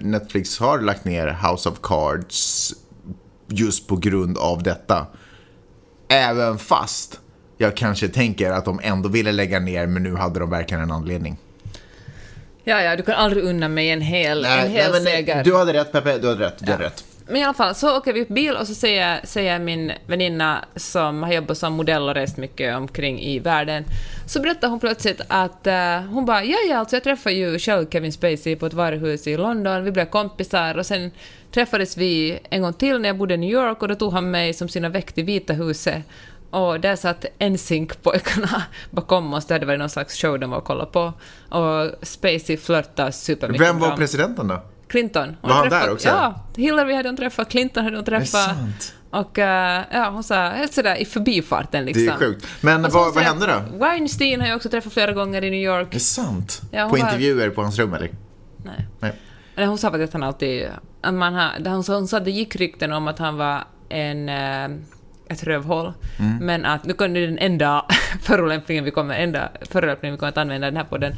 Netflix 0.00 0.58
har 0.58 0.80
lagt 0.80 1.04
ner 1.04 1.50
House 1.50 1.68
of 1.68 1.78
Cards 1.82 2.72
just 3.48 3.88
på 3.88 3.96
grund 3.96 4.38
av 4.38 4.62
detta. 4.62 5.06
Även 6.08 6.58
fast 6.58 7.20
jag 7.58 7.76
kanske 7.76 8.08
tänker 8.08 8.50
att 8.52 8.64
de 8.64 8.80
ändå 8.82 9.08
ville 9.08 9.32
lägga 9.32 9.60
ner, 9.60 9.86
men 9.86 10.02
nu 10.02 10.16
hade 10.16 10.40
de 10.40 10.50
verkligen 10.50 10.82
en 10.82 10.90
anledning. 10.90 11.36
Ja, 12.68 12.82
ja, 12.82 12.96
du 12.96 13.02
kan 13.02 13.14
aldrig 13.14 13.44
unna 13.44 13.68
mig 13.68 13.90
en 13.90 14.00
hel, 14.00 14.44
en 14.44 14.70
hel 14.70 14.92
men, 14.92 15.02
seger. 15.02 15.44
Du 15.44 15.56
hade 15.56 15.72
rätt, 15.72 15.92
Peppe. 15.92 16.18
Du 16.18 16.28
hade 16.28 16.44
rätt. 16.46 16.58
Du 16.58 16.72
hade 16.72 16.84
Ja. 16.84 16.88
rätt. 16.88 17.04
Men 17.28 17.36
i 17.36 17.44
alla 17.44 17.54
fall, 17.54 17.74
så 17.74 17.96
åker 17.96 18.12
vi 18.12 18.22
upp 18.22 18.28
bil 18.28 18.56
och 18.56 18.66
så 18.66 18.74
säger, 18.74 19.20
säger 19.24 19.58
min 19.58 19.92
väninna 20.06 20.64
som 20.76 21.22
har 21.22 21.32
jobbat 21.32 21.58
som 21.58 21.72
modell 21.72 22.02
och 22.08 22.14
rest 22.14 22.36
mycket 22.36 22.76
omkring 22.76 23.20
i 23.20 23.38
världen, 23.38 23.84
så 24.26 24.40
berättar 24.40 24.68
hon 24.68 24.80
plötsligt 24.80 25.20
att 25.28 25.66
eh, 25.66 26.00
hon 26.00 26.24
bara 26.26 26.44
ja, 26.44 26.56
ja, 26.70 26.76
alltså 26.78 26.96
jag 26.96 27.02
träffade 27.04 27.34
ju 27.34 27.58
själv 27.58 27.86
Kevin 27.90 28.12
Spacey 28.12 28.56
på 28.56 28.66
ett 28.66 28.74
varuhus 28.74 29.26
i 29.26 29.36
London, 29.36 29.84
vi 29.84 29.90
blev 29.92 30.04
kompisar 30.04 30.78
och 30.78 30.86
sen 30.86 31.10
träffades 31.52 31.96
vi 31.96 32.38
en 32.50 32.62
gång 32.62 32.72
till 32.72 32.98
när 33.00 33.08
jag 33.08 33.16
bodde 33.16 33.34
i 33.34 33.36
New 33.36 33.50
York 33.50 33.82
och 33.82 33.88
då 33.88 33.94
tog 33.94 34.12
han 34.12 34.30
mig 34.30 34.54
som 34.54 34.68
sina 34.68 34.88
väck 34.88 35.12
till 35.12 35.24
Vita 35.24 35.52
huset 35.52 36.02
och 36.50 36.80
där 36.80 36.96
satt 36.96 37.24
NSYNC-pojkarna 37.38 38.62
bakom 38.90 39.34
oss, 39.34 39.46
det 39.46 39.54
hade 39.54 39.66
varit 39.66 39.78
någon 39.78 39.90
slags 39.90 40.16
show 40.22 40.38
de 40.38 40.50
var 40.50 40.58
och 40.58 40.64
kollade 40.64 40.90
på. 40.90 41.12
Och 41.56 41.90
Spacey 42.06 42.56
flörtade 42.56 43.12
supermycket 43.12 43.66
Vem 43.68 43.78
var 43.78 43.96
presidenten 43.96 44.48
då? 44.48 44.62
Clinton. 44.88 45.36
Hon 45.40 45.48
Var 45.50 45.56
han 45.56 45.68
träffat- 45.70 45.86
där 45.86 45.92
också? 45.92 46.08
Ja, 46.08 46.40
Hillary 46.56 46.94
hade 46.94 47.08
hon 47.08 47.16
träffat, 47.16 47.50
Clinton 47.50 47.84
hade 47.84 47.96
hon 47.96 48.04
träffat. 48.04 48.44
sant? 48.44 48.94
Och 49.10 49.38
eh, 49.38 49.82
ja, 49.92 50.10
hon 50.10 50.24
sa 50.24 50.48
helt 50.48 50.72
sådär 50.74 50.96
i 50.96 51.04
förbifarten 51.04 51.84
liksom. 51.84 52.04
Det 52.06 52.10
är 52.12 52.16
sjukt. 52.16 52.46
Men 52.60 52.82
vad, 52.82 53.14
vad 53.14 53.22
hände 53.24 53.46
då? 53.46 53.78
Weinstein 53.78 54.40
har 54.40 54.48
jag 54.48 54.56
också 54.56 54.68
träffat 54.68 54.92
flera 54.92 55.12
gånger 55.12 55.44
i 55.44 55.50
New 55.50 55.60
York. 55.62 55.88
Det 55.90 55.96
är 55.96 56.00
sant. 56.00 56.62
Ja, 56.70 56.84
på 56.84 56.90
var- 56.90 56.98
intervjuer 56.98 57.50
på 57.50 57.62
hans 57.62 57.78
rum, 57.78 57.94
eller? 57.94 58.10
Nej. 58.64 58.86
Nej. 59.00 59.12
Men 59.56 59.68
hon 59.68 59.78
sa 59.78 59.88
att 59.88 60.12
han 60.12 60.22
alltid... 60.22 60.68
Att 61.00 61.14
man 61.14 61.34
hon, 61.66 61.84
sa, 61.84 61.94
hon 61.94 62.08
sa 62.08 62.16
att 62.16 62.24
det 62.24 62.30
gick 62.30 62.56
rykten 62.56 62.92
om 62.92 63.08
att 63.08 63.18
han 63.18 63.36
var 63.36 63.64
en... 63.88 64.28
eh, 64.28 64.68
ett 65.28 65.44
rövhål. 65.44 65.92
Mm. 66.18 66.46
Men 66.46 66.64
att 66.64 66.84
nu 66.84 66.92
kommer 66.92 67.20
den 67.20 67.38
enda 67.38 67.84
förolämpningen 68.22 68.84
vi 68.84 68.90
kommer, 68.90 69.14
enda 69.14 69.48
förolämpningen 69.60 70.14
vi 70.14 70.18
kommer 70.18 70.30
att 70.30 70.38
använda 70.38 70.66
den 70.66 70.76
här 70.76 70.84
podden. 70.84 71.12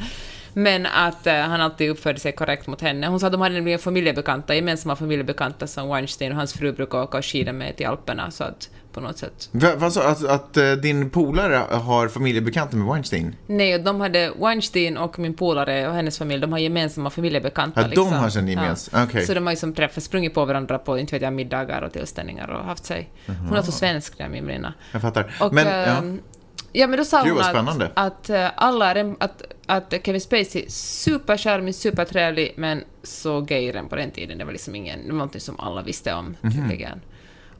Men 0.52 0.86
att 0.86 1.26
eh, 1.26 1.34
han 1.34 1.60
alltid 1.60 1.90
uppförde 1.90 2.20
sig 2.20 2.32
korrekt 2.32 2.66
mot 2.66 2.80
henne. 2.80 3.06
Hon 3.06 3.20
sa 3.20 3.26
att 3.26 3.32
de 3.32 3.40
hade 3.40 3.54
nämligen 3.54 3.78
familjebekanta, 3.78 4.54
gemensamma 4.54 4.96
familjebekanta 4.96 5.66
som 5.66 5.88
Weinstein 5.88 6.32
och 6.32 6.38
hans 6.38 6.52
fru 6.52 6.72
brukar 6.72 7.02
åka 7.02 7.18
och 7.18 7.24
skida 7.24 7.52
med 7.52 7.76
till 7.76 7.86
Alperna. 7.86 8.30
Så 8.30 8.44
att 8.44 8.70
på 8.98 9.04
något 9.06 9.18
sätt... 9.18 9.48
Va- 9.52 9.74
Vad 9.76 9.92
sa 9.92 10.08
att, 10.08 10.24
att 10.24 10.56
eh, 10.56 10.72
din 10.72 11.10
polare 11.10 11.54
har 11.70 12.08
familjebekanta 12.08 12.76
med 12.76 12.86
Weinstein? 12.86 13.36
Nej, 13.46 13.78
de 13.78 14.00
hade 14.00 14.32
Weinstein 14.40 14.96
och 14.96 15.18
min 15.18 15.34
polare 15.34 15.88
och 15.88 15.94
hennes 15.94 16.18
familj, 16.18 16.40
de 16.40 16.52
har 16.52 16.58
gemensamma 16.58 17.10
familjebekanta. 17.10 17.80
Ja, 17.80 17.84
de 17.84 17.90
liksom. 17.90 18.12
har 18.12 18.28
sen 18.30 18.48
gemens- 18.48 19.04
okej. 19.04 19.26
Så 19.26 19.34
de 19.34 19.46
har 19.46 19.52
liksom 19.52 19.74
träffats, 19.74 20.06
sprungit 20.06 20.34
på 20.34 20.44
varandra 20.44 20.78
på, 20.78 20.98
inte 20.98 21.14
vet 21.14 21.22
jag, 21.22 21.32
middagar 21.32 21.82
och 21.82 21.92
tillställningar 21.92 22.48
och 22.48 22.64
haft 22.64 22.84
sig. 22.84 23.10
Hon 23.26 23.52
är 23.52 23.56
alltså 23.56 23.72
svensk, 23.72 24.18
där 24.18 24.28
min 24.28 24.46
väninna. 24.46 24.74
Jag 24.92 25.02
fattar. 25.02 25.36
Och, 25.40 25.52
Men, 25.54 25.66
ja. 25.66 25.72
ehm, 25.72 26.20
ja, 26.72 26.86
men 26.86 26.98
då 26.98 27.04
sa 27.04 27.22
hon 27.22 27.40
att, 27.40 27.90
att 27.94 28.30
eh, 28.30 28.46
alla, 28.56 28.90
är 28.94 29.14
att, 29.20 29.42
att 29.66 29.94
Kevin 30.04 30.20
Spacey, 30.20 30.64
supercharmig, 30.68 31.74
supertrevlig, 31.74 32.52
men 32.56 32.82
så 33.02 33.40
gay 33.40 33.68
redan 33.68 33.88
på 33.88 33.96
den 33.96 34.10
tiden. 34.10 34.38
Det 34.38 34.44
var 34.44 34.52
liksom 34.52 34.74
ingen, 34.74 35.00
någonting 35.00 35.40
som 35.40 35.60
alla 35.60 35.82
visste 35.82 36.14
om, 36.14 36.36
Mhm. 36.40 36.52
tydligen. 36.52 37.00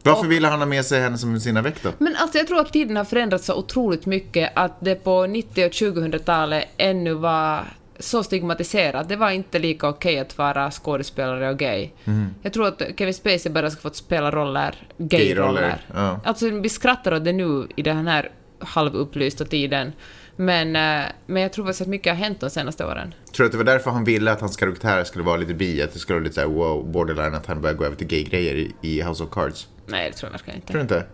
Varför 0.03 0.21
och- 0.27 0.33
ville 0.33 0.49
han 0.49 0.59
ha 0.59 0.67
med 0.67 0.85
sig 0.85 1.01
henne 1.01 1.19
som 1.19 1.41
sina 1.41 1.63
då? 1.63 1.71
Men 1.99 2.17
alltså 2.17 2.39
jag 2.39 2.47
tror 2.47 2.61
att 2.61 2.73
tiden 2.73 2.97
har 2.97 3.05
förändrats 3.05 3.47
så 3.47 3.55
otroligt 3.55 4.07
mycket 4.07 4.53
att 4.55 4.77
det 4.81 4.95
på 4.95 5.27
90 5.27 5.65
och 5.67 5.73
2000-talet 5.73 6.65
ännu 6.77 7.15
var 7.15 7.65
så 7.99 8.23
stigmatiserat. 8.23 9.09
Det 9.09 9.17
var 9.17 9.31
inte 9.31 9.59
lika 9.59 9.89
okej 9.89 10.19
att 10.19 10.39
vara 10.39 10.71
skådespelare 10.71 11.51
och 11.51 11.59
gay. 11.59 11.91
Mhm. 12.05 12.35
Jag 12.43 12.53
tror 12.53 12.67
att 12.69 12.83
Kevin 12.99 13.15
Spacey 13.15 13.53
bara 13.53 13.71
ska 13.71 13.81
få 13.81 13.91
spela 13.91 14.31
roller, 14.31 14.75
Gay-roller, 14.99 15.35
gay-roller. 15.35 15.81
ja. 15.95 16.21
Alltså 16.25 16.51
vi 16.51 16.69
skrattar 16.69 17.15
åt 17.15 17.25
det 17.25 17.33
nu 17.33 17.67
i 17.77 17.83
den 17.83 18.07
här 18.07 18.31
halvupplysta 18.59 19.45
tiden. 19.45 19.93
Men, 20.37 20.77
eh, 20.77 21.07
men 21.27 21.43
jag 21.43 21.53
tror 21.53 21.65
faktiskt 21.65 21.81
att 21.83 21.89
mycket 21.89 22.13
har 22.13 22.17
hänt 22.25 22.41
de 22.41 22.51
senaste 22.51 22.85
åren. 22.85 23.15
Tror 23.33 23.45
du 23.45 23.47
att 23.47 23.53
det 23.53 23.59
var 23.59 23.65
därför 23.65 23.91
han 23.91 24.05
ville 24.05 24.33
att 24.33 24.41
hans 24.41 24.57
karaktär 24.57 25.05
skulle 25.05 25.25
vara 25.25 25.37
lite 25.37 25.55
bi? 25.55 25.83
Att 25.83 25.93
det 25.93 25.99
skulle 25.99 26.15
vara 26.15 26.25
lite 26.25 26.35
såhär 26.35 26.49
wow, 26.49 26.91
borderline, 26.93 27.35
att 27.35 27.47
han 27.47 27.61
började 27.61 27.79
gå 27.79 27.85
över 27.85 27.97
till 27.97 28.07
gay-grejer 28.07 28.55
i, 28.55 28.73
i 28.83 29.03
House 29.03 29.25
of 29.25 29.31
Cards? 29.31 29.69
Nej, 29.89 30.11
det 30.11 30.17
tror 30.17 30.29
jag 30.29 30.33
verkligen 30.33 30.57
inte. 30.57 30.67
Tror 30.73 30.79
du 30.79 30.83
inte? 30.83 31.07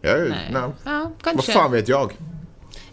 Ja, 0.00 0.16
Nej. 0.16 0.48
nej. 0.52 0.62
Ja, 0.84 1.12
Vad 1.24 1.44
fan 1.44 1.72
vet 1.72 1.88
jag? 1.88 2.12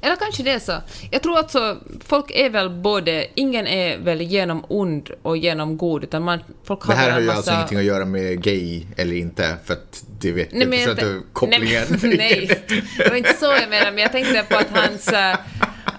Eller 0.02 0.16
kanske 0.16 0.44
det 0.44 0.52
är 0.52 0.60
så. 0.60 0.74
Jag 1.12 1.24
tror 1.24 1.40
att 1.40 1.52
så, 1.52 1.78
folk 2.06 2.32
är 2.34 2.50
väl 2.50 2.70
både, 2.70 3.28
ingen 3.36 3.68
är 3.68 3.98
väl 3.98 4.22
genom 4.22 4.66
ond 4.68 5.10
och 5.22 5.38
genom 5.38 5.78
god, 5.78 6.04
utan 6.04 6.24
man, 6.24 6.40
folk 6.64 6.84
har 6.84 6.94
Det 6.94 7.00
här 7.00 7.12
har 7.12 7.20
ju 7.20 7.26
massa... 7.26 7.38
alltså 7.38 7.54
ingenting 7.54 7.78
att 7.78 7.84
göra 7.84 8.06
med 8.06 8.44
gay 8.44 8.86
eller 8.96 9.16
inte, 9.16 9.56
för 9.66 9.74
att 9.74 10.04
det 10.20 10.32
vet 10.32 10.52
Nej, 10.52 10.68
jag 10.72 10.80
jag 10.80 10.90
inte 10.90 11.22
kopplingen. 11.34 11.84
Nej, 12.04 12.18
nej, 12.18 12.62
det 12.98 13.10
var 13.10 13.16
inte 13.16 13.34
så 13.34 13.46
jag 13.46 13.70
menade, 13.70 13.92
men 13.92 14.02
jag 14.02 14.12
tänkte 14.12 14.46
på 14.50 14.58
att 14.58 14.70
hans... 14.70 15.10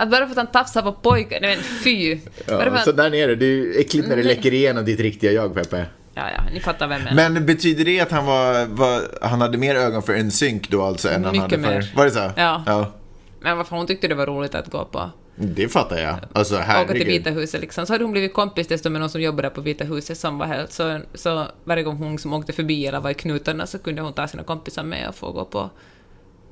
Att 0.00 0.10
bara 0.10 0.24
för 0.24 0.30
att 0.30 0.36
han 0.36 0.46
tafsar 0.46 0.82
på 0.82 0.92
pojkar, 0.92 1.40
nej 1.40 1.56
men 1.56 1.64
fy. 1.64 2.18
Ja, 2.46 2.78
så 2.84 2.92
där 2.92 3.10
nere, 3.10 3.34
det 3.34 3.46
är 3.46 3.80
äckligt 3.80 4.08
när 4.08 4.16
det 4.16 4.22
läcker 4.22 4.54
igenom 4.54 4.84
ditt 4.84 5.00
riktiga 5.00 5.32
jag, 5.32 5.54
Peppe. 5.54 5.86
Ja, 6.18 6.30
ja, 6.36 6.42
ni 6.52 6.60
fattar 6.60 6.88
vem 6.88 7.06
jag 7.06 7.14
menar. 7.14 7.30
Men 7.30 7.46
betyder 7.46 7.84
det 7.84 8.00
att 8.00 8.10
han 8.10 8.26
var, 8.26 8.66
var 8.66 9.02
han 9.22 9.40
hade 9.40 9.58
mer 9.58 9.74
ögon 9.74 10.02
för 10.02 10.14
en 10.14 10.30
synk 10.30 10.70
då 10.70 10.82
alltså 10.82 11.08
än 11.08 11.24
han 11.24 11.32
Mycket 11.32 11.42
hade 11.50 11.62
för... 11.62 11.74
mer. 11.74 11.92
Var 11.96 12.04
det 12.04 12.10
så? 12.10 12.30
Ja. 12.36 12.62
ja. 12.66 12.92
Men 13.40 13.56
varför 13.56 13.76
hon 13.76 13.86
tyckte 13.86 14.08
det 14.08 14.14
var 14.14 14.26
roligt 14.26 14.54
att 14.54 14.70
gå 14.70 14.84
på. 14.84 15.10
Det 15.40 15.68
fattar 15.68 15.98
jag. 15.98 16.16
Alltså 16.32 16.54
Åka 16.54 16.64
till 16.64 16.72
herregud. 16.72 17.06
Vita 17.06 17.30
huset 17.30 17.60
liksom. 17.60 17.86
Så 17.86 17.92
hade 17.92 18.04
hon 18.04 18.12
blivit 18.12 18.34
kompis 18.34 18.66
dessutom 18.66 18.92
med 18.92 19.00
någon 19.00 19.10
som 19.10 19.20
jobbade 19.20 19.50
på 19.50 19.60
Vita 19.60 19.84
huset 19.84 20.18
som 20.18 20.38
var 20.38 20.46
helt 20.46 20.72
så, 20.72 21.00
så 21.14 21.46
varje 21.64 21.82
gång 21.82 21.96
hon 21.96 22.18
som 22.18 22.32
åkte 22.32 22.52
förbi 22.52 22.86
eller 22.86 23.00
var 23.00 23.10
i 23.10 23.14
knutarna 23.14 23.66
så 23.66 23.78
kunde 23.78 24.02
hon 24.02 24.12
ta 24.12 24.28
sina 24.28 24.42
kompisar 24.42 24.82
med 24.82 25.08
och 25.08 25.14
få 25.14 25.32
gå 25.32 25.44
på 25.44 25.70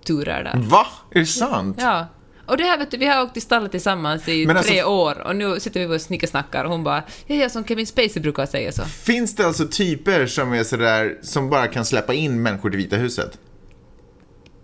turer 0.07 0.45
där. 0.45 0.55
Va? 0.57 0.87
Är 1.11 1.19
det 1.19 1.27
sant? 1.27 1.77
Ja. 1.81 2.07
Och 2.47 2.57
det 2.57 2.65
här 2.65 2.79
vet 2.79 2.91
du, 2.91 2.97
vi 2.97 3.07
har 3.07 3.23
åkt 3.23 3.33
till 3.33 3.43
stallet 3.43 3.71
tillsammans 3.71 4.29
i 4.29 4.47
alltså- 4.49 4.65
tre 4.73 4.85
år 4.85 5.21
och 5.27 5.37
nu 5.37 5.61
sitter 5.61 5.81
vi 5.87 5.97
och 5.97 6.01
snickersnackar 6.01 6.65
och 6.65 6.71
hon 6.71 6.85
bara 6.85 7.03
ja, 7.27 7.35
ja, 7.37 7.49
som 7.49 7.65
Kevin 7.65 7.87
Spacey 7.87 8.23
brukar 8.23 8.47
säga 8.47 8.73
så. 8.73 8.83
Finns 8.83 9.37
det 9.37 9.47
alltså 9.47 9.69
typer 9.69 10.27
som 10.27 10.53
är 10.53 10.65
sådär, 10.65 11.19
som 11.23 11.51
bara 11.51 11.67
kan 11.67 11.85
släppa 11.85 12.15
in 12.15 12.43
människor 12.43 12.71
till 12.71 12.79
Vita 12.79 12.97
huset? 12.97 13.39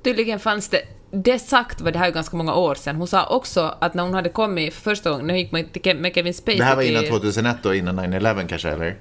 Tydligen 0.05 0.39
fanns 0.41 0.69
det, 0.69 0.83
det 1.11 1.39
sagt 1.39 1.81
var 1.81 1.91
det 1.93 1.99
här 1.99 2.07
ju 2.07 2.13
ganska 2.13 2.37
många 2.37 2.55
år 2.55 2.75
sedan, 2.75 2.97
hon 2.97 3.07
sa 3.09 3.27
också 3.27 3.75
att 3.81 3.95
när 3.95 4.03
hon 4.03 4.15
hade 4.15 4.29
kommit 4.29 4.75
för 4.75 4.81
första 4.81 5.11
gången, 5.11 5.27
när 5.27 5.35
hon 5.35 5.41
gick 5.41 5.53
med, 5.53 6.15
Kevin 6.15 6.35
Spacey 6.35 6.59
Det 6.59 6.65
här 6.65 6.77
var 6.77 6.83
innan 6.83 7.03
till- 7.03 7.11
2001 7.11 7.57
då, 7.63 7.75
innan 7.75 8.01
9-11 8.01 8.47
kanske, 8.49 8.69
eller? 8.69 8.97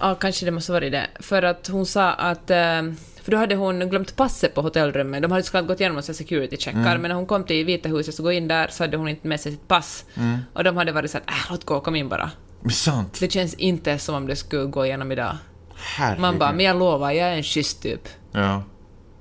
Ja, 0.00 0.14
kanske 0.14 0.44
det 0.44 0.50
måste 0.50 0.72
vara 0.72 0.90
det. 0.90 1.06
För 1.20 1.42
att 1.42 1.66
hon 1.68 1.86
sa 1.86 2.12
att... 2.12 2.50
eh, 2.50 2.82
För 3.26 3.30
då 3.32 3.38
hade 3.38 3.54
hon 3.54 3.88
glömt 3.88 4.16
passet 4.16 4.54
på 4.54 4.60
hotellrummet. 4.62 5.22
De 5.22 5.30
hade 5.32 5.42
så 5.42 5.62
gått 5.62 5.80
igenom 5.80 5.96
massa 5.96 6.14
security 6.14 6.56
checkar, 6.56 6.98
men 6.98 7.02
när 7.02 7.14
hon 7.14 7.26
kom 7.26 7.44
till 7.44 7.64
Vita 7.64 7.88
huset 7.88 8.14
så 8.14 8.22
gå 8.22 8.32
in 8.32 8.48
där 8.48 8.68
så 8.68 8.82
hade 8.82 8.96
hon 8.96 9.08
inte 9.08 9.28
med 9.28 9.40
sig 9.40 9.52
sitt 9.52 9.68
pass. 9.68 10.04
Och 10.52 10.64
de 10.64 10.76
hade 10.76 10.92
varit 10.92 11.10
såhär, 11.10 11.24
äh, 11.28 11.50
låt 11.50 11.64
gå, 11.64 11.80
kom 11.80 11.96
in 11.96 12.08
bara. 12.08 12.30
Men 12.60 12.70
sant? 12.70 13.16
Det 13.20 13.32
känns 13.32 13.54
inte 13.54 13.98
som 13.98 14.14
om 14.14 14.26
det 14.26 14.36
skulle 14.36 14.64
gå 14.64 14.86
igenom 14.86 15.12
idag. 15.12 15.36
Herregud. 15.74 16.20
Man 16.20 16.38
bara, 16.38 16.52
men 16.52 16.64
jag 16.64 16.78
lovar, 16.78 17.12
jag 17.12 17.28
är 17.28 17.36
en 17.36 17.42
schysst 17.42 17.82
typ. 17.82 18.08
Ja. 18.32 18.62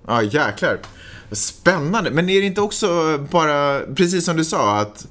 Ja, 0.08 0.22
jäklar. 0.22 0.80
Spännande. 1.32 2.12
Men 2.12 2.30
är 2.30 2.42
det 2.42 2.48
inte 2.48 2.62
också 2.62 2.88
bara, 3.32 3.80
precis 3.80 4.26
som 4.26 4.38
du 4.38 4.46
sa, 4.46 4.80
att 4.80 5.08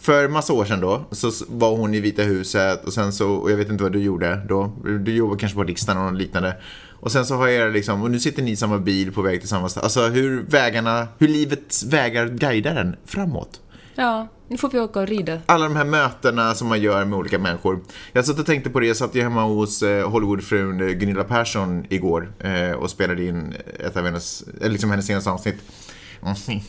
för 0.00 0.28
massa 0.28 0.52
år 0.52 0.64
sedan 0.64 0.80
då, 0.80 1.04
så 1.10 1.30
var 1.48 1.76
hon 1.76 1.94
i 1.94 2.00
Vita 2.00 2.22
huset 2.22 2.84
och 2.84 2.92
sen 2.92 3.12
så, 3.12 3.30
och 3.30 3.50
jag 3.50 3.56
vet 3.56 3.68
inte 3.68 3.82
vad 3.82 3.92
du 3.92 4.02
gjorde 4.02 4.40
då, 4.48 4.72
du 5.00 5.14
jobbade 5.14 5.40
kanske 5.40 5.56
på 5.56 5.64
riksdagen 5.64 6.02
och 6.02 6.12
något 6.12 6.20
liknande. 6.20 6.56
Och 7.00 7.12
sen 7.12 7.26
så 7.26 7.34
har 7.34 7.48
jag 7.48 7.72
liksom, 7.72 8.02
och 8.02 8.10
nu 8.10 8.20
sitter 8.20 8.42
ni 8.42 8.50
i 8.50 8.56
samma 8.56 8.78
bil 8.78 9.12
på 9.12 9.22
väg 9.22 9.40
till 9.40 9.48
samma 9.48 9.68
stad. 9.68 9.84
Alltså 9.84 10.06
hur 10.06 10.42
vägarna, 10.42 11.08
hur 11.18 11.28
livets 11.28 11.84
vägar 11.84 12.26
guidar 12.26 12.76
en 12.76 12.96
framåt. 13.06 13.60
Ja, 13.94 14.28
nu 14.48 14.56
får 14.56 14.70
vi 14.70 14.80
åka 14.80 15.00
och 15.00 15.06
rida. 15.06 15.40
Alla 15.46 15.64
de 15.64 15.76
här 15.76 15.84
mötena 15.84 16.54
som 16.54 16.68
man 16.68 16.80
gör 16.80 17.04
med 17.04 17.18
olika 17.18 17.38
människor. 17.38 17.80
Jag 18.12 18.24
satt 18.24 18.38
och 18.38 18.46
tänkte 18.46 18.70
på 18.70 18.80
det, 18.80 18.86
jag 18.86 18.96
satt 18.96 19.14
ju 19.14 19.22
hemma 19.22 19.42
hos 19.42 19.82
eh, 19.82 20.10
Hollywoodfrun 20.10 20.80
eh, 20.80 20.86
Gunilla 20.86 21.24
Persson 21.24 21.86
igår 21.88 22.32
eh, 22.38 22.70
och 22.70 22.90
spelade 22.90 23.24
in 23.24 23.54
ett 23.86 23.96
av 23.96 24.04
hennes, 24.04 24.44
liksom 24.60 24.90
hennes 24.90 25.06
senaste 25.06 25.30
avsnitt. 25.30 25.56
Mm. 26.22 26.60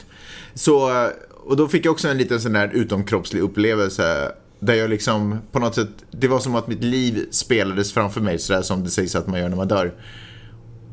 Så, 0.54 1.08
och 1.44 1.58
då 1.58 1.68
fick 1.68 1.86
jag 1.86 1.92
också 1.92 2.08
en 2.08 2.18
liten 2.18 2.42
sån 2.42 2.54
där 2.54 2.68
utomkroppslig 2.68 3.42
upplevelse 3.42 4.32
där 4.60 4.74
jag 4.74 4.90
liksom 4.90 5.40
på 5.52 5.60
något 5.60 5.76
sätt, 5.76 5.90
det 6.12 6.28
var 6.28 6.40
som 6.40 6.56
att 6.56 6.68
mitt 6.68 6.84
liv 6.84 7.28
spelades 7.32 7.94
framför 7.94 8.22
mig 8.22 8.40
sådär 8.40 8.62
som 8.62 8.84
det 8.84 8.90
sägs 8.90 9.16
att 9.16 9.28
man 9.28 9.40
gör 9.40 9.50
när 9.50 9.58
man 9.58 9.68
dör. 9.68 9.94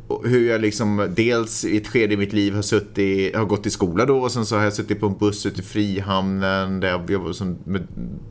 Och 0.09 0.29
hur 0.29 0.49
jag 0.49 0.61
liksom 0.61 1.13
dels 1.17 1.65
i 1.65 1.77
ett 1.77 1.89
skede 1.89 2.15
i 2.15 2.17
mitt 2.17 2.33
liv 2.33 2.55
har 2.55 2.63
suttit, 2.63 3.37
har 3.37 3.45
gått 3.45 3.67
i 3.67 3.71
skola 3.71 4.07
då 4.07 4.19
och 4.19 4.33
sen 4.33 4.47
så 4.47 4.57
har 4.57 4.65
jag 4.65 4.73
suttit 4.73 5.01
på 5.01 5.07
en 5.07 5.19
buss 5.19 5.47
ute 5.47 5.61
i 5.61 5.65
Frihamnen 5.65 6.81
där 6.81 6.89
jag 6.89 7.11
jobbade 7.11 7.35
som, 7.35 7.59
med, 7.65 7.87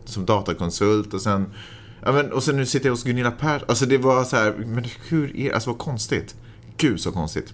som 0.06 0.26
datakonsult 0.26 1.14
och 1.14 1.22
sen 1.22 1.46
Ja, 2.06 2.12
men, 2.12 2.34
och 2.34 2.44
sen 2.44 2.58
nu 2.58 2.66
sitter 2.66 2.86
jag 2.86 2.94
hos 2.94 3.04
Gunilla 3.04 3.32
Persson. 3.32 3.70
Alltså 3.70 3.86
det 3.86 3.98
var 3.98 4.24
så 4.24 4.36
här, 4.36 4.54
men 4.58 4.86
hur 5.08 5.38
är 5.38 5.54
Alltså 5.54 5.70
vad 5.70 5.80
konstigt. 5.80 6.36
Gud 6.78 7.00
så 7.00 7.12
konstigt. 7.12 7.54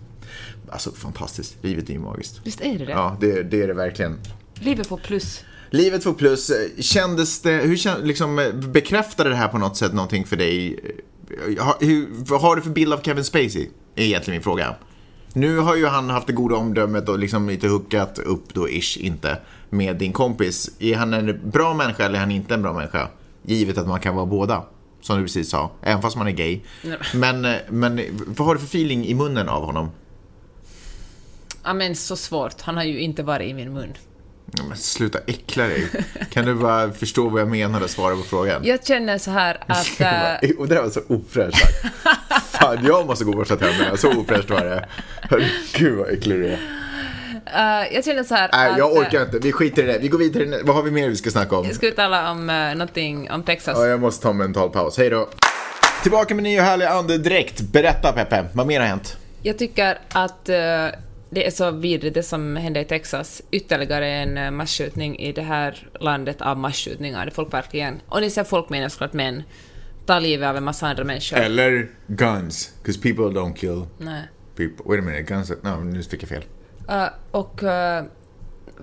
Alltså 0.70 0.92
fantastiskt. 0.92 1.58
Livet 1.62 1.90
är 1.90 1.94
ju 1.94 2.00
magiskt. 2.00 2.42
Visst 2.44 2.62
är 2.62 2.80
det 2.80 2.86
det? 2.86 2.92
Ja, 2.92 3.18
det, 3.22 3.44
det 3.44 3.62
är 3.62 3.68
det 3.68 3.74
verkligen. 3.74 4.20
Livet 4.54 4.88
får 4.88 4.98
plus. 4.98 5.44
Livet 5.74 6.04
får 6.04 6.14
plus. 6.14 6.52
Kändes 6.80 7.42
det, 7.42 7.52
hur 7.52 7.78
känd, 7.78 8.08
liksom, 8.08 8.52
bekräftade 8.74 9.30
det 9.30 9.36
här 9.36 9.48
på 9.48 9.58
något 9.58 9.78
sätt 9.78 9.94
någonting 9.94 10.26
för 10.26 10.36
dig? 10.36 10.80
Har, 11.60 11.76
hur, 11.80 12.08
vad 12.10 12.42
har 12.42 12.56
du 12.56 12.62
för 12.62 12.70
bild 12.70 12.94
av 12.94 13.02
Kevin 13.02 13.24
Spacey? 13.24 13.70
Är 13.96 14.04
egentligen 14.04 14.36
min 14.36 14.44
fråga. 14.44 14.76
Nu 15.34 15.58
har 15.58 15.76
ju 15.76 15.86
han 15.86 16.10
haft 16.10 16.28
det 16.28 16.34
goda 16.34 16.56
omdömet 16.56 17.10
och 17.10 17.20
liksom 17.20 17.50
lite 17.50 17.68
hookat 17.68 18.20
upp 18.20 18.54
då, 18.54 18.70
ish, 18.70 18.98
inte, 18.98 19.38
med 19.70 19.96
din 19.96 20.14
kompis. 20.14 20.70
Är 20.80 20.96
han 20.96 21.14
en 21.14 21.50
bra 21.52 21.74
människa 21.74 22.06
eller 22.06 22.16
är 22.16 22.20
han 22.20 22.32
inte 22.32 22.54
en 22.54 22.62
bra 22.62 22.74
människa? 22.74 23.08
Givet 23.46 23.78
att 23.78 23.88
man 23.88 24.00
kan 24.00 24.16
vara 24.16 24.26
båda, 24.26 24.64
som 25.02 25.18
du 25.18 25.24
precis 25.24 25.50
sa, 25.50 25.72
även 25.82 26.02
fast 26.02 26.18
man 26.18 26.28
är 26.28 26.32
gay. 26.32 26.60
Men, 27.14 27.56
men 27.70 28.02
vad 28.28 28.48
har 28.48 28.56
du 28.56 28.60
för 28.60 28.68
feeling 28.68 29.06
i 29.06 29.14
munnen 29.14 29.50
av 29.50 29.66
honom? 29.66 29.92
Ja 31.64 31.74
men 31.74 31.96
så 31.96 32.16
svårt, 32.16 32.62
han 32.62 32.78
har 32.78 32.84
ju 32.84 33.00
inte 33.00 33.24
varit 33.24 33.50
i 33.50 33.54
min 33.54 33.74
mun. 33.74 33.94
Ja, 34.58 34.64
men 34.68 34.78
sluta 34.78 35.20
äckla 35.28 35.64
dig. 35.64 35.88
Kan 36.30 36.46
du 36.46 36.56
bara 36.56 36.92
förstå 36.92 37.30
vad 37.30 37.42
jag 37.42 37.48
menar 37.48 37.82
och 37.84 37.90
svara 37.90 38.16
på 38.16 38.22
frågan? 38.22 38.62
Jag 38.66 38.86
känner 38.86 39.18
så 39.18 39.32
här 39.32 39.58
att... 39.68 40.02
äh, 40.02 40.50
och 40.58 40.68
det 40.68 40.76
där 40.76 40.82
var 40.82 40.90
så 40.90 41.02
ofräscht 41.08 41.58
sagt. 41.58 41.96
Fan, 42.52 42.86
jag 42.86 43.08
måste 43.08 43.26
gå 43.26 43.32
och 43.32 43.38
borsta 43.38 43.56
tänderna. 43.56 43.98
Så 43.98 44.20
ofräscht 44.22 44.50
var 44.50 44.60
det. 44.66 44.86
Gud 45.74 45.98
vad 45.98 46.10
äcklig 46.10 46.40
du 46.40 46.48
är. 46.48 46.60
äh, 47.84 47.94
jag 47.96 48.06
känner 48.06 48.24
så 48.24 48.36
här 48.36 48.50
Nej, 48.54 48.70
att... 48.70 48.78
jag 48.78 48.92
äh, 48.92 48.98
orkar 49.02 49.22
inte. 49.22 49.40
Vi 49.40 49.52
skiter 49.52 49.84
i 49.84 49.86
det. 49.86 49.98
Vi 50.00 50.08
går 50.08 50.18
vidare. 50.18 50.60
Vad 50.64 50.76
har 50.76 50.84
vi 50.84 50.92
mer 50.92 51.10
vi 51.10 51.16
ska 51.16 51.30
snacka 51.32 51.58
om? 51.58 51.66
Ska 51.70 51.86
vi 51.86 51.92
tala 51.92 52.32
om 52.32 52.50
uh, 52.50 52.56
någonting 52.72 53.32
om 53.32 53.44
Texas? 53.44 53.78
Ja, 53.78 53.88
jag 53.88 54.00
måste 54.00 54.24
ta 54.24 54.30
en 54.30 54.38
mental 54.38 54.70
paus. 54.70 54.98
Hej 54.98 55.10
då. 55.10 55.30
Tillbaka 56.04 56.36
med 56.36 56.44
ny 56.44 56.60
och 56.60 56.66
härlig 56.66 56.86
andedräkt. 56.86 57.62
Berätta 57.62 58.12
Peppe, 58.12 58.46
vad 58.54 58.68
mer 58.68 58.80
har 58.80 58.88
hänt? 58.88 59.18
Jag 59.42 59.58
tycker 59.58 60.00
att 60.12 60.50
eh, 60.50 60.58
det 61.34 61.48
är 61.48 61.52
så 61.52 61.72
vidrigt 61.72 62.14
det 62.14 62.24
som 62.24 62.56
hände 62.56 62.80
i 62.80 62.86
Texas. 62.86 63.42
Ytterligare 63.52 64.08
en 64.08 64.38
uh, 64.38 64.52
masskjutning 64.52 65.20
i 65.20 65.32
det 65.32 65.42
här 65.42 65.90
landet 66.00 66.42
av 66.42 66.58
masskjutningar. 66.58 67.30
Folk 67.34 67.54
verkligen, 67.54 68.02
och 68.08 68.22
ni 68.22 68.30
ser 68.30 68.44
folk 68.44 68.70
menar 68.70 68.90
såklart 68.90 69.14
män, 69.14 69.44
tar 70.06 70.20
livet 70.20 70.50
av 70.50 70.58
en 70.58 70.64
massa 70.64 70.88
andra 70.88 71.04
människor. 71.04 71.38
Eller 71.38 71.90
guns, 72.08 72.74
because 72.84 73.02
people 73.02 73.40
don't 73.40 73.56
kill 73.56 73.86
Nej. 73.98 74.24
people. 74.56 74.86
Wait 74.86 75.00
a 75.00 75.04
minute, 75.04 75.34
guns... 75.34 75.52
No, 75.62 75.84
nu 75.84 76.04
fick 76.04 76.22
jag 76.22 76.30
fel. 76.30 76.44
Uh, 76.90 77.08
och 77.32 77.64
uh, 77.64 78.04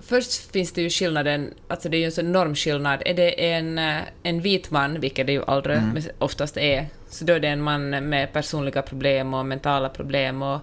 först 0.01 0.51
finns 0.51 0.71
det 0.71 0.81
ju 0.81 0.89
skillnaden, 0.89 1.53
alltså 1.67 1.89
det 1.89 1.97
är 1.97 1.99
ju 1.99 2.05
en 2.05 2.11
så 2.11 2.21
enorm 2.21 2.55
skillnad. 2.55 3.01
Är 3.05 3.13
det 3.13 3.51
en, 3.51 3.79
en 4.23 4.41
vit 4.41 4.71
man, 4.71 4.99
vilket 4.99 5.27
det 5.27 5.33
ju 5.33 5.43
aldrig 5.47 5.77
men 5.77 6.03
oftast 6.19 6.57
är, 6.57 6.87
så 7.09 7.25
då 7.25 7.33
är 7.33 7.39
det 7.39 7.47
en 7.47 7.61
man 7.61 7.89
med 7.89 8.33
personliga 8.33 8.81
problem 8.81 9.33
och 9.33 9.45
mentala 9.45 9.89
problem 9.89 10.41
och, 10.41 10.59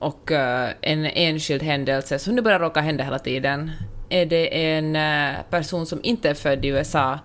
och 0.00 0.30
uh, 0.30 0.38
en 0.80 1.06
enskild 1.06 1.62
händelse 1.62 2.18
som 2.18 2.34
nu 2.34 2.42
bara 2.42 2.58
råkar 2.58 2.82
hända 2.82 3.04
hela 3.04 3.18
tiden. 3.18 3.70
Är 4.08 4.26
det 4.26 4.74
en 4.76 4.96
uh, 4.96 5.42
person 5.50 5.86
som 5.86 6.00
inte 6.02 6.30
är 6.30 6.34
född 6.34 6.64
i 6.64 6.68
USA, 6.68 7.18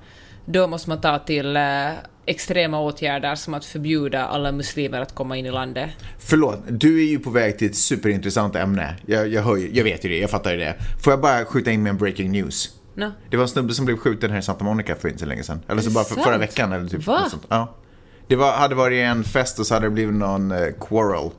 då 0.45 0.67
måste 0.67 0.89
man 0.89 1.01
ta 1.01 1.19
till 1.19 1.57
uh, 1.57 1.91
extrema 2.26 2.80
åtgärder 2.80 3.36
som 3.36 3.53
att 3.53 3.65
förbjuda 3.65 4.26
alla 4.26 4.51
muslimer 4.51 5.01
att 5.01 5.15
komma 5.15 5.38
in 5.38 5.45
i 5.45 5.51
landet. 5.51 5.89
Förlåt, 6.19 6.59
du 6.67 6.99
är 6.99 7.05
ju 7.05 7.19
på 7.19 7.30
väg 7.30 7.57
till 7.57 7.69
ett 7.69 7.76
superintressant 7.76 8.55
ämne. 8.55 8.95
Jag, 9.05 9.28
jag, 9.28 9.41
hör, 9.41 9.57
jag 9.73 9.84
vet 9.84 10.05
ju 10.05 10.09
det, 10.09 10.17
jag 10.17 10.30
fattar 10.30 10.51
ju 10.51 10.57
det. 10.57 10.76
Får 11.03 11.13
jag 11.13 11.21
bara 11.21 11.45
skjuta 11.45 11.71
in 11.71 11.84
med 11.84 11.89
en 11.89 11.97
breaking 11.97 12.32
news? 12.32 12.69
No. 12.93 13.11
Det 13.30 13.38
var 13.38 13.43
en 13.43 13.49
snubbe 13.49 13.73
som 13.73 13.86
blev 13.86 13.97
skjuten 13.97 14.32
här 14.32 14.39
i 14.39 14.41
Santa 14.41 14.63
Monica 14.63 14.95
för 14.95 15.07
inte 15.07 15.19
så 15.19 15.26
länge 15.26 15.43
sedan. 15.43 15.61
Eller 15.67 15.82
så 15.82 15.91
bara 15.91 16.03
för, 16.03 16.15
förra 16.15 16.38
veckan 16.38 16.73
eller 16.73 16.89
typ 16.89 17.07
Va? 17.07 17.32
Ja. 17.49 17.76
Det 18.28 18.36
var, 18.36 18.51
hade 18.51 18.76
varit 18.76 18.99
en 18.99 19.23
fest 19.23 19.59
och 19.59 19.67
så 19.67 19.73
hade 19.73 19.86
det 19.86 19.91
blivit 19.91 20.15
någon 20.15 20.51
eh, 20.51 20.57
quarrel. 20.80 21.30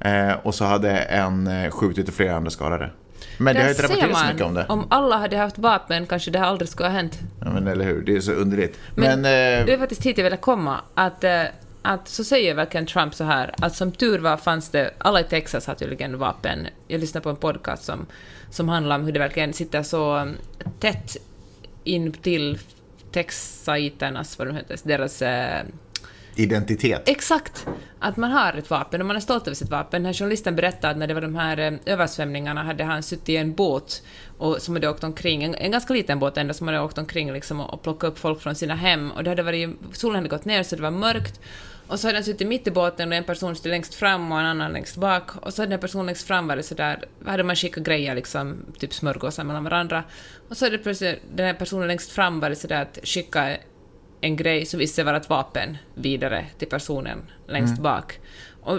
Eh, 0.00 0.32
och 0.42 0.54
så 0.54 0.64
hade 0.64 0.90
en 0.90 1.46
eh, 1.46 1.70
skjutit 1.70 2.08
och 2.08 2.14
flera 2.14 2.36
andra 2.36 2.50
skadade. 2.50 2.90
Men 3.38 3.54
det 3.54 3.62
har 3.62 3.70
inte 3.70 3.82
rapporterats 3.82 4.20
så 4.20 4.26
mycket 4.26 4.42
om 4.42 4.54
det. 4.54 4.66
Om 4.68 4.86
alla 4.90 5.16
hade 5.16 5.36
haft 5.36 5.58
vapen 5.58 6.06
kanske 6.06 6.30
det 6.30 6.38
här 6.38 6.46
aldrig 6.46 6.68
skulle 6.68 6.88
ha 6.88 6.94
hänt. 6.94 7.18
Ja, 7.40 7.50
men 7.50 7.66
eller 7.66 7.84
hur, 7.84 8.02
det 8.02 8.16
är 8.16 8.20
så 8.20 8.32
underligt. 8.32 8.78
Men, 8.94 9.20
Men, 9.20 9.60
eh, 9.60 9.66
det 9.66 9.72
är 9.72 9.78
faktiskt 9.78 10.06
hit 10.06 10.18
jag 10.18 10.24
ville 10.24 10.36
komma. 10.36 10.80
Att, 10.94 11.24
eh, 11.24 11.42
att 11.82 12.08
så 12.08 12.24
säger 12.24 12.54
verkligen 12.54 12.86
Trump 12.86 13.14
så 13.14 13.24
här, 13.24 13.54
att 13.58 13.76
som 13.76 13.92
tur 13.92 14.18
var 14.18 14.36
fanns 14.36 14.68
det, 14.68 14.90
alla 14.98 15.20
i 15.20 15.24
Texas 15.24 15.66
har 15.66 15.74
tydligen 15.74 16.18
vapen. 16.18 16.66
Jag 16.88 17.00
lyssnade 17.00 17.22
på 17.22 17.30
en 17.30 17.36
podcast 17.36 17.84
som, 17.84 18.06
som 18.50 18.68
handlar 18.68 18.96
om 18.96 19.04
hur 19.04 19.12
det 19.12 19.18
verkligen 19.18 19.52
sitter 19.52 19.82
så 19.82 20.16
um, 20.16 20.36
tätt 20.80 21.16
in 21.84 22.12
till 22.12 22.58
texaiternas, 23.12 24.38
vad 24.38 24.48
de 24.48 24.56
heter, 24.56 24.78
deras 24.82 25.22
eh, 25.22 25.62
identitet. 26.38 27.02
Exakt! 27.06 27.66
Att 27.98 28.16
man 28.16 28.30
har 28.30 28.52
ett 28.52 28.70
vapen 28.70 29.00
och 29.00 29.06
man 29.06 29.16
är 29.16 29.20
stolt 29.20 29.46
över 29.46 29.54
sitt 29.54 29.70
vapen. 29.70 30.02
Den 30.02 30.06
här 30.06 30.12
journalisten 30.12 30.56
berättade 30.56 30.90
att 30.90 30.96
när 30.96 31.06
det 31.06 31.14
var 31.14 31.20
de 31.20 31.34
här 31.34 31.58
eh, 31.58 31.72
översvämningarna 31.86 32.62
hade 32.62 32.84
han 32.84 33.02
suttit 33.02 33.28
i 33.28 33.36
en 33.36 33.54
båt 33.54 34.02
och, 34.38 34.62
som 34.62 34.74
hade 34.74 34.88
åkt 34.88 35.04
omkring, 35.04 35.44
en, 35.44 35.54
en 35.54 35.70
ganska 35.70 35.94
liten 35.94 36.18
båt 36.18 36.36
ändå, 36.36 36.54
som 36.54 36.68
hade 36.68 36.80
åkt 36.80 36.98
omkring 36.98 37.32
liksom 37.32 37.60
och, 37.60 37.74
och 37.74 37.82
plockat 37.82 38.10
upp 38.10 38.18
folk 38.18 38.40
från 38.40 38.54
sina 38.54 38.74
hem. 38.74 39.10
Och 39.10 39.24
det 39.24 39.30
hade 39.30 39.42
varit, 39.42 39.70
solen 39.92 40.16
hade 40.16 40.28
gått 40.28 40.44
ner 40.44 40.62
så 40.62 40.76
det 40.76 40.82
var 40.82 40.90
mörkt. 40.90 41.40
Och 41.88 42.00
så 42.00 42.08
hade 42.08 42.16
han 42.16 42.24
suttit 42.24 42.48
mitt 42.48 42.66
i 42.66 42.70
båten 42.70 43.08
och 43.08 43.14
en 43.14 43.24
person 43.24 43.56
stod 43.56 43.70
längst 43.70 43.94
fram 43.94 44.32
och 44.32 44.40
en 44.40 44.46
annan 44.46 44.72
längst 44.72 44.96
bak. 44.96 45.36
Och 45.36 45.54
så 45.54 45.62
hade 45.62 45.72
den 45.72 45.80
personen 45.80 46.06
längst 46.06 46.26
fram 46.26 46.46
varit 46.46 46.66
sådär, 46.66 47.04
hade 47.26 47.42
man 47.42 47.56
skickat 47.56 47.84
grejer 47.84 48.14
liksom, 48.14 48.56
typ 48.78 48.94
smörgåsar 48.94 49.44
mellan 49.44 49.64
varandra. 49.64 50.04
Och 50.48 50.56
så 50.56 50.64
hade 50.64 50.78
plötsligt 50.78 51.22
den 51.34 51.46
här 51.46 51.54
personen 51.54 51.88
längst 51.88 52.10
fram 52.10 52.40
varit 52.40 52.58
sådär 52.58 52.82
att 52.82 52.98
skicka 53.02 53.56
en 54.26 54.36
grej 54.36 54.66
som 54.66 54.78
visade 54.78 54.94
sig 54.94 55.04
vara 55.04 55.16
ett 55.16 55.28
vapen 55.28 55.76
vidare 55.94 56.46
till 56.58 56.68
personen 56.68 57.18
längst 57.48 57.78
bak. 57.78 58.20
Och 58.60 58.78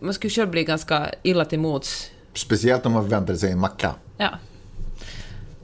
man 0.00 0.14
skulle 0.14 0.30
själv 0.30 0.50
bli 0.50 0.64
ganska 0.64 1.10
illa 1.22 1.44
till 1.44 1.58
mots. 1.58 2.10
Speciellt 2.34 2.86
om 2.86 2.92
man 2.92 3.02
förväntade 3.02 3.38
sig 3.38 3.52
en 3.52 3.58
macka. 3.58 3.94
Ja. 4.18 4.28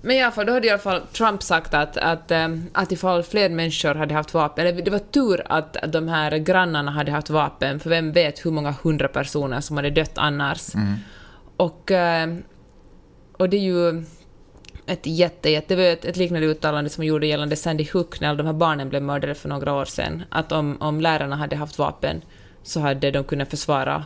Men 0.02 0.16
i 0.16 0.22
alla 0.22 0.32
fall, 0.32 0.46
då 0.46 0.52
hade 0.52 0.66
i 0.66 0.70
alla 0.70 0.78
fall 0.78 1.00
Trump 1.12 1.42
sagt 1.42 1.74
att, 1.74 1.96
att, 1.96 2.30
ähm, 2.30 2.66
att 2.72 2.92
ifall 2.92 3.22
fler 3.22 3.48
människor 3.48 3.94
hade 3.94 4.14
haft 4.14 4.34
vapen, 4.34 4.66
eller 4.66 4.82
det 4.82 4.90
var 4.90 4.98
tur 4.98 5.42
att 5.46 5.76
de 5.88 6.08
här 6.08 6.38
grannarna 6.38 6.90
hade 6.90 7.12
haft 7.12 7.30
vapen, 7.30 7.80
för 7.80 7.90
vem 7.90 8.12
vet 8.12 8.46
hur 8.46 8.50
många 8.50 8.74
hundra 8.82 9.08
personer 9.08 9.60
som 9.60 9.76
hade 9.76 9.90
dött 9.90 10.12
annars. 10.14 10.68
Och, 11.56 11.90
ähm, 11.90 12.42
och 13.32 13.48
det 13.48 13.56
är 13.56 13.60
ju 13.60 14.04
ett 14.92 15.06
jätte, 15.06 15.50
jätte, 15.50 15.74
det 15.74 15.82
var 15.82 15.92
ett, 15.92 16.04
ett 16.04 16.16
liknande 16.16 16.46
uttalande 16.46 16.90
som 16.90 17.04
gjorde 17.04 17.26
gällande 17.26 17.56
Sandy 17.56 17.88
Hook 17.92 18.20
när 18.20 18.34
de 18.34 18.46
här 18.46 18.52
barnen 18.52 18.88
blev 18.88 19.02
mördade 19.02 19.34
för 19.34 19.48
några 19.48 19.74
år 19.74 19.84
sedan, 19.84 20.22
att 20.30 20.52
om, 20.52 20.76
om 20.80 21.00
lärarna 21.00 21.36
hade 21.36 21.56
haft 21.56 21.78
vapen 21.78 22.22
så 22.62 22.80
hade 22.80 23.10
de 23.10 23.24
kunnat 23.24 23.50
försvara 23.50 24.04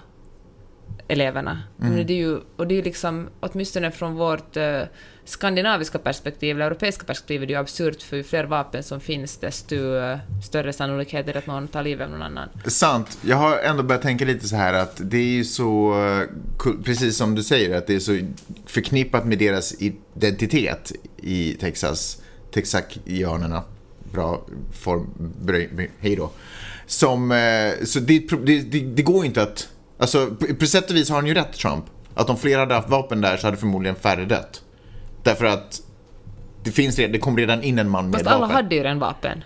eleverna. 1.08 1.62
Men 1.76 2.06
det 2.06 2.12
är 2.12 2.16
ju, 2.16 2.40
och 2.56 2.66
det 2.66 2.74
är 2.74 2.76
ju 2.76 2.82
liksom, 2.82 3.28
åtminstone 3.40 3.90
från 3.90 4.14
vårt 4.14 4.56
eh, 4.56 4.82
skandinaviska 5.24 5.98
perspektiv, 5.98 6.56
eller 6.56 6.66
europeiska 6.66 7.04
perspektiv, 7.04 7.42
är 7.42 7.46
det 7.46 7.52
ju 7.52 7.58
absurt 7.58 8.02
för 8.02 8.16
ju 8.16 8.22
fler 8.22 8.44
vapen 8.44 8.82
som 8.82 9.00
finns, 9.00 9.36
desto 9.36 9.96
eh, 9.96 10.18
större 10.44 10.72
sannolikhet 10.72 11.28
är 11.28 11.32
det 11.32 11.38
att 11.38 11.46
någon 11.46 11.68
tar 11.68 11.82
livet 11.82 12.04
av 12.04 12.10
någon 12.10 12.22
annan. 12.22 12.48
Sant. 12.66 13.18
Jag 13.22 13.36
har 13.36 13.58
ändå 13.58 13.82
börjat 13.82 14.02
tänka 14.02 14.24
lite 14.24 14.48
så 14.48 14.56
här 14.56 14.74
att 14.74 15.00
det 15.04 15.18
är 15.18 15.22
ju 15.22 15.44
så, 15.44 16.00
eh, 16.06 16.74
precis 16.84 17.16
som 17.16 17.34
du 17.34 17.42
säger, 17.42 17.78
att 17.78 17.86
det 17.86 17.94
är 17.94 18.00
så 18.00 18.18
förknippat 18.66 19.26
med 19.26 19.38
deras 19.38 19.74
identitet 19.80 20.92
i 21.16 21.54
Texas, 21.60 22.22
texakianerna. 22.50 23.62
Bra 24.12 24.46
form, 24.72 25.08
hej 25.98 26.16
då. 26.16 26.30
Som, 26.86 27.32
eh, 27.32 27.84
så 27.84 28.00
det, 28.00 28.18
det, 28.44 28.60
det, 28.60 28.80
det 28.80 29.02
går 29.02 29.24
inte 29.24 29.42
att, 29.42 29.68
alltså 29.98 30.36
på, 30.60 30.66
sätt 30.66 30.90
och 30.90 30.96
vis 30.96 31.08
har 31.08 31.16
han 31.16 31.26
ju 31.26 31.34
rätt 31.34 31.52
Trump. 31.52 31.84
Att 32.14 32.30
om 32.30 32.36
fler 32.36 32.58
hade 32.58 32.74
haft 32.74 32.88
vapen 32.88 33.20
där 33.20 33.36
så 33.36 33.46
hade 33.46 33.56
förmodligen 33.56 33.96
färre 33.96 34.24
dött. 34.24 34.62
Därför 35.22 35.44
att 35.44 35.80
det 36.64 36.70
finns 36.70 36.98
redan, 36.98 37.12
det 37.12 37.18
kom 37.18 37.36
redan 37.36 37.62
in 37.62 37.78
en 37.78 37.90
man 37.90 38.04
med 38.04 38.14
Fast 38.14 38.26
alla 38.26 38.40
vapen. 38.40 38.56
hade 38.56 38.74
ju 38.74 38.82
redan 38.82 38.98
vapen. 38.98 39.44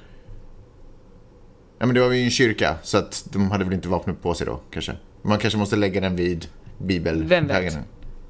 Ja 1.78 1.86
men 1.86 1.94
det 1.94 2.00
var 2.00 2.12
ju 2.12 2.24
en 2.24 2.30
kyrka 2.30 2.76
så 2.82 2.98
att 2.98 3.24
de 3.32 3.50
hade 3.50 3.64
väl 3.64 3.72
inte 3.72 3.88
vapnet 3.88 4.22
på 4.22 4.34
sig 4.34 4.46
då 4.46 4.60
kanske. 4.70 4.92
Man 5.22 5.38
kanske 5.38 5.58
måste 5.58 5.76
lägga 5.76 6.00
den 6.00 6.16
vid 6.16 6.46
bibelhögen 6.78 7.74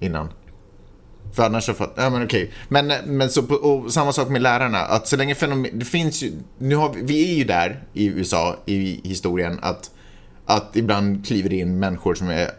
innan. 0.00 0.28
För 1.32 1.42
annars 1.42 1.64
så 1.64 1.74
fatt... 1.74 1.92
Ja 1.96 2.10
men 2.10 2.24
okej. 2.24 2.50
Men, 2.68 2.92
men 3.06 3.30
så 3.30 3.54
och 3.54 3.92
samma 3.92 4.12
sak 4.12 4.28
med 4.28 4.42
lärarna. 4.42 4.78
Att 4.78 5.08
så 5.08 5.16
länge 5.16 5.34
fenomen... 5.34 5.78
Det 5.78 5.84
finns 5.84 6.22
ju... 6.22 6.32
Nu 6.58 6.76
har 6.76 6.92
vi, 6.92 7.02
vi 7.02 7.32
är 7.32 7.36
ju 7.36 7.44
där 7.44 7.84
i 7.92 8.06
USA 8.06 8.56
i 8.66 9.08
historien 9.08 9.58
att, 9.62 9.90
att 10.57 10.76
ibland 10.76 11.26
kliver 11.26 11.53
in 11.53 11.78
människor 11.78 12.14
som 12.14 12.30
är 12.30 12.51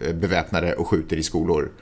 eh, 0.00 0.14
beväpnade 0.14 0.74
och 0.74 0.88
skjuter 0.88 1.16
i 1.16 1.22
skolor. 1.22 1.72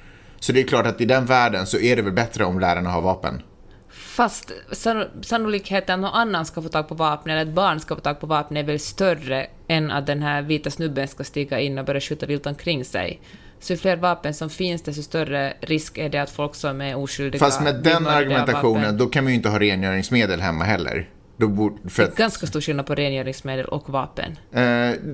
Så 0.40 0.52
det 0.52 0.60
är 0.60 0.64
klart 0.64 0.86
att 0.86 1.00
i 1.00 1.04
den 1.04 1.26
världen 1.26 1.66
så 1.66 1.78
är 1.78 1.96
det 1.96 2.02
väl 2.02 2.12
bättre 2.12 2.44
om 2.44 2.60
lärarna 2.60 2.90
har 2.90 3.02
vapen. 3.02 3.42
Fast 3.90 4.52
sanno- 4.70 5.22
sannolikheten 5.22 5.94
att 5.94 6.00
någon 6.00 6.20
annan 6.20 6.46
ska 6.46 6.62
få 6.62 6.68
tag 6.68 6.88
på 6.88 6.94
vapen 6.94 7.32
eller 7.32 7.42
ett 7.42 7.54
barn 7.54 7.80
ska 7.80 7.94
få 7.94 8.00
tag 8.00 8.20
på 8.20 8.26
vapen 8.26 8.56
är 8.56 8.62
väl 8.62 8.80
större 8.80 9.46
än 9.68 9.90
att 9.90 10.06
den 10.06 10.22
här 10.22 10.42
vita 10.42 10.70
snubben 10.70 11.08
ska 11.08 11.24
stiga 11.24 11.60
in 11.60 11.78
och 11.78 11.84
börja 11.84 12.00
skjuta 12.00 12.26
vilt 12.26 12.46
omkring 12.46 12.84
sig. 12.84 13.20
Så 13.60 13.72
ju 13.72 13.76
fler 13.76 13.96
vapen 13.96 14.34
som 14.34 14.50
finns, 14.50 14.82
desto 14.82 15.02
större 15.02 15.54
risk 15.60 15.98
är 15.98 16.08
det 16.08 16.18
att 16.18 16.30
folk 16.30 16.54
som 16.54 16.80
är 16.80 16.96
oskyldiga 16.96 17.38
Fast 17.44 17.62
med 17.62 17.82
den 17.82 18.06
argumentationen, 18.06 18.96
då 18.96 19.06
kan 19.06 19.24
man 19.24 19.32
ju 19.32 19.36
inte 19.36 19.48
ha 19.48 19.58
rengöringsmedel 19.58 20.40
hemma 20.40 20.64
heller. 20.64 21.08
Då 21.36 21.48
borde, 21.48 21.88
för 21.90 22.02
Det 22.02 22.08
är 22.08 22.12
att, 22.12 22.16
ganska 22.16 22.46
stor 22.46 22.60
skillnad 22.60 22.86
på 22.86 22.94
rengöringsmedel 22.94 23.66
och 23.66 23.90
vapen. 23.90 24.38
eh, 24.52 24.62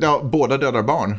ja, 0.00 0.20
båda 0.24 0.58
dödar 0.58 0.82
barn. 0.82 1.16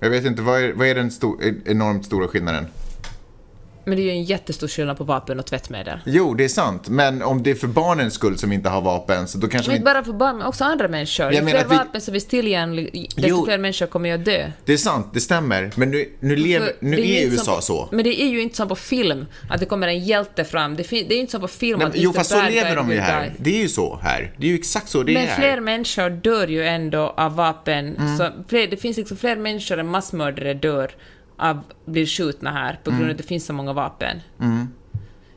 Jag 0.00 0.10
vet 0.10 0.24
inte, 0.24 0.42
vad 0.42 0.62
är, 0.62 0.72
vad 0.72 0.86
är 0.86 0.94
den 0.94 1.10
stor, 1.10 1.42
enormt 1.64 2.06
stora 2.06 2.28
skillnaden? 2.28 2.66
Men 3.84 3.96
det 3.96 4.02
är 4.02 4.04
ju 4.04 4.10
en 4.10 4.24
jättestor 4.24 4.68
skillnad 4.68 4.98
på 4.98 5.04
vapen 5.04 5.38
och 5.38 5.46
tvättmedel. 5.46 5.98
Jo, 6.06 6.34
det 6.34 6.44
är 6.44 6.48
sant. 6.48 6.88
Men 6.88 7.22
om 7.22 7.42
det 7.42 7.50
är 7.50 7.54
för 7.54 7.66
barnens 7.66 8.14
skull 8.14 8.38
som 8.38 8.52
inte 8.52 8.68
har 8.68 8.80
vapen, 8.80 9.28
så 9.28 9.38
då 9.38 9.48
kanske 9.48 9.70
Men 9.70 9.74
vi 9.74 9.76
inte 9.78 9.84
bara 9.94 10.04
för 10.04 10.12
barn, 10.12 10.36
men 10.38 10.46
också 10.46 10.64
andra 10.64 10.88
människor. 10.88 11.26
Jag 11.32 11.34
Ju 11.44 11.50
fler 11.50 11.64
vi- 11.68 11.76
vapen 11.76 12.00
som 12.00 12.12
finns 12.12 12.26
tillgängliga, 12.26 12.90
desto 12.92 13.28
Jo. 13.28 13.44
fler 13.44 13.58
människor 13.58 13.86
kommer 13.86 14.08
ju 14.08 14.14
att 14.14 14.24
dö. 14.24 14.50
Det 14.64 14.72
är 14.72 14.76
sant, 14.76 15.06
det 15.14 15.20
stämmer. 15.20 15.70
Men 15.76 15.90
nu, 15.90 16.08
nu, 16.20 16.36
lever, 16.36 16.72
nu 16.80 16.96
ju 16.96 17.02
är 17.14 17.22
inte 17.22 17.34
USA 17.34 17.52
som, 17.52 17.62
så. 17.62 17.88
Men 17.92 18.04
det 18.04 18.22
är 18.22 18.28
ju 18.28 18.42
inte 18.42 18.56
som 18.56 18.68
på 18.68 18.76
film, 18.76 19.26
att 19.50 19.60
det 19.60 19.66
kommer 19.66 19.88
en 19.88 20.04
hjälte 20.04 20.44
fram. 20.44 20.76
Det, 20.76 20.82
det 20.90 21.14
är 21.14 21.18
inte 21.18 21.32
som 21.32 21.40
på 21.40 21.48
film 21.48 21.78
Nej, 21.78 21.88
att 21.88 21.96
jo, 21.96 22.12
fast 22.12 22.30
så 22.30 22.42
lever 22.42 22.76
de 22.76 22.90
ju 22.90 22.98
här. 22.98 23.20
guy. 23.22 23.30
Det 23.38 23.56
är 23.56 23.62
ju 23.62 23.68
så 23.68 23.98
här. 24.02 24.32
Det 24.38 24.46
är 24.46 24.50
ju 24.50 24.54
exakt 24.58 24.88
så 24.88 25.02
det 25.02 25.12
Men 25.12 25.22
är 25.22 25.26
här. 25.26 25.36
fler 25.36 25.60
människor 25.60 26.10
dör 26.10 26.46
ju 26.48 26.64
ändå 26.66 27.14
av 27.16 27.36
vapen. 27.36 27.96
Mm. 27.96 28.18
Så 28.18 28.30
fler, 28.48 28.66
det 28.66 28.76
finns 28.76 28.96
liksom 28.96 29.16
fler 29.16 29.36
människor 29.36 29.78
än 29.78 29.86
massmördare 29.88 30.54
dör 30.54 30.90
av, 31.38 31.60
blir 31.84 32.06
skjutna 32.06 32.50
här 32.50 32.80
på 32.84 32.90
grund 32.90 33.00
av 33.00 33.04
Mm. 33.04 33.10
att 33.10 33.18
det 33.18 33.24
finns 33.28 33.46
så 33.46 33.52
många 33.52 33.72
vapen. 33.72 34.20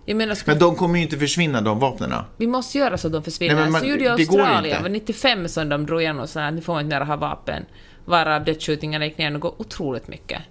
Jag 0.07 0.17
menar, 0.17 0.37
Men 0.45 0.59
de 0.59 0.75
kommer 0.75 0.97
ju 0.97 1.03
inte 1.03 1.17
försvinna, 1.17 1.61
de 1.61 1.79
vapnen. 1.79 2.11
vi 2.37 2.47
måste 2.47 2.77
göra 2.77 2.97
så 2.97 3.07
att 3.07 3.13
de 3.13 3.23
försvinner. 3.23 3.55
Nej, 3.55 3.63
men 3.63 3.71
man- 3.71 3.81
så 3.81 3.87
gjorde 3.87 4.03
ju 4.03 4.09
Australien, 4.09 4.83
var 4.83 4.89
95 4.89 5.47
som 5.47 5.69
de 5.69 5.85
drog 5.85 6.01
igenom 6.01 6.27
så 6.27 6.39
här, 6.39 6.51
nu 6.51 6.61
får 6.61 6.73
man 6.73 6.83
inte 6.85 6.99
mer 6.99 7.05
ha 7.05 7.15
vapen. 7.15 7.65
Varav 8.05 8.43
dödsskjutningarna 8.43 9.05
gick 9.05 9.17
ner 9.17 9.29
något 9.31 9.55
otroligt 9.59 10.07
mycket. 10.07 10.41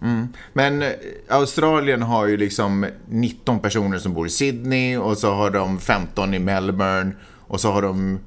Men 0.52 0.82
eh, 0.82 0.88
Australien 1.28 2.02
har 2.02 2.26
ju 2.26 2.36
liksom 2.36 2.86
19 3.08 3.58
personer 3.60 3.98
som 3.98 4.14
bor 4.14 4.26
i 4.26 4.30
Sydney 4.30 4.96
och 4.96 5.18
så 5.18 5.32
har 5.34 5.50
de 5.50 5.78
15 5.80 6.34
i 6.34 6.38
Melbourne 6.38 7.12
och 7.46 7.60
så 7.60 7.70
har 7.72 7.82
de 7.82 8.18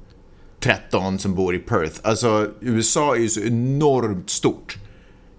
13 0.60 1.18
som 1.18 1.34
bor 1.34 1.54
i 1.54 1.58
Perth. 1.58 2.00
Alltså 2.02 2.48
USA 2.60 3.14
är 3.16 3.20
ju 3.20 3.28
så 3.28 3.40
enormt 3.40 4.30
stort. 4.30 4.76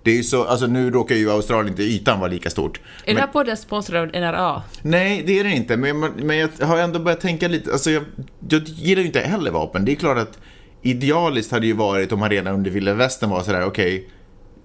Det 0.03 0.11
är 0.11 0.15
ju 0.15 0.23
så, 0.23 0.43
alltså 0.43 0.67
nu 0.67 0.91
råkar 0.91 1.15
ju 1.15 1.31
Australien 1.31 1.67
inte 1.73 1.83
ytan 1.83 2.19
vara 2.19 2.29
lika 2.31 2.49
stort. 2.49 2.77
Är 2.77 2.81
Men- 3.05 3.15
den 3.15 3.23
här 3.23 3.31
podden 3.33 3.57
sponsrad 3.57 4.01
av 4.03 4.21
NRA? 4.21 4.61
Nej, 4.81 5.23
det 5.27 5.39
är 5.39 5.43
det 5.43 5.51
inte. 5.51 5.77
Men, 5.77 5.99
men 5.99 6.37
jag 6.37 6.49
har 6.61 6.77
ändå 6.77 6.99
börjat 6.99 7.21
tänka 7.21 7.47
lite. 7.47 7.71
Alltså 7.71 7.91
jag, 7.91 8.03
jag 8.49 8.61
gillar 8.67 9.01
ju 9.01 9.07
inte 9.07 9.19
heller 9.19 9.51
vapen. 9.51 9.85
Det 9.85 9.91
är 9.91 9.95
klart 9.95 10.17
att 10.17 10.39
idealiskt 10.81 11.51
hade 11.51 11.67
ju 11.67 11.73
varit 11.73 12.11
om 12.11 12.19
man 12.19 12.29
redan 12.29 12.53
under 12.53 12.71
vilda 12.71 12.93
västern 12.93 13.29
var 13.29 13.41
sådär, 13.43 13.65
okej, 13.65 14.09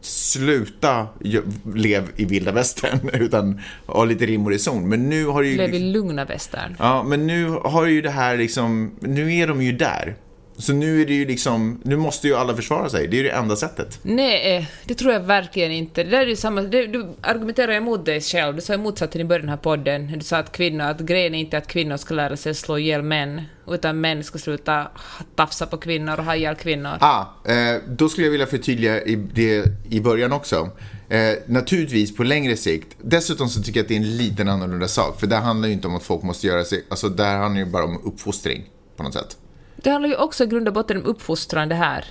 sluta 0.00 1.06
ju- 1.24 1.42
lev 1.74 2.08
i 2.16 2.24
vilda 2.24 2.52
västern, 2.52 3.10
utan 3.12 3.60
ha 3.86 4.04
lite 4.04 4.26
rim 4.26 4.44
och 4.44 4.50
reson. 4.50 4.88
Men 4.88 5.08
nu 5.10 5.26
har 5.26 5.42
ju... 5.42 5.56
Lev 5.56 5.74
i 5.74 5.78
lugna 5.78 6.24
västern. 6.24 6.76
Ja, 6.78 7.02
men 7.02 7.26
nu 7.26 7.48
har 7.48 7.86
ju 7.86 8.02
det 8.02 8.10
här 8.10 8.36
liksom, 8.36 8.94
nu 9.00 9.34
är 9.34 9.46
de 9.46 9.62
ju 9.62 9.72
där. 9.72 10.14
Så 10.56 10.72
nu 10.72 11.02
är 11.02 11.06
det 11.06 11.14
ju 11.14 11.26
liksom, 11.26 11.80
nu 11.84 11.96
måste 11.96 12.28
ju 12.28 12.34
alla 12.34 12.56
försvara 12.56 12.88
sig. 12.88 13.08
Det 13.08 13.16
är 13.16 13.18
ju 13.18 13.24
det 13.24 13.30
enda 13.30 13.56
sättet. 13.56 13.98
Nej, 14.02 14.56
eh, 14.56 14.64
det 14.84 14.94
tror 14.94 15.12
jag 15.12 15.20
verkligen 15.20 15.72
inte. 15.72 16.04
Det 16.04 16.10
där 16.10 16.20
är 16.20 16.26
ju 16.26 16.36
samma, 16.36 16.62
det, 16.62 16.86
du 16.86 17.14
argumenterar 17.20 17.72
emot 17.72 18.04
dig 18.04 18.20
själv. 18.20 18.54
Du 18.54 18.60
sa 18.60 18.72
ju 18.72 18.78
motsatsen 18.78 19.20
i 19.20 19.24
början 19.24 19.48
av 19.48 19.56
podden. 19.56 20.12
Du 20.18 20.24
sa 20.24 20.36
att 20.36 20.52
kvinnor, 20.52 20.84
att 20.84 21.00
grejen 21.00 21.34
är 21.34 21.38
inte 21.38 21.58
att 21.58 21.66
kvinnor 21.66 21.96
ska 21.96 22.14
lära 22.14 22.36
sig 22.36 22.54
slå 22.54 22.78
ihjäl 22.78 23.02
män, 23.02 23.42
utan 23.68 24.00
män 24.00 24.24
ska 24.24 24.38
sluta 24.38 24.86
tafsa 25.34 25.66
på 25.66 25.76
kvinnor 25.76 26.18
och 26.18 26.24
ha 26.24 26.36
ihjäl 26.36 26.54
kvinnor. 26.54 26.96
Ah, 27.00 27.24
eh, 27.44 27.80
då 27.88 28.08
skulle 28.08 28.26
jag 28.26 28.32
vilja 28.32 28.46
förtydliga 28.46 29.02
i, 29.02 29.16
det 29.16 29.64
i 29.90 30.00
början 30.00 30.32
också. 30.32 30.70
Eh, 31.08 31.32
naturligtvis 31.46 32.16
på 32.16 32.22
längre 32.22 32.56
sikt. 32.56 32.96
Dessutom 33.02 33.48
så 33.48 33.62
tycker 33.62 33.80
jag 33.80 33.84
att 33.84 33.88
det 33.88 33.94
är 33.94 34.00
en 34.00 34.16
liten 34.16 34.48
annorlunda 34.48 34.88
sak. 34.88 35.20
För 35.20 35.26
det 35.26 35.36
handlar 35.36 35.68
ju 35.68 35.74
inte 35.74 35.88
om 35.88 35.96
att 35.96 36.02
folk 36.02 36.22
måste 36.22 36.46
göra 36.46 36.64
sig, 36.64 36.84
alltså 36.88 37.08
där 37.08 37.36
handlar 37.36 37.60
det 37.60 37.66
ju 37.66 37.72
bara 37.72 37.84
om 37.84 38.00
uppfostring 38.04 38.64
på 38.96 39.02
något 39.02 39.14
sätt. 39.14 39.36
Det 39.76 39.90
handlar 39.90 40.08
ju 40.08 40.16
också 40.16 40.44
i 40.44 40.46
grund 40.46 40.68
och 40.68 40.74
botten 40.74 40.96
om 40.96 41.04
uppfostran 41.04 41.68
det 41.68 41.74
här. 41.74 42.04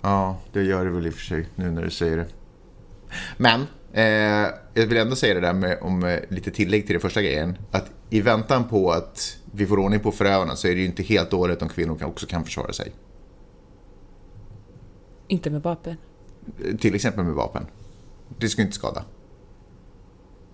Ja, 0.00 0.38
det 0.52 0.62
gör 0.62 0.84
det 0.84 0.90
väl 0.90 1.06
i 1.06 1.10
och 1.10 1.14
för 1.14 1.20
sig 1.20 1.48
nu 1.54 1.70
när 1.70 1.82
du 1.82 1.90
säger 1.90 2.16
det. 2.16 2.26
Men, 3.36 3.60
eh, 3.92 4.50
jag 4.74 4.86
vill 4.86 4.96
ändå 4.96 5.16
säga 5.16 5.34
det 5.34 5.40
där 5.40 5.52
med 5.52 5.78
om 5.82 6.04
eh, 6.04 6.18
lite 6.28 6.50
tillägg 6.50 6.86
till 6.86 6.94
det 6.94 7.00
första 7.00 7.22
grejen. 7.22 7.58
Att 7.70 7.90
i 8.10 8.20
väntan 8.20 8.68
på 8.68 8.90
att 8.90 9.38
vi 9.52 9.66
får 9.66 9.78
ordning 9.78 10.00
på 10.00 10.12
förövarna 10.12 10.56
så 10.56 10.68
är 10.68 10.74
det 10.74 10.80
ju 10.80 10.86
inte 10.86 11.02
helt 11.02 11.30
dåligt 11.30 11.62
om 11.62 11.68
kvinnor 11.68 11.96
kan- 11.98 12.08
också 12.08 12.26
kan 12.26 12.44
försvara 12.44 12.72
sig. 12.72 12.92
Inte 15.28 15.50
med 15.50 15.62
vapen. 15.62 15.96
Eh, 16.64 16.76
Till 16.76 16.94
exempel 16.94 17.24
med 17.24 17.34
vapen. 17.34 17.66
Det 18.38 18.48
ska 18.48 18.62
inte 18.62 18.74
skada. 18.74 19.04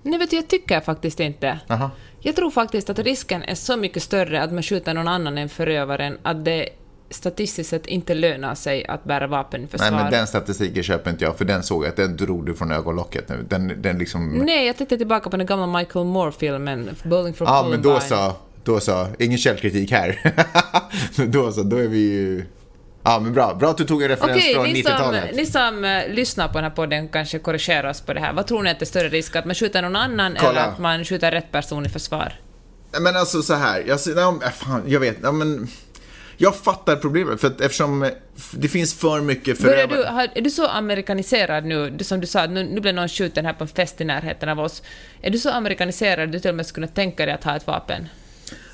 Nej, 0.03 0.19
vet 0.19 0.31
du, 0.31 0.37
jag 0.37 0.49
tycker 0.49 0.81
faktiskt 0.81 1.21
inte. 1.21 1.61
Aha. 1.69 1.91
Jag 2.21 2.37
tror 2.37 2.51
faktiskt 2.51 2.91
att 2.91 2.99
risken 2.99 3.43
är 3.43 3.55
så 3.55 3.77
mycket 3.77 4.03
större 4.03 4.43
att 4.43 4.53
man 4.53 4.63
skjuter 4.63 4.95
någon 4.95 5.09
annan 5.09 5.39
än 5.39 5.49
förövaren 5.49 6.19
att 6.23 6.45
det 6.45 6.69
statistiskt 7.11 7.71
sett 7.71 7.87
inte 7.87 8.15
lönar 8.15 8.55
sig 8.55 8.87
att 8.87 9.05
bära 9.05 9.27
vapen 9.27 9.65
i 9.65 9.67
försvar. 9.67 9.91
Nej, 9.91 10.03
men 10.03 10.13
den 10.13 10.27
statistiken 10.27 10.83
köper 10.83 11.11
inte 11.11 11.25
jag, 11.25 11.39
för 11.39 11.45
den 11.45 11.63
såg 11.63 11.85
jag 11.85 11.89
att 11.89 11.97
den 11.97 12.17
drog 12.17 12.47
du 12.47 12.55
från 12.55 12.73
ögonlocket 12.73 13.29
nu. 13.29 13.47
Den, 13.49 13.83
den 13.83 13.99
liksom... 13.99 14.29
Nej, 14.29 14.67
jag 14.67 14.77
tänkte 14.77 14.99
tillbaka 14.99 15.31
på 15.31 15.37
den 15.37 15.47
gamla 15.47 15.79
Michael 15.79 16.05
Moore-filmen, 16.05 16.91
Bowling 17.05 17.35
for 17.35 17.47
Ja, 17.47 17.63
Columbine. 17.63 17.83
men 17.83 17.95
då 17.95 18.01
så, 18.01 18.33
då 18.65 18.81
så. 18.81 19.07
Ingen 19.19 19.39
källkritik 19.39 19.91
här. 19.93 20.35
då 21.27 21.53
så, 21.53 21.63
då 21.63 21.77
är 21.77 21.89
vi 21.89 21.99
ju... 21.99 22.45
Ja, 23.03 23.21
men 23.21 23.33
bra. 23.33 23.55
Bra 23.55 23.71
att 23.71 23.79
du 23.79 23.85
tog 23.85 24.03
en 24.03 24.09
referens 24.09 24.37
Okej, 24.37 24.55
från 24.55 24.65
ni 24.65 24.83
som, 24.83 24.93
90-talet. 24.93 25.37
ni 25.37 25.47
som 25.47 25.85
eh, 25.85 26.09
lyssnar 26.09 26.49
på 26.49 26.55
den 26.55 26.65
här 26.65 26.71
podden 26.71 27.09
kanske 27.09 27.39
korrigerar 27.39 27.91
oss 27.91 28.01
på 28.01 28.15
det 28.15 28.21
här. 28.21 28.33
Vad 28.33 28.47
tror 28.47 28.63
ni 28.63 28.71
att 28.71 28.79
det 28.79 28.85
är 28.85 28.87
större 28.87 29.09
risk 29.09 29.37
att 29.37 29.45
man 29.45 29.55
skjuter 29.55 29.83
någon 29.83 29.97
annan 29.97 30.37
Kolla. 30.39 30.51
eller 30.51 30.61
att 30.61 30.79
man 30.79 31.05
skjuter 31.05 31.31
rätt 31.31 31.53
person 31.53 31.87
i 31.87 31.89
försvar? 31.89 32.33
Men 33.01 33.17
alltså 33.17 33.43
så 33.43 33.55
här, 33.55 33.85
jag, 33.87 33.99
ja, 34.17 34.31
men, 34.31 34.53
fan, 34.53 34.83
jag 34.87 35.01
vet, 35.01 35.17
ja, 35.23 35.33
men... 35.33 35.69
Jag 36.41 36.57
fattar 36.57 36.97
problemet, 36.97 37.41
för 37.41 37.49
att 37.49 37.61
eftersom 37.61 38.03
eh, 38.03 38.11
det 38.53 38.69
finns 38.69 38.95
för 38.95 39.21
mycket 39.21 39.59
förövare... 39.59 39.87
du, 39.87 40.05
har, 40.05 40.29
är 40.35 40.41
du 40.41 40.51
så 40.51 40.67
amerikaniserad 40.67 41.65
nu, 41.65 41.91
du, 41.91 42.05
som 42.05 42.21
du 42.21 42.27
sa, 42.27 42.47
nu, 42.47 42.65
nu 42.65 42.81
blev 42.81 42.95
någon 42.95 43.09
skjuten 43.09 43.47
här 43.47 43.53
på 43.53 43.65
en 43.65 43.69
fest 43.69 44.01
i 44.01 44.05
närheten 44.05 44.49
av 44.49 44.61
oss. 44.61 44.83
Är 45.23 45.31
du 45.31 45.39
så 45.39 45.51
amerikaniserad 45.51 46.25
att 46.25 46.33
du 46.33 46.41
till 46.41 46.51
och 46.51 46.57
med 46.57 46.67
skulle 46.67 46.87
kunna 46.87 46.95
tänka 46.95 47.27
dig 47.27 47.35
att 47.35 47.45
ha 47.45 47.57
ett 47.57 47.67
vapen? 47.67 48.09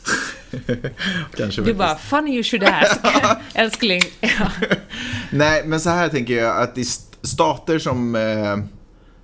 Kanske 1.37 1.63
Du 1.63 1.75
bara, 1.75 1.97
funny 1.97 2.31
you 2.35 2.43
should 2.43 2.65
ask, 2.65 3.01
älskling. 3.55 4.03
Nej, 5.31 5.63
men 5.67 5.81
så 5.81 5.91
här 5.91 6.09
tänker 6.09 6.35
jag 6.43 6.63
att 6.63 6.79
i 6.79 6.83
st- 6.83 7.17
stater 7.23 7.79
som, 7.79 8.15
eh, 8.15 8.57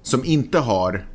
som 0.03 0.25
inte 0.25 0.59
har 0.59 1.07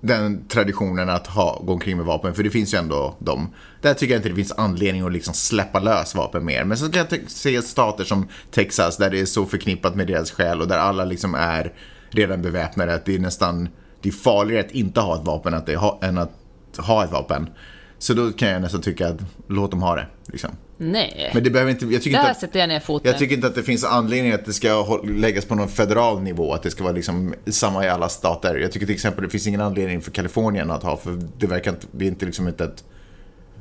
den 0.00 0.48
traditionen 0.48 1.08
att 1.08 1.26
ha, 1.26 1.62
gå 1.64 1.72
omkring 1.72 1.96
med 1.96 2.06
vapen, 2.06 2.34
för 2.34 2.42
det 2.42 2.50
finns 2.50 2.74
ju 2.74 2.78
ändå 2.78 3.16
dem. 3.18 3.54
Där 3.82 3.94
tycker 3.94 4.14
jag 4.14 4.18
inte 4.18 4.28
det 4.28 4.34
finns 4.34 4.52
anledning 4.52 5.06
att 5.06 5.12
liksom 5.12 5.34
släppa 5.34 5.78
lös 5.80 6.14
vapen 6.14 6.44
mer. 6.44 6.64
Men 6.64 6.78
så 6.78 6.88
kan 6.92 7.06
jag 7.10 7.30
se 7.30 7.62
stater 7.62 8.04
som 8.04 8.28
Texas 8.50 8.96
där 8.96 9.10
det 9.10 9.20
är 9.20 9.24
så 9.26 9.46
förknippat 9.46 9.94
med 9.94 10.06
deras 10.06 10.30
själ 10.30 10.60
och 10.60 10.68
där 10.68 10.78
alla 10.78 11.04
liksom 11.04 11.34
är 11.34 11.72
redan 12.10 12.42
beväpnade 12.42 12.94
att 12.94 13.04
det 13.04 13.14
är 13.14 13.18
nästan 13.18 13.68
det 14.02 14.08
är 14.08 14.12
farligare 14.12 14.64
att 14.64 14.70
inte 14.72 15.00
ha 15.00 15.16
ett 15.20 15.24
vapen 15.26 15.54
att 15.54 15.68
ha, 15.74 15.98
än 16.02 16.18
att 16.18 16.32
ha 16.78 17.04
ett 17.04 17.12
vapen. 17.12 17.50
Så 17.98 18.14
då 18.14 18.32
kan 18.32 18.48
jag 18.48 18.62
nästan 18.62 18.80
tycka 18.80 19.08
att 19.08 19.16
låt 19.48 19.70
dem 19.70 19.82
ha 19.82 19.94
det. 19.94 20.06
Liksom. 20.26 20.50
Nej. 20.78 21.30
Men 21.34 21.44
det 21.44 21.50
behöver 21.50 21.70
inte, 21.70 21.84
jag 21.86 22.02
tycker 22.02 22.16
inte 22.16 22.26
Där 22.26 22.30
att, 22.30 22.40
sätter 22.40 22.60
jag 22.60 22.68
ner 22.68 22.80
foten. 22.80 23.10
jag 23.10 23.18
tycker 23.18 23.34
inte 23.34 23.46
att 23.46 23.54
det 23.54 23.62
finns 23.62 23.84
anledning 23.84 24.32
att 24.32 24.44
det 24.44 24.52
ska 24.52 25.00
läggas 25.04 25.44
på 25.44 25.54
någon 25.54 25.68
federal 25.68 26.22
nivå, 26.22 26.52
att 26.54 26.62
det 26.62 26.70
ska 26.70 26.84
vara 26.84 26.92
liksom 26.94 27.34
samma 27.50 27.84
i 27.84 27.88
alla 27.88 28.08
stater. 28.08 28.54
Jag 28.54 28.72
tycker 28.72 28.86
till 28.86 28.94
exempel 28.94 29.24
det 29.24 29.30
finns 29.30 29.46
ingen 29.46 29.60
anledning 29.60 30.00
för 30.02 30.10
Kalifornien 30.10 30.70
att 30.70 30.82
ha, 30.82 30.96
för 30.96 31.22
det 31.38 31.46
verkar 31.46 31.70
inte, 31.70 31.86
det 31.92 32.04
är 32.04 32.08
inte 32.08 32.26
liksom 32.26 32.48
inte 32.48 32.64
ett, 32.64 32.84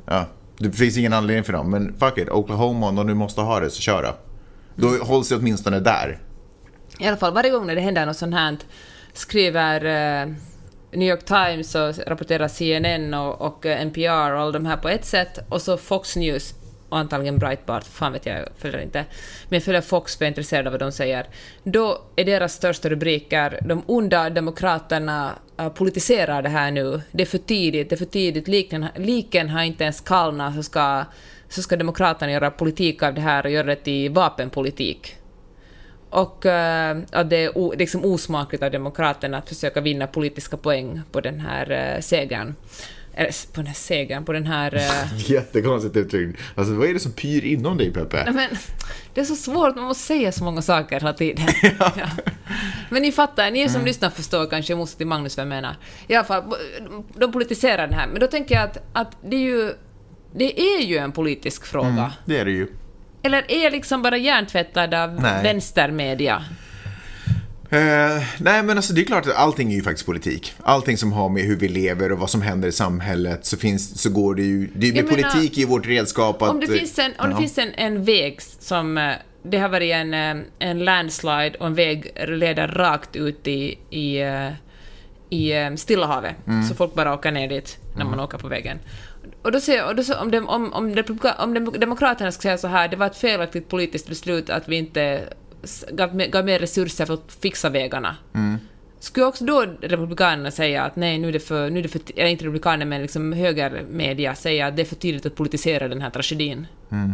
ja, 0.05 0.25
det 0.57 0.71
finns 0.71 0.97
ingen 0.97 1.13
anledning 1.13 1.43
för 1.43 1.53
dem. 1.53 1.69
Men 1.71 1.95
fuck 1.99 2.17
it, 2.17 2.29
Oklahoma, 2.29 2.88
om 2.89 2.95
de 2.95 3.07
nu 3.07 3.13
måste 3.13 3.41
ha 3.41 3.59
det 3.59 3.69
så 3.69 3.81
kör 3.81 4.03
då. 4.03 4.15
Då 4.75 4.88
Mm. 4.88 5.01
hålls 5.07 5.29
det 5.29 5.36
åtminstone 5.36 5.79
där. 5.79 6.19
I 6.99 7.07
alla 7.07 7.17
fall, 7.17 7.33
varje 7.33 7.49
gång 7.49 7.67
när 7.67 7.75
det 7.75 7.81
händer 7.81 8.05
något 8.05 8.17
sånt 8.17 8.33
här 8.36 8.57
skriver 9.13 9.86
eh, 9.86 10.33
New 10.96 11.10
York 11.10 11.26
Times 11.26 11.76
och 11.76 12.08
rapporterar 12.08 12.48
CNN 12.48 13.14
och, 13.14 13.41
och 13.41 13.66
eh, 13.66 13.82
NPR 13.82 14.32
och 14.34 14.39
alla 14.39 14.52
de 14.52 14.66
här 14.66 14.78
på 14.78 14.89
ett 14.89 15.06
sätt 15.06 15.39
och 15.50 15.62
så 15.62 15.78
Fox 15.78 16.16
News 16.16 16.54
och 16.89 16.98
antagligen 16.98 17.38
Breitbart, 17.38 17.84
fan 17.84 18.14
vet 18.14 18.26
jag, 18.26 18.39
jag 18.39 18.48
följer 18.58 18.82
inte. 18.82 19.06
Men 19.50 19.58
jag 19.58 19.64
följer 19.64 19.82
Fox 19.82 20.18
för 20.18 20.26
jag 20.26 20.28
är 20.28 20.32
intresserad 20.32 20.68
av 20.68 20.72
vad 20.72 20.80
de 20.80 20.91
säger. 20.91 21.26
Då 21.64 22.02
är 22.16 22.26
deras 22.26 22.54
största 22.54 22.89
rubriker 22.89 23.60
de 23.66 23.84
onda 23.86 24.30
demokraterna 24.30 25.32
eh, 25.60 25.70
politiserar 25.70 26.41
det 26.41 26.50
här 26.50 26.72
nu. 26.72 27.02
Det 27.12 27.24
är 27.24 27.28
för 27.28 27.38
tidigt, 27.38 27.89
det 27.89 27.96
är 27.96 27.98
för 27.98 28.06
tidigt, 28.06 28.48
liken, 28.48 28.86
liken 28.96 29.50
har 29.50 29.64
inte 29.64 29.84
ens 29.84 30.02
kallnat 30.02 30.56
så 30.56 30.64
ska, 30.64 31.06
så 31.50 31.62
ska 31.62 31.76
demokraterna 31.78 32.32
göra 32.32 32.52
politik 32.52 33.04
av 33.04 33.14
det 33.14 33.22
här 33.22 33.46
och 33.46 33.52
göra 33.52 33.68
det 33.68 33.76
till 33.76 34.12
vapenpolitik. 34.12 35.16
Och 36.10 36.45
eh, 36.45 36.97
att 37.12 37.30
det 37.30 37.38
är 37.38 37.58
o, 37.58 37.74
liksom 37.78 38.06
osmakligt 38.06 38.64
av 38.64 38.72
Demokraterna 38.72 39.38
att 39.38 39.49
försöka 39.49 39.82
vinna 39.82 40.08
politiska 40.08 40.58
poäng 40.58 41.01
på 41.12 41.22
den 41.22 41.39
här 41.39 41.95
uh, 41.95 42.01
segern. 42.01 42.56
Eller 43.14 43.53
på 43.53 43.62
den 43.62 43.68
här 43.68 43.74
segern, 43.74 44.26
på 44.26 44.34
den 44.34 44.47
här... 44.47 44.76
Uh... 44.76 45.18
Jättekonstigt 45.32 45.95
uttryck. 45.95 46.36
Alltså 46.56 46.74
vad 46.74 46.89
är 46.89 46.93
det 46.93 46.99
som 46.99 47.12
pyr 47.12 47.45
inom 47.45 47.78
dig 47.78 47.93
Peppe? 47.93 48.24
Nej, 48.26 48.34
men, 48.34 48.58
det 49.14 49.22
är 49.22 49.26
så 49.26 49.36
svårt, 49.36 49.76
man 49.76 49.86
måste 49.86 50.03
säga 50.03 50.32
så 50.32 50.43
många 50.43 50.62
saker 50.62 50.99
hela 50.99 51.14
tiden. 51.14 51.45
ja. 51.80 51.93
Ja. 51.97 52.08
Men 52.89 53.01
ni 53.01 53.12
fattar, 53.12 53.51
ni 53.51 53.70
som 53.70 53.76
mm. 53.76 53.86
lyssnar 53.86 54.10
förstår 54.10 54.49
kanske, 54.49 54.74
jag 54.74 54.78
måste 54.78 54.97
till 54.97 55.08
Magnus 55.08 55.38
vad 55.38 55.45
jag 55.45 55.49
menar. 55.49 55.76
I 56.08 56.16
alla 56.16 56.26
fall, 56.26 56.43
de 57.16 57.32
politiserar 57.32 57.88
det 57.88 57.95
här, 57.95 58.08
men 58.08 58.20
då 58.20 58.28
tänker 58.28 58.56
jag 58.56 58.64
att, 58.64 58.78
att 58.93 59.18
det 59.24 59.36
är 59.36 59.41
ju 59.41 59.74
det 60.38 60.60
är 60.60 60.82
ju 60.82 60.97
en 60.97 61.12
politisk 61.12 61.66
fråga. 61.66 61.88
Mm, 61.88 62.10
det 62.26 62.38
är 62.38 62.45
det 62.45 62.51
ju. 62.51 62.68
Eller 63.26 63.51
är 63.51 63.63
jag 63.63 63.71
liksom 63.71 64.01
bara 64.01 64.17
hjärntvättad 64.17 64.93
av 64.93 65.21
nej. 65.21 65.43
vänstermedia? 65.43 66.43
Uh, 67.73 68.23
nej, 68.38 68.63
men 68.63 68.69
alltså 68.69 68.93
det 68.93 69.01
är 69.01 69.05
klart 69.05 69.28
att 69.28 69.36
allting 69.36 69.71
är 69.71 69.76
ju 69.76 69.84
faktiskt 69.84 70.05
politik. 70.05 70.53
Allting 70.63 70.97
som 70.97 71.13
har 71.13 71.30
med 71.30 71.43
hur 71.43 71.55
vi 71.55 71.67
lever 71.67 72.11
och 72.11 72.19
vad 72.19 72.30
som 72.30 72.41
händer 72.41 72.67
i 72.67 72.71
samhället 72.71 73.45
så, 73.45 73.57
finns, 73.57 74.01
så 74.01 74.09
går 74.09 74.36
det 74.36 74.43
ju... 74.43 74.69
Det 74.73 74.88
är 74.88 74.93
med 74.93 75.05
menar, 75.05 75.30
politik 75.30 75.57
i 75.57 75.65
vårt 75.65 75.88
redskap 75.88 76.41
att... 76.41 76.49
Om 76.49 76.59
det 76.59 76.67
finns 76.67 76.99
en, 76.99 77.11
om 77.17 77.30
det 77.30 77.36
finns 77.36 77.57
en, 77.57 77.73
en 77.73 78.03
väg 78.03 78.41
som... 78.59 78.97
Eh, 78.97 79.11
det 79.43 79.57
har 79.57 79.69
varit 79.69 79.93
en, 79.93 80.13
eh, 80.13 80.45
en 80.59 80.80
landslide 80.80 81.51
och 81.59 81.67
en 81.67 81.76
väg 81.76 82.11
leder 82.28 82.67
rakt 82.67 83.15
ut 83.15 83.47
i, 83.47 83.80
i, 83.89 84.19
i 85.30 85.78
Stilla 85.78 86.07
havet. 86.07 86.36
Mm. 86.47 86.63
Så 86.63 86.76
folk 86.76 86.93
bara 86.93 87.13
åker 87.13 87.32
ner 87.32 87.47
dit 87.47 87.78
när 87.95 88.03
man 88.03 88.13
mm. 88.13 88.26
åker 88.26 88.38
på 88.38 88.47
vägen. 88.47 88.80
Och 89.46 89.52
då 89.52 89.60
säger 89.60 89.88
och 89.88 89.96
då, 89.96 90.16
om, 90.16 90.32
dem, 90.32 90.50
om, 90.50 90.74
om, 90.74 91.04
om 91.38 91.72
Demokraterna 91.80 92.32
ska 92.32 92.41
säga 92.41 92.58
så 92.58 92.68
här, 92.68 92.88
det 92.88 92.96
var 92.96 93.06
ett 93.06 93.18
felaktigt 93.18 93.70
politiskt 93.70 94.08
beslut 94.08 94.50
att 94.50 94.68
vi 94.68 94.76
inte 94.76 95.30
gav, 95.91 96.18
gav 96.18 96.46
mer 96.46 96.60
resurser 96.60 97.06
för 97.06 97.14
att 97.14 97.38
fixa 97.39 97.70
vägarna. 97.70 98.16
Mm. 98.34 98.58
Skulle 99.00 99.26
också 99.26 99.46
då 99.46 99.66
Republikanerna 99.82 100.52
säga 100.52 100.84
att 100.84 100.96
nej, 100.96 101.18
nu 101.18 101.28
är 101.28 101.34
det 101.34 101.39
för, 101.39 101.70
nu 101.70 101.80
är 101.80 101.84
det 101.84 101.89
för 101.89 102.02
eller 102.16 102.30
inte 102.30 102.46
Republikanerna 102.46 102.86
men 102.86 103.02
liksom 103.02 103.34
högermedia 103.34 104.36
säga 104.36 104.68
att 104.68 104.76
det 104.76 104.82
är 104.82 104.86
för 104.86 104.96
tidigt 104.96 105.26
att 105.26 105.36
politisera 105.36 105.88
den 105.88 106.02
här 106.02 106.10
tragedin? 106.10 106.68
Mm. 106.91 107.14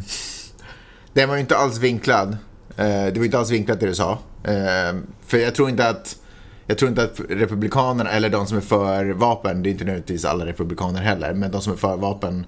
Den 1.13 1.29
var 1.29 1.35
ju 1.35 1.41
inte 1.41 1.57
alls 1.57 1.79
vinklad. 1.79 2.37
Eh, 2.77 3.05
det 3.05 3.17
var 3.17 3.25
inte 3.25 3.37
alls 3.37 3.51
vinklat 3.51 3.79
det 3.79 3.87
du 3.87 3.95
sa. 3.95 4.11
Eh, 4.43 4.95
för 5.25 5.37
jag 5.37 5.55
tror 5.55 5.69
inte 5.69 5.89
att 5.89 6.20
jag 6.67 6.77
tror 6.77 6.89
inte 6.89 7.03
att 7.03 7.21
republikanerna, 7.29 8.09
eller 8.09 8.29
de 8.29 8.47
som 8.47 8.57
är 8.57 8.61
för 8.61 9.05
vapen, 9.05 9.63
det 9.63 9.69
är 9.69 9.71
inte 9.71 9.83
nödvändigtvis 9.83 10.25
alla 10.25 10.45
republikaner 10.45 11.01
heller, 11.01 11.33
men 11.33 11.51
de 11.51 11.61
som 11.61 11.73
är 11.73 11.77
för 11.77 11.97
vapen, 11.97 12.45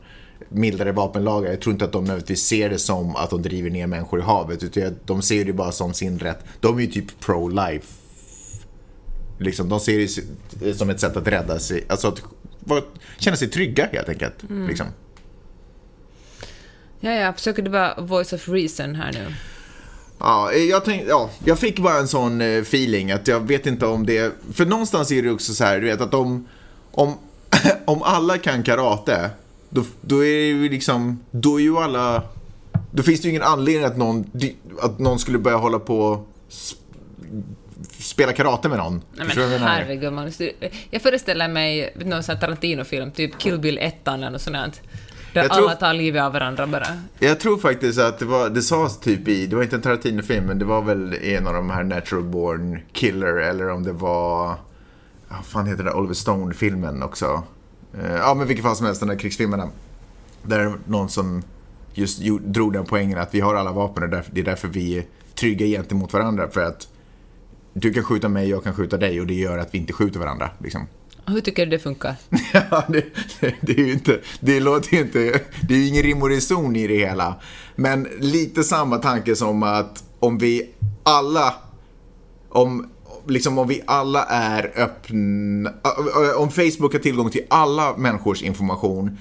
mildare 0.50 0.92
vapenlagar, 0.92 1.50
jag 1.50 1.62
tror 1.62 1.74
inte 1.74 1.86
att 1.86 1.92
de 1.92 2.04
nödvändigtvis 2.04 2.44
ser 2.44 2.70
det 2.70 2.80
som 2.80 3.16
att 3.16 3.30
de 3.30 3.42
driver 3.42 3.70
ner 3.70 3.88
människor 3.88 4.20
i 4.20 4.24
havet, 4.24 4.64
utan 4.64 4.96
de 5.06 5.22
ser 5.22 5.46
det 5.46 5.54
bara 5.54 5.72
som 5.72 5.94
sin 5.94 6.20
rätt. 6.20 6.40
De 6.60 6.78
är 6.78 6.82
ju 6.82 6.88
typ 6.88 7.20
pro-life. 7.20 7.94
Liksom, 9.40 9.70
de 9.70 9.80
ser 9.80 10.08
det 10.60 10.74
som 10.74 10.90
ett 10.90 11.00
sätt 11.00 11.18
att 11.18 11.28
rädda 11.28 11.60
sig, 11.60 11.86
alltså 11.90 12.08
att 12.08 12.22
känna 13.18 13.38
sig 13.38 13.48
trygga 13.48 13.90
helt 13.92 14.10
enkelt. 14.10 14.44
Mm. 14.50 14.68
Liksom. 14.68 14.86
Ja, 17.00 17.12
jag 17.12 17.36
försöker 17.36 17.70
vara 17.70 18.02
voice 18.02 18.34
of 18.34 18.50
reason 18.50 18.96
här 18.96 19.12
nu. 19.12 19.36
Ja, 20.24 20.54
jag, 20.54 20.86
tänkte, 20.86 21.10
ja, 21.10 21.30
jag 21.46 21.60
fick 21.60 21.80
bara 21.80 21.98
en 21.98 22.08
sån 22.08 22.42
eh, 22.42 22.62
feeling 22.62 23.12
att 23.12 23.28
jag 23.28 23.40
vet 23.40 23.66
inte 23.66 23.86
om 23.86 24.06
det... 24.06 24.34
För 24.54 24.66
någonstans 24.66 25.12
är 25.12 25.24
det 25.24 25.32
också 25.32 25.54
så 25.54 25.64
här, 25.64 25.80
du 25.80 25.88
vet 25.88 26.02
att 26.02 26.14
om, 26.14 26.48
om, 26.92 27.18
om 27.86 28.04
alla 28.04 28.38
kan 28.38 28.64
karate, 28.64 29.30
då, 29.70 29.84
då 30.02 30.26
är 30.26 30.34
det 30.34 30.48
ju 30.48 30.70
liksom, 30.70 31.20
då 31.32 31.60
är 31.60 31.64
ju 31.64 31.78
alla... 31.78 32.24
Då 32.92 33.04
finns 33.04 33.22
det 33.22 33.26
ju 33.26 33.30
ingen 33.30 33.44
anledning 33.44 33.86
att 33.86 33.98
någon, 33.98 34.32
att 34.82 35.00
någon 35.00 35.20
skulle 35.20 35.38
börja 35.38 35.58
hålla 35.58 35.80
på 35.80 36.26
spela 38.00 38.34
karate 38.34 38.70
med 38.70 38.78
någon. 38.78 39.02
Nej, 39.14 39.28
men 39.36 39.62
herregud, 39.62 40.14
Magnus. 40.14 40.42
Jag 40.90 41.02
föreställer 41.02 41.48
mig 41.48 41.94
någon 41.96 42.24
sån 42.24 42.36
här 42.36 42.42
Tarantino-film, 42.42 43.12
typ 43.12 43.38
Kill 43.38 43.60
Bill 43.60 43.78
1 43.78 44.08
eller 44.08 44.30
något 44.30 44.42
sånt. 44.42 44.82
Där 45.34 45.44
jag 45.44 45.52
alla 45.52 45.76
tar 45.76 45.94
livet 45.94 46.24
av 46.24 46.34
varandra 46.34 46.68
bara. 46.68 46.88
Jag 47.20 47.40
tror 47.40 47.58
faktiskt 47.58 48.00
att 48.00 48.20
det 48.20 48.26
var, 48.26 48.50
det 48.50 48.62
sades 48.62 49.00
typ 49.00 49.28
i, 49.28 49.48
det 49.48 49.56
var 49.56 49.64
inte 49.64 49.76
en 49.76 49.82
Tarantino-film, 49.82 50.46
men 50.46 50.60
det 50.60 50.66
var 50.66 50.82
väl 50.82 51.14
en 51.14 51.48
av 51.48 51.54
de 51.54 51.70
här 51.70 51.84
Natural 51.84 52.24
Born 52.24 52.80
Killer, 52.92 53.36
eller 53.36 53.70
om 53.70 53.84
det 53.84 53.92
var, 53.92 54.56
vad 55.28 55.46
fan 55.46 55.68
heter 55.68 55.84
det, 55.84 55.94
Oliver 55.94 56.14
Stone-filmen 56.14 57.04
också. 57.04 57.44
Eh, 58.02 58.16
ja, 58.16 58.34
men 58.34 58.48
vilket 58.48 58.66
fall 58.66 58.76
som 58.76 58.86
helst, 58.86 59.02
den 59.02 59.10
där 59.10 59.16
krigsfilmerna. 59.16 59.70
Där 60.44 60.74
någon 60.86 61.10
som 61.10 61.44
just 61.94 62.20
drog 62.42 62.74
den 62.74 62.86
poängen 62.86 63.18
att 63.18 63.34
vi 63.34 63.40
har 63.40 63.56
alla 63.56 63.72
vapen 63.72 64.04
och 64.04 64.10
det 64.10 64.42
är 64.42 64.46
därför 64.46 64.68
vi 64.68 64.98
är 64.98 65.06
trygga 65.36 65.66
gentemot 65.66 66.14
varandra. 66.14 66.50
För 66.50 66.64
att 66.64 66.88
du 67.74 67.94
kan 67.94 68.04
skjuta 68.04 68.30
mig, 68.30 68.50
jag 68.50 68.64
kan 68.64 68.74
skjuta 68.74 68.98
dig 68.98 69.22
och 69.22 69.28
det 69.28 69.34
gör 69.34 69.58
att 69.58 69.74
vi 69.74 69.78
inte 69.78 69.94
skjuter 69.94 70.20
varandra. 70.20 70.50
Liksom. 70.58 70.88
Hur 71.26 71.42
tycker 71.42 71.66
du 71.66 71.72
det 71.72 71.80
funkar? 71.80 72.16
ja, 72.54 72.84
det, 72.88 73.06
det, 73.40 73.56
det, 73.62 73.74
är 73.74 73.86
ju 73.86 73.94
inte, 73.94 74.20
det 74.40 74.60
låter 74.60 74.94
ju 74.94 75.02
inte, 75.02 75.42
det 75.68 75.74
är 75.74 75.78
ju 75.78 75.88
ingen 75.88 76.04
rim 76.04 76.22
och 76.22 76.30
reson 76.30 76.76
i 76.76 76.88
det 76.88 76.98
hela. 76.98 77.36
Men 77.76 78.08
lite 78.20 78.64
samma 78.64 78.98
tanke 78.98 79.36
som 79.36 79.64
att 79.64 80.04
om 80.20 80.38
vi 80.38 80.70
alla, 81.04 81.54
om, 82.50 82.90
liksom 83.28 83.58
om 83.58 83.68
vi 83.68 83.82
alla 83.86 84.24
är 84.24 84.72
öppna, 84.76 85.74
om 86.38 86.52
Facebook 86.52 86.94
har 86.94 87.00
tillgång 87.00 87.30
till 87.30 87.46
alla 87.50 87.98
människors 87.98 88.42
information 88.42 89.18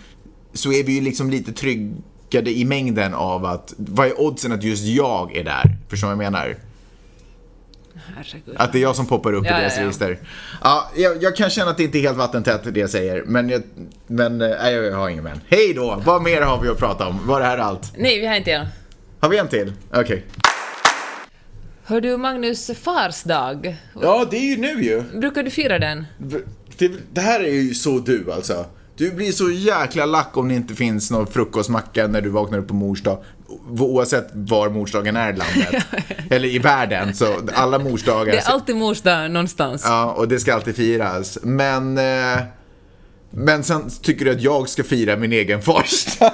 så 0.53 0.73
är 0.73 0.85
vi 0.85 0.93
ju 0.93 1.01
liksom 1.01 1.31
lite 1.31 1.53
tryggade 1.53 2.51
i 2.51 2.65
mängden 2.65 3.15
av 3.15 3.45
att, 3.45 3.75
vad 3.77 4.07
är 4.07 4.21
oddsen 4.21 4.53
att 4.53 4.63
just 4.63 4.85
jag 4.85 5.37
är 5.37 5.45
där? 5.45 5.77
Förstår 5.89 6.09
du 6.09 6.17
vad 6.17 6.25
jag 6.25 6.33
menar? 6.33 6.57
Herregud. 8.17 8.57
Att 8.57 8.73
det 8.73 8.79
är 8.79 8.83
jag 8.83 8.97
som 8.97 9.07
poppar 9.07 9.33
upp 9.33 9.47
ja, 9.47 9.59
i 9.59 9.61
deras 9.61 9.77
ja, 9.77 9.81
ja. 9.81 9.87
register. 9.87 10.19
Ja, 10.63 10.91
jag, 10.97 11.23
jag, 11.23 11.37
kan 11.37 11.51
känna 11.51 11.71
att 11.71 11.77
det 11.77 11.83
inte 11.83 11.99
är 11.99 12.03
helt 12.03 12.19
vattentätt 12.19 12.75
det 12.75 12.81
jag 12.81 12.91
säger, 12.91 13.23
men, 13.27 13.49
jag, 13.49 13.63
men 14.07 14.43
äh, 14.43 14.71
jag 14.71 14.97
har 14.97 15.09
ingen 15.09 15.25
vän. 15.25 15.41
Hej 15.49 15.75
då! 15.75 16.03
Vad 16.05 16.23
mer 16.23 16.43
har 16.43 16.63
vi 16.63 16.69
att 16.69 16.79
prata 16.79 17.07
om? 17.07 17.27
Var 17.27 17.41
det 17.41 17.47
här 17.47 17.59
allt? 17.59 17.93
Nej, 17.97 18.21
vi 18.21 18.27
har 18.27 18.35
en 18.35 18.45
till. 18.45 18.67
Har 19.21 19.29
vi 19.29 19.39
en 19.39 19.49
till? 19.49 19.73
Okej. 19.91 20.03
Okay. 20.03 20.23
Hör 21.85 22.01
du 22.01 22.17
Magnus 22.17 22.71
fars 22.83 23.23
dag? 23.23 23.77
Ja, 24.03 24.27
det 24.31 24.37
är 24.37 24.57
ju 24.57 24.57
nu 24.57 24.83
ju. 24.83 25.03
Brukar 25.21 25.43
du 25.43 25.51
fira 25.51 25.79
den? 25.79 26.07
Det, 26.79 26.93
det 27.13 27.21
här 27.21 27.41
är 27.41 27.53
ju 27.53 27.75
så 27.75 27.99
du 27.99 28.33
alltså. 28.33 28.67
Du 28.97 29.11
blir 29.11 29.33
så 29.33 29.51
jäkla 29.51 30.07
lack 30.07 30.37
om 30.37 30.49
det 30.49 30.55
inte 30.55 30.75
finns 30.75 31.11
någon 31.11 31.27
frukostmacka 31.27 32.07
när 32.07 32.21
du 32.21 32.29
vaknar 32.29 32.59
upp 32.59 32.69
på 32.69 32.75
mors 32.75 33.03
dag 33.03 33.25
oavsett 33.79 34.29
var 34.33 34.69
morsdagen 34.69 35.17
är 35.17 35.33
i 35.33 35.37
landet. 35.37 35.85
eller 36.31 36.49
i 36.49 36.59
världen. 36.59 37.15
Så 37.15 37.35
alla 37.55 37.79
morsdagar. 37.79 38.33
Det 38.33 38.39
är 38.39 38.51
alltid 38.51 38.77
morsdag 38.77 39.29
någonstans. 39.29 39.83
Ja, 39.87 40.13
och 40.13 40.29
det 40.29 40.41
ska 40.41 40.55
alltid 40.55 40.77
firas. 40.77 41.39
Men, 41.43 41.99
eh, 41.99 42.43
men 43.31 43.65
sen 43.65 43.91
tycker 44.03 44.25
du 44.25 44.31
att 44.31 44.41
jag 44.41 44.69
ska 44.69 44.85
fira 44.85 45.17
min 45.17 45.33
egen 45.33 45.63
farsdag. 45.63 46.33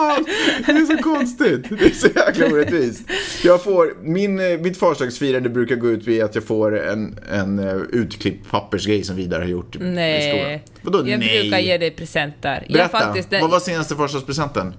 Fan, 0.00 0.24
det 0.66 0.72
är 0.72 0.96
så 0.96 1.02
konstigt. 1.02 1.66
Det 1.68 1.84
är 1.84 1.90
så 1.90 2.06
jäkla 2.06 2.46
orättvist. 2.46 3.02
Jag 3.44 3.62
får, 3.64 3.94
min, 4.02 4.40
eh, 4.40 4.58
mitt 4.58 4.78
farsdagsfirande 4.78 5.48
brukar 5.48 5.76
gå 5.76 5.90
ut 5.90 6.06
vid 6.06 6.22
att 6.22 6.34
jag 6.34 6.44
får 6.44 6.78
en, 6.78 7.18
en 7.32 7.58
eh, 7.58 7.74
utklippt 7.74 8.50
pappersgrej 8.50 9.04
som 9.04 9.16
Vidar 9.16 9.40
har 9.40 9.48
gjort 9.48 9.76
nej. 9.80 10.18
i 10.18 10.30
skolan. 10.30 10.58
Vadå 10.82 11.10
jag 11.10 11.20
nej? 11.20 11.40
brukar 11.40 11.58
ge 11.58 11.78
dig 11.78 11.90
presenter. 11.90 12.66
Berätta, 12.68 12.98
faktiskt, 12.98 13.28
vad 13.32 13.50
var 13.50 13.60
senaste 13.60 13.96
farsdagspresenten? 13.96 14.74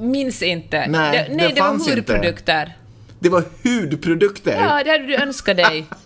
minns 0.00 0.42
inte. 0.42 0.86
Nej, 0.86 1.26
det, 1.28 1.34
nej, 1.34 1.52
det 1.54 1.60
var 1.60 1.68
hudprodukter. 1.68 2.62
Inte. 2.62 2.72
Det 3.18 3.28
var 3.28 3.44
hudprodukter? 3.62 4.52
Ja, 4.52 4.84
det 4.84 4.90
hade 4.90 5.06
du 5.06 5.14
önskat 5.14 5.56
dig. 5.56 5.86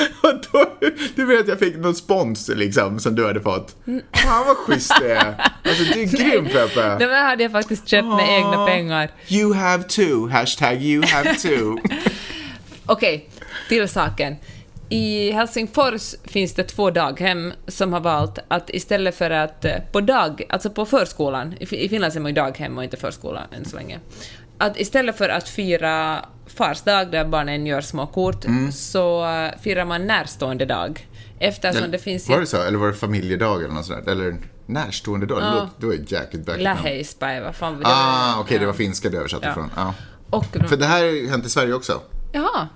du 1.14 1.24
vet 1.24 1.48
jag 1.48 1.58
fick 1.58 1.76
någon 1.76 1.94
spons 1.94 2.48
liksom 2.48 3.00
som 3.00 3.14
du 3.14 3.26
hade 3.26 3.40
fått. 3.40 3.76
Fan 4.12 4.46
vad 4.46 4.56
schysst 4.56 4.92
det 5.00 5.12
är. 5.12 5.50
Alltså 5.64 5.84
du 5.84 6.02
är 6.02 6.06
grym 6.30 6.44
Peppe. 6.44 6.96
De 6.98 7.04
här 7.04 7.24
hade 7.24 7.42
jag 7.42 7.52
faktiskt 7.52 7.88
köpt 7.88 8.08
med 8.08 8.14
oh, 8.14 8.34
egna 8.34 8.66
pengar. 8.66 9.10
You 9.28 9.54
have 9.54 9.82
two. 9.82 10.28
Hashtag 10.30 10.82
you 10.82 11.06
have 11.06 11.34
two. 11.34 11.76
Okej, 12.86 13.16
okay, 13.16 13.20
till 13.68 13.88
saken. 13.88 14.36
I 14.92 15.30
Helsingfors 15.30 16.14
finns 16.24 16.54
det 16.54 16.64
två 16.64 16.90
daghem 16.90 17.52
som 17.66 17.92
har 17.92 18.00
valt 18.00 18.38
att 18.48 18.70
istället 18.70 19.14
för 19.14 19.30
att 19.30 19.64
eh, 19.64 19.72
på 19.92 20.00
dag, 20.00 20.42
alltså 20.48 20.70
på 20.70 20.86
förskolan, 20.86 21.54
i 21.60 21.88
Finland 21.88 22.16
är 22.16 22.20
man 22.20 22.30
ju 22.30 22.34
daghem 22.34 22.78
och 22.78 22.84
inte 22.84 22.96
förskola 22.96 23.46
än 23.56 23.64
så 23.64 23.76
länge, 23.76 23.98
att 24.60 24.80
istället 24.80 25.18
för 25.18 25.28
att 25.28 25.48
fira 25.48 26.24
fars 26.46 26.82
dag 26.82 27.10
där 27.10 27.24
barnen 27.24 27.66
gör 27.66 27.80
små 27.80 28.06
kort, 28.06 28.44
mm. 28.44 28.72
så 28.72 29.26
eh, 29.26 29.60
firar 29.60 29.84
man 29.84 30.06
närstående 30.06 30.64
dag. 30.64 31.08
Eftersom 31.38 31.76
eller, 31.76 31.88
det 31.88 31.98
finns... 31.98 32.28
Var 32.28 32.40
det 32.40 32.46
så? 32.46 32.62
Eller 32.62 32.78
var 32.78 32.86
det 32.86 32.94
familjedag 32.94 33.64
eller 33.64 33.74
något 33.74 33.86
sånt 33.86 34.08
Eller 34.08 34.36
närstående 34.66 35.26
dag? 35.26 35.42
Ja. 35.42 35.68
Det 35.76 35.86
var 35.86 35.92
ju 35.92 36.04
jäkligt 36.08 36.46
back 36.46 36.60
Läheispäivä. 36.60 37.52
Fan, 37.52 37.82
ah, 37.84 38.30
okej, 38.32 38.42
okay, 38.44 38.58
det 38.58 38.66
var 38.66 38.72
finska 38.72 39.08
du 39.08 39.18
översatte 39.18 39.46
ja. 39.46 39.54
från. 39.54 39.70
Ja. 39.76 39.94
Och, 40.30 40.46
för 40.68 40.76
det 40.76 40.86
här 40.86 41.02
har 41.02 41.30
hänt 41.30 41.46
i 41.46 41.50
Sverige 41.50 41.74
också. 41.74 42.00
Jaha 42.32 42.68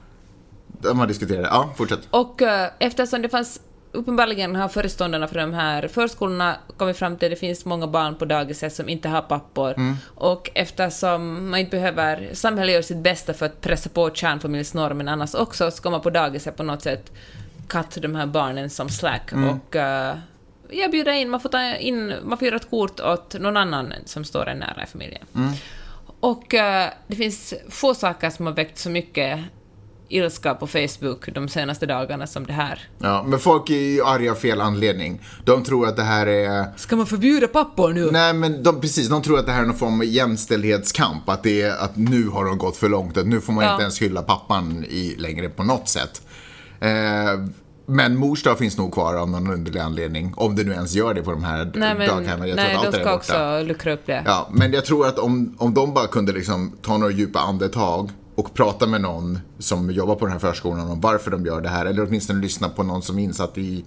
de 0.84 0.98
har 0.98 1.06
diskuterat 1.06 1.48
Ja, 1.50 1.72
fortsätt. 1.76 2.00
Och 2.10 2.42
uh, 2.42 2.48
eftersom 2.78 3.22
det 3.22 3.28
fanns 3.28 3.60
uppenbarligen 3.94 4.56
har 4.56 4.68
föreståndarna 4.68 5.28
för 5.28 5.38
de 5.38 5.54
här 5.54 5.88
förskolorna 5.88 6.56
kommit 6.76 6.96
fram 6.96 7.16
till 7.16 7.26
att 7.26 7.30
det 7.30 7.36
finns 7.36 7.64
många 7.64 7.86
barn 7.86 8.14
på 8.14 8.24
dagiset 8.24 8.74
som 8.74 8.88
inte 8.88 9.08
har 9.08 9.22
pappor. 9.22 9.74
Mm. 9.76 9.96
Och 10.14 10.50
eftersom 10.54 11.50
man 11.50 11.60
inte 11.60 11.70
behöver, 11.70 12.30
samhället 12.32 12.74
gör 12.74 12.82
sitt 12.82 12.96
bästa 12.96 13.34
för 13.34 13.46
att 13.46 13.60
pressa 13.60 13.88
på 13.88 14.10
kärnfamiljsnormen 14.10 15.08
annars 15.08 15.34
också, 15.34 15.70
ska 15.70 15.90
man 15.90 16.00
på 16.00 16.10
dagiset 16.10 16.56
på 16.56 16.62
något 16.62 16.82
sätt 16.82 17.12
cut 17.68 18.02
de 18.02 18.14
här 18.14 18.26
barnen 18.26 18.70
som 18.70 18.88
slack. 18.88 19.32
Mm. 19.32 19.48
Och 19.48 19.74
uh, 19.74 20.18
jag 20.70 20.90
bjuder 20.90 21.12
in, 21.12 21.30
man 21.30 21.40
får, 21.40 21.48
ta 21.48 21.76
in, 21.76 22.14
man 22.24 22.38
får 22.38 22.46
göra 22.46 22.56
ett 22.56 22.70
kort 22.70 23.00
åt 23.00 23.34
någon 23.40 23.56
annan 23.56 23.94
som 24.04 24.24
står 24.24 24.48
en 24.48 24.58
nära 24.58 24.82
i 24.82 24.86
familjen. 24.86 25.24
Mm. 25.34 25.52
Och 26.20 26.54
eh, 26.54 26.90
det 27.06 27.16
finns 27.16 27.54
få 27.68 27.94
saker 27.94 28.30
som 28.30 28.46
har 28.46 28.52
väckt 28.52 28.78
så 28.78 28.90
mycket 28.90 29.40
ilska 30.14 30.54
på 30.54 30.66
Facebook 30.66 31.28
de 31.34 31.48
senaste 31.48 31.86
dagarna 31.86 32.26
som 32.26 32.46
det 32.46 32.52
här. 32.52 32.88
Ja, 32.98 33.24
men 33.28 33.38
folk 33.38 33.70
är 33.70 33.74
ju 33.74 34.04
arga 34.04 34.30
av 34.30 34.34
fel 34.34 34.60
anledning. 34.60 35.20
De 35.44 35.62
tror 35.64 35.88
att 35.88 35.96
det 35.96 36.02
här 36.02 36.26
är... 36.26 36.66
Ska 36.76 36.96
man 36.96 37.06
förbjuda 37.06 37.46
pappor 37.48 37.92
nu? 37.92 38.08
Nej, 38.12 38.32
men 38.32 38.62
de, 38.62 38.80
precis, 38.80 39.08
de 39.08 39.22
tror 39.22 39.38
att 39.38 39.46
det 39.46 39.52
här 39.52 39.62
är 39.62 39.66
någon 39.66 39.76
form 39.76 40.00
av 40.00 40.04
jämställdhetskamp. 40.04 41.28
Att, 41.28 41.42
det 41.42 41.62
är, 41.62 41.70
att 41.84 41.96
nu 41.96 42.28
har 42.28 42.44
de 42.44 42.58
gått 42.58 42.76
för 42.76 42.88
långt, 42.88 43.16
att 43.16 43.26
nu 43.26 43.40
får 43.40 43.52
man 43.52 43.64
Ja. 43.64 43.70
inte 43.72 43.82
ens 43.82 44.02
hylla 44.02 44.22
pappan 44.22 44.84
i, 44.88 45.14
längre 45.18 45.48
på 45.48 45.62
något 45.62 45.88
sätt. 45.88 46.22
Eh, 46.80 46.90
men 47.86 48.16
mors 48.16 48.42
dag 48.42 48.58
finns 48.58 48.78
nog 48.78 48.92
kvar 48.92 49.14
av 49.14 49.30
någon 49.30 49.50
underlig 49.50 49.80
anledning. 49.80 50.34
Om 50.36 50.56
det 50.56 50.64
nu 50.64 50.72
ens 50.72 50.94
gör 50.94 51.14
det 51.14 51.22
på 51.22 51.30
de 51.30 51.44
här 51.44 51.70
Nej, 51.74 51.94
men, 51.98 52.08
daghemmen. 52.08 52.48
Jag 52.48 52.56
tror 52.58 52.66
nej 52.66 52.74
att 52.76 52.84
allt 52.84 52.92
de 52.92 52.98
är 52.98 53.02
ska 53.02 53.10
borta. 53.10 53.14
också 53.58 53.62
luckra 53.68 53.92
upp 53.92 54.06
det. 54.06 54.22
Ja, 54.26 54.48
men 54.52 54.72
jag 54.72 54.84
tror 54.84 55.06
att 55.06 55.18
om, 55.18 55.54
om 55.58 55.74
de 55.74 55.94
bara 55.94 56.06
kunde 56.06 56.32
liksom 56.32 56.72
ta 56.82 56.98
några 56.98 57.12
djupa 57.12 57.38
andetag 57.40 58.10
och 58.34 58.54
prata 58.54 58.86
med 58.86 59.00
någon 59.00 59.38
som 59.58 59.90
jobbar 59.90 60.14
på 60.14 60.24
den 60.24 60.32
här 60.32 60.38
förskolan 60.38 60.90
om 60.90 61.00
varför 61.00 61.30
de 61.30 61.46
gör 61.46 61.60
det 61.60 61.68
här, 61.68 61.86
eller 61.86 62.06
åtminstone 62.06 62.40
lyssna 62.40 62.68
på 62.68 62.82
någon 62.82 63.02
som 63.02 63.18
är 63.18 63.22
insatt 63.22 63.58
i 63.58 63.84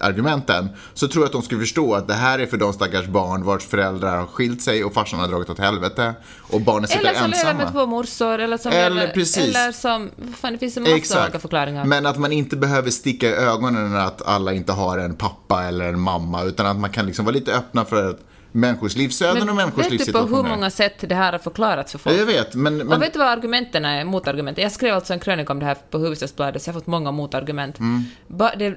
argumenten, 0.00 0.68
så 0.94 1.08
tror 1.08 1.22
jag 1.22 1.26
att 1.26 1.32
de 1.32 1.42
skulle 1.42 1.60
förstå 1.60 1.94
att 1.94 2.08
det 2.08 2.14
här 2.14 2.38
är 2.38 2.46
för 2.46 2.56
de 2.56 2.72
stackars 2.72 3.06
barn 3.06 3.44
vars 3.44 3.66
föräldrar 3.66 4.16
har 4.16 4.26
skilt 4.26 4.62
sig 4.62 4.84
och 4.84 4.94
farsan 4.94 5.20
har 5.20 5.28
dragit 5.28 5.50
åt 5.50 5.58
helvete 5.58 6.14
och 6.50 6.60
barnen 6.60 6.88
sitter 6.88 7.00
Eller 7.00 7.20
som 7.20 7.30
lever 7.30 7.44
med 7.44 7.52
ensamma. 7.62 7.72
två 7.72 7.86
morsor, 7.86 8.38
eller 8.38 8.58
som 8.58 8.72
Eller 8.72 8.90
lever, 8.90 9.12
precis. 9.14 9.56
Eller 9.56 9.72
som... 9.72 10.10
Fan, 10.36 10.52
det 10.52 10.58
finns 10.58 10.76
en 10.76 10.82
massa 10.82 11.22
olika 11.22 11.38
förklaringar. 11.38 11.84
Men 11.84 12.06
att 12.06 12.18
man 12.18 12.32
inte 12.32 12.56
behöver 12.56 12.90
sticka 12.90 13.28
i 13.28 13.32
ögonen 13.32 13.96
att 13.96 14.26
alla 14.26 14.52
inte 14.52 14.72
har 14.72 14.98
en 14.98 15.14
pappa 15.14 15.64
eller 15.64 15.84
en 15.84 16.00
mamma, 16.00 16.42
utan 16.42 16.66
att 16.66 16.80
man 16.80 16.90
kan 16.90 17.06
liksom 17.06 17.24
vara 17.24 17.34
lite 17.34 17.54
öppna 17.54 17.84
för 17.84 18.10
att 18.10 18.20
människors 18.56 18.96
livsöden 18.96 19.48
och 19.48 19.56
människors 19.56 19.78
vet 19.78 19.84
du 19.84 19.88
på 19.88 19.92
livssituationer. 19.92 20.42
hur 20.42 20.56
många 20.56 20.70
sätt 20.70 20.94
det 21.00 21.14
här 21.14 21.32
har 21.32 21.38
förklarats 21.38 21.92
för 21.92 21.98
folk? 21.98 22.16
jag 22.16 22.26
vet, 22.26 22.54
men... 22.54 22.76
men... 22.76 22.92
Och 22.92 23.02
vet 23.02 23.12
du 23.12 23.18
vad 23.18 23.28
argumenten 23.28 23.84
är, 23.84 24.04
motargumenten? 24.04 24.62
Jag 24.62 24.72
skrev 24.72 24.94
alltså 24.94 25.12
en 25.12 25.20
krönika 25.20 25.52
om 25.52 25.58
det 25.58 25.66
här 25.66 25.76
på 25.90 25.98
Hufvudstadsbladet, 25.98 26.62
så 26.62 26.68
jag 26.68 26.74
har 26.74 26.80
fått 26.80 26.86
många 26.86 27.12
motargument. 27.12 27.78
Mm. 27.78 28.02
Ba, 28.26 28.50
det, 28.58 28.74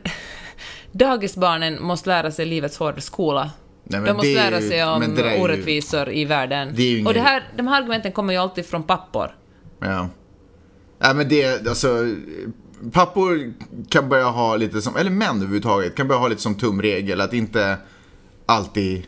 dagisbarnen 0.92 1.84
måste 1.84 2.10
lära 2.10 2.32
sig 2.32 2.46
livets 2.46 2.78
hårda 2.78 3.02
skola. 3.02 3.52
Nej, 3.84 4.00
men 4.00 4.08
de 4.08 4.14
måste 4.14 4.34
lära 4.34 4.62
sig 4.62 4.84
om 4.84 5.00
men 5.00 5.16
ju- 5.16 5.42
orättvisor 5.42 6.12
i 6.12 6.26
världen. 6.26 6.74
Det 6.76 7.06
Och 7.06 7.14
det 7.14 7.20
här, 7.20 7.44
de 7.58 7.68
här 7.68 7.82
argumenten 7.82 8.12
kommer 8.12 8.34
ju 8.34 8.40
alltid 8.40 8.66
från 8.66 8.84
pappor. 8.84 9.36
Ja. 9.80 10.10
Nej 11.00 11.16
men 11.16 11.30
det, 11.30 11.68
alltså. 11.68 12.16
Pappor 12.92 13.54
kan 13.90 14.10
börja 14.10 14.26
ha 14.26 14.56
lite 14.56 14.82
som, 14.82 14.96
eller 14.96 15.10
män 15.10 15.36
överhuvudtaget, 15.36 15.96
kan 15.96 16.08
börja 16.08 16.20
ha 16.20 16.28
lite 16.28 16.42
som 16.42 16.56
tumregel 16.56 17.22
att 17.22 17.34
inte 17.34 17.78
alltid 18.46 19.08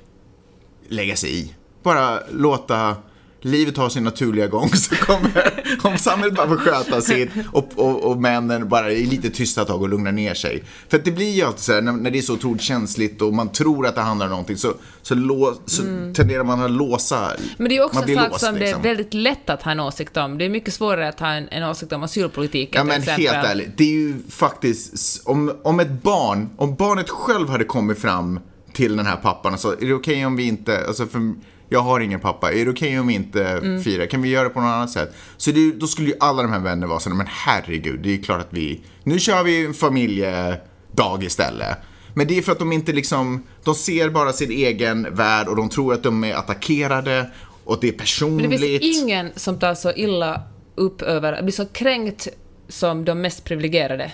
lägga 0.92 1.16
sig 1.16 1.39
i. 1.39 1.54
Bara 1.84 2.20
låta 2.32 2.96
livet 3.42 3.78
ha 3.78 3.89
sin 3.89 4.04
naturliga 4.04 4.48
gång 4.48 4.70
så 4.70 4.96
kommer, 4.96 5.64
om 5.84 5.98
samhället 5.98 6.36
bara 6.36 6.48
får 6.48 6.58
sköta 6.58 7.02
sitt 7.02 7.30
och, 7.52 7.70
och, 7.76 8.04
och 8.04 8.18
männen 8.22 8.70
bara 8.70 8.92
i 8.92 9.06
lite 9.06 9.30
tysta 9.30 9.66
tag 9.66 9.82
och 9.82 9.89
lugnar 9.89 10.12
ner 10.12 10.34
sig. 10.34 10.64
För 10.89 10.98
att 10.98 11.06
det 11.06 11.12
blir 11.12 11.30
ju 11.30 11.42
alltid 11.42 11.62
så 11.62 11.74
här, 11.74 11.82
när, 11.82 11.92
när 11.92 12.12
det 12.12 12.18
är 12.18 12.22
så 12.22 12.34
otroligt 12.34 12.62
känsligt 12.62 13.22
och 13.22 13.34
man 13.34 13.50
tror 13.50 13.88
att 13.88 13.96
det 13.96 14.02
handlar 14.02 14.26
om 14.26 14.30
någonting 14.30 14.58
så, 14.58 14.74
så, 15.02 15.16
lå, 15.16 15.54
så 15.66 15.82
tenderar 16.16 16.44
man 16.44 16.62
att 16.62 16.72
låsa. 16.72 17.26
Mm. 17.26 17.50
Men 17.58 17.70
det 17.70 17.74
är 17.74 17.78
ju 17.78 17.84
också 17.84 18.10
en 18.10 18.16
sak 18.16 18.39
som 18.39 18.54
det 18.54 18.60
liksom. 18.60 18.80
är 18.80 18.84
väldigt 18.84 19.14
lätt 19.14 19.50
att 19.50 19.64
ha 19.64 19.72
en 19.72 19.80
åsikt 19.80 20.18
om. 20.18 20.38
Det 20.38 20.46
är 20.46 20.50
mycket 20.50 20.74
svårare 20.74 21.10
att 21.10 21.20
ha 21.20 21.28
en, 21.28 21.48
en 21.50 21.64
åsikt 21.64 21.94
om 21.94 22.04
asylpolitiken 22.04 22.80
Ja 22.80 22.84
men 22.84 23.02
helt 23.02 23.46
ärligt, 23.46 23.78
det 23.78 23.84
är 23.84 23.88
ju 23.88 24.16
faktiskt, 24.30 25.28
om, 25.28 25.54
om 25.64 25.80
ett 25.80 26.04
barn, 26.04 26.50
om 26.58 26.76
barnet 26.76 27.10
själv 27.10 27.50
hade 27.50 27.64
kommit 27.64 28.00
fram 28.00 28.39
till 28.74 28.96
den 28.98 29.06
här 29.06 29.16
pappan 29.16 29.54
och 29.54 29.60
sa, 29.60 29.74
är 29.74 29.86
det 29.86 29.94
okej 29.94 30.26
om 30.26 30.36
vi 30.36 30.48
inte, 30.48 30.86
alltså 30.88 31.06
för 31.08 31.34
jag 31.70 31.80
har 31.80 32.00
ingen 32.00 32.20
pappa, 32.20 32.52
är 32.54 32.66
det 32.66 32.72
okej 32.72 33.00
om 33.00 33.08
vi 33.08 33.14
inte 33.14 33.44
Mm. 33.48 33.84
firar, 33.84 34.06
kan 34.06 34.22
vi 34.22 34.30
göra 34.30 34.44
det 34.44 34.50
på 34.50 34.62
något 34.62 34.68
annat 34.68 34.90
sätt? 34.90 35.14
Så 35.38 35.52
det, 35.52 35.72
då 35.72 35.88
skulle 35.88 36.08
ju 36.08 36.16
alla 36.20 36.42
de 36.42 36.52
här 36.52 36.60
vännerna 36.60 36.88
vara 36.88 37.00
så, 37.00 37.10
men 37.10 37.28
herregud, 37.30 38.00
det 38.04 38.10
är 38.10 38.14
ju 38.14 38.22
klart 38.22 38.40
att 38.42 38.48
vi, 38.54 38.82
nu 39.04 39.20
kör 39.20 39.44
vi 39.44 39.66
en 39.66 39.74
familjedag 39.74 41.24
istället. 41.24 41.78
Men 42.14 42.28
det 42.28 42.38
är 42.38 42.42
för 42.42 42.52
att 42.52 42.60
de 42.60 42.72
inte 42.72 42.92
liksom, 42.94 43.44
de 43.64 43.76
ser 43.76 44.10
bara 44.10 44.34
sin 44.34 44.52
egen 44.52 45.08
värld 45.16 45.48
och 45.48 45.56
de 45.56 45.70
tror 45.70 45.94
att 45.94 46.04
de 46.04 46.24
är 46.24 46.36
attackerade 46.36 47.30
och 47.64 47.78
det 47.82 47.88
är 47.88 47.92
Men 47.92 48.00
personligt. 48.00 48.52
det 48.52 48.80
finns 48.80 49.02
ingen 49.04 49.30
som 49.36 49.60
tar 49.60 49.74
så 49.76 49.92
illa 49.92 50.42
upp 50.76 51.02
över, 51.02 51.42
blir 51.42 51.52
så 51.54 51.66
kränkt 51.66 52.28
som 52.68 53.06
de 53.06 53.22
mest 53.22 53.44
privilegierade. 53.44 54.12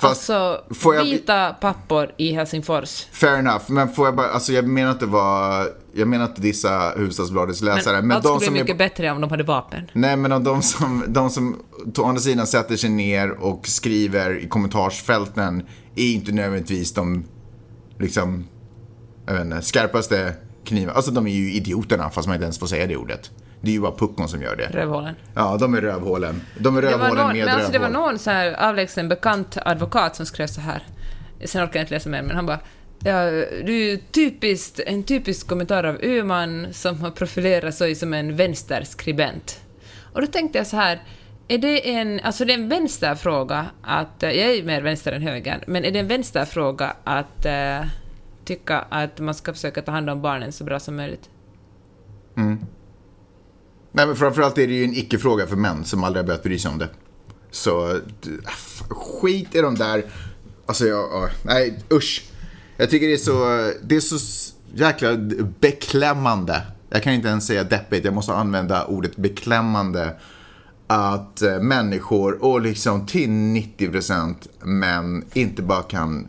Fast 0.00 0.30
alltså, 0.30 0.74
får 0.74 0.94
jag- 0.94 1.04
vita 1.04 1.52
pappor 1.60 2.10
i 2.16 2.32
Helsingfors. 2.32 3.06
Fair 3.12 3.38
enough, 3.38 3.62
men 3.66 3.88
får 3.88 4.06
jag 4.06 4.16
bara, 4.16 4.28
alltså 4.28 4.52
jag 4.52 4.68
menar 4.68 4.90
inte 4.92 5.06
vara, 5.06 5.66
jag 5.92 6.08
menar 6.08 6.24
inte 6.24 6.40
dissa 6.40 6.92
Hufvudstadsbladets 6.96 7.60
läsare, 7.62 7.96
men, 7.96 8.06
Men 8.08 8.16
allt 8.16 8.26
skulle 8.26 8.50
bli 8.50 8.60
är, 8.60 8.64
mycket 8.64 8.78
bättre 8.78 9.10
om 9.10 9.20
de 9.20 9.30
hade 9.30 9.42
vapen. 9.44 9.90
nej 9.92 10.16
men 10.16 10.32
om 10.32 10.44
de 10.44 10.62
som, 10.62 11.04
de 11.08 11.30
som 11.30 11.56
å 11.98 12.04
andra 12.04 12.20
sidan 12.20 12.46
sätter 12.46 12.76
sig 12.76 12.90
ner 12.90 13.30
och 13.30 13.66
skriver 13.68 14.38
i 14.38 14.48
kommentarsfälten 14.48 15.62
är 15.96 16.12
inte 16.12 16.32
nödvändigtvis 16.32 16.92
de, 16.94 17.24
liksom, 17.98 18.44
jag 19.26 19.34
vet 19.34 19.44
inte, 19.44 19.62
skarpaste 19.62 20.34
knivar, 20.64 20.92
alltså 20.94 21.10
de 21.10 21.26
är 21.26 21.32
ju 21.32 21.52
idioterna 21.52 22.10
fast 22.10 22.28
man 22.28 22.34
inte 22.34 22.44
ens 22.44 22.58
får 22.58 22.66
säga 22.66 22.86
det 22.86 22.96
ordet. 22.96 23.30
Det 23.60 23.70
är 23.70 23.72
ju 23.72 23.80
bara 23.80 23.92
puckon 23.92 24.28
som 24.28 24.42
gör 24.42 24.56
det. 24.56 24.66
Rövhålen. 24.66 25.14
Ja, 25.34 25.56
de 25.60 25.74
är 25.74 25.80
rövhålen. 25.80 26.40
De 26.58 26.76
är 26.76 26.82
rövhålen 26.82 27.16
någon, 27.16 27.36
med 27.36 27.46
men 27.46 27.54
alltså 27.54 27.72
det 27.72 27.78
var 27.78 27.86
rövhål. 27.86 28.06
någon 28.06 28.18
så 28.18 28.30
här 28.30 28.68
avlägsen 28.68 29.08
bekant 29.08 29.58
advokat 29.64 30.16
som 30.16 30.26
skrev 30.26 30.46
så 30.46 30.60
här. 30.60 30.82
Sen 31.44 31.64
orkar 31.64 31.80
jag 31.80 31.82
inte 31.82 31.94
läsa 31.94 32.08
mer, 32.08 32.22
men 32.22 32.36
han 32.36 32.46
bara 32.46 32.60
Ja, 33.04 33.30
du 33.64 33.92
är 33.92 33.96
typiskt, 34.12 34.80
en 34.86 35.02
typisk 35.02 35.48
kommentar 35.48 35.84
av 35.84 35.98
Öhman 36.02 36.66
som 36.72 37.00
har 37.00 37.10
profilerat 37.10 37.74
sig 37.74 37.94
som 37.94 38.14
en 38.14 38.36
vänsterskribent. 38.36 39.60
Och 40.12 40.20
då 40.20 40.26
tänkte 40.26 40.58
jag 40.58 40.66
så 40.66 40.76
här, 40.76 41.02
är 41.48 41.58
det 41.58 41.90
en, 41.90 42.20
alltså 42.20 42.44
det 42.44 42.52
är 42.52 42.58
en 42.58 42.68
vänsterfråga 42.68 43.66
att, 43.82 44.22
eh, 44.22 44.30
jag 44.30 44.50
är 44.50 44.54
ju 44.54 44.64
mer 44.64 44.82
vänster 44.82 45.12
än 45.12 45.22
höger, 45.22 45.64
men 45.66 45.84
är 45.84 45.90
det 45.90 45.98
en 45.98 46.08
vänsterfråga 46.08 46.96
att 47.04 47.46
eh, 47.46 47.80
tycka 48.44 48.78
att 48.78 49.18
man 49.20 49.34
ska 49.34 49.52
försöka 49.52 49.82
ta 49.82 49.92
hand 49.92 50.10
om 50.10 50.22
barnen 50.22 50.52
så 50.52 50.64
bra 50.64 50.80
som 50.80 50.96
möjligt? 50.96 51.30
Nej, 53.98 54.06
men 54.06 54.16
framförallt 54.16 54.58
är 54.58 54.66
det 54.66 54.74
ju 54.74 54.84
en 54.84 54.94
icke-fråga 54.94 55.46
för 55.46 55.56
män 55.56 55.84
som 55.84 56.04
aldrig 56.04 56.22
har 56.22 56.26
börjat 56.26 56.42
bry 56.42 56.58
sig 56.58 56.70
om 56.70 56.78
det. 56.78 56.88
Så 57.50 58.00
skit 58.88 59.54
i 59.54 59.60
de 59.60 59.74
där, 59.74 60.04
alltså 60.66 60.86
jag, 60.86 61.30
nej 61.42 61.78
usch. 61.92 62.24
Jag 62.76 62.90
tycker 62.90 63.06
det 63.06 63.12
är 63.12 63.16
så, 63.16 63.70
det 63.82 63.96
är 63.96 64.00
så 64.00 64.18
jäkla 64.74 65.16
beklämmande. 65.60 66.62
Jag 66.90 67.02
kan 67.02 67.12
inte 67.12 67.28
ens 67.28 67.46
säga 67.46 67.64
deppigt, 67.64 68.04
jag 68.04 68.14
måste 68.14 68.34
använda 68.34 68.84
ordet 68.84 69.16
beklämmande. 69.16 70.16
Att 70.86 71.42
eh, 71.42 71.60
människor, 71.60 72.44
och 72.44 72.60
liksom 72.60 73.06
till 73.06 73.28
90% 73.28 74.34
män, 74.62 75.24
inte 75.32 75.62
bara 75.62 75.82
kan 75.82 76.28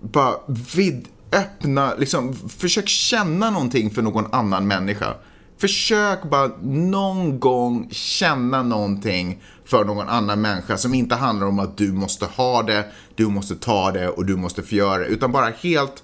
bara 0.00 0.34
vid, 0.76 1.08
öppna, 1.32 1.94
liksom, 1.94 2.34
försök 2.34 2.88
känna 2.88 3.50
någonting 3.50 3.90
för 3.90 4.02
någon 4.02 4.32
annan 4.32 4.66
människa. 4.66 5.14
Försök 5.58 6.22
bara 6.30 6.50
någon 6.62 7.40
gång 7.40 7.88
känna 7.90 8.62
någonting 8.62 9.42
för 9.64 9.84
någon 9.84 10.08
annan 10.08 10.40
människa 10.40 10.76
som 10.76 10.94
inte 10.94 11.14
handlar 11.14 11.46
om 11.46 11.58
att 11.58 11.76
du 11.76 11.92
måste 11.92 12.26
ha 12.26 12.62
det, 12.62 12.84
du 13.14 13.26
måste 13.26 13.56
ta 13.56 13.90
det 13.90 14.08
och 14.08 14.26
du 14.26 14.36
måste 14.36 14.62
få 14.62 14.74
göra 14.74 14.98
det. 14.98 15.06
Utan 15.06 15.32
bara 15.32 15.52
helt 15.60 16.02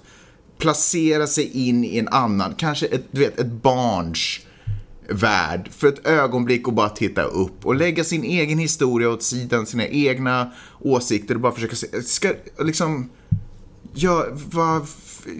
placera 0.57 1.27
sig 1.27 1.67
in 1.67 1.83
i 1.83 1.97
en 1.97 2.07
annan, 2.07 2.53
kanske 2.57 2.85
ett, 2.85 3.05
du 3.11 3.19
vet, 3.19 3.39
ett 3.39 3.51
barns 3.51 4.39
värld 5.09 5.69
för 5.71 5.87
ett 5.87 6.07
ögonblick 6.07 6.67
och 6.67 6.73
bara 6.73 6.89
titta 6.89 7.23
upp 7.23 7.65
och 7.65 7.75
lägga 7.75 8.03
sin 8.03 8.23
egen 8.23 8.59
historia 8.59 9.09
åt 9.09 9.23
sidan, 9.23 9.65
sina 9.65 9.87
egna 9.87 10.51
åsikter 10.79 11.35
och 11.35 11.41
bara 11.41 11.53
försöka 11.53 11.75
se, 11.75 12.03
ska 12.03 12.33
liksom 12.59 13.09
Ja, 13.97 14.25
vad, 14.51 14.87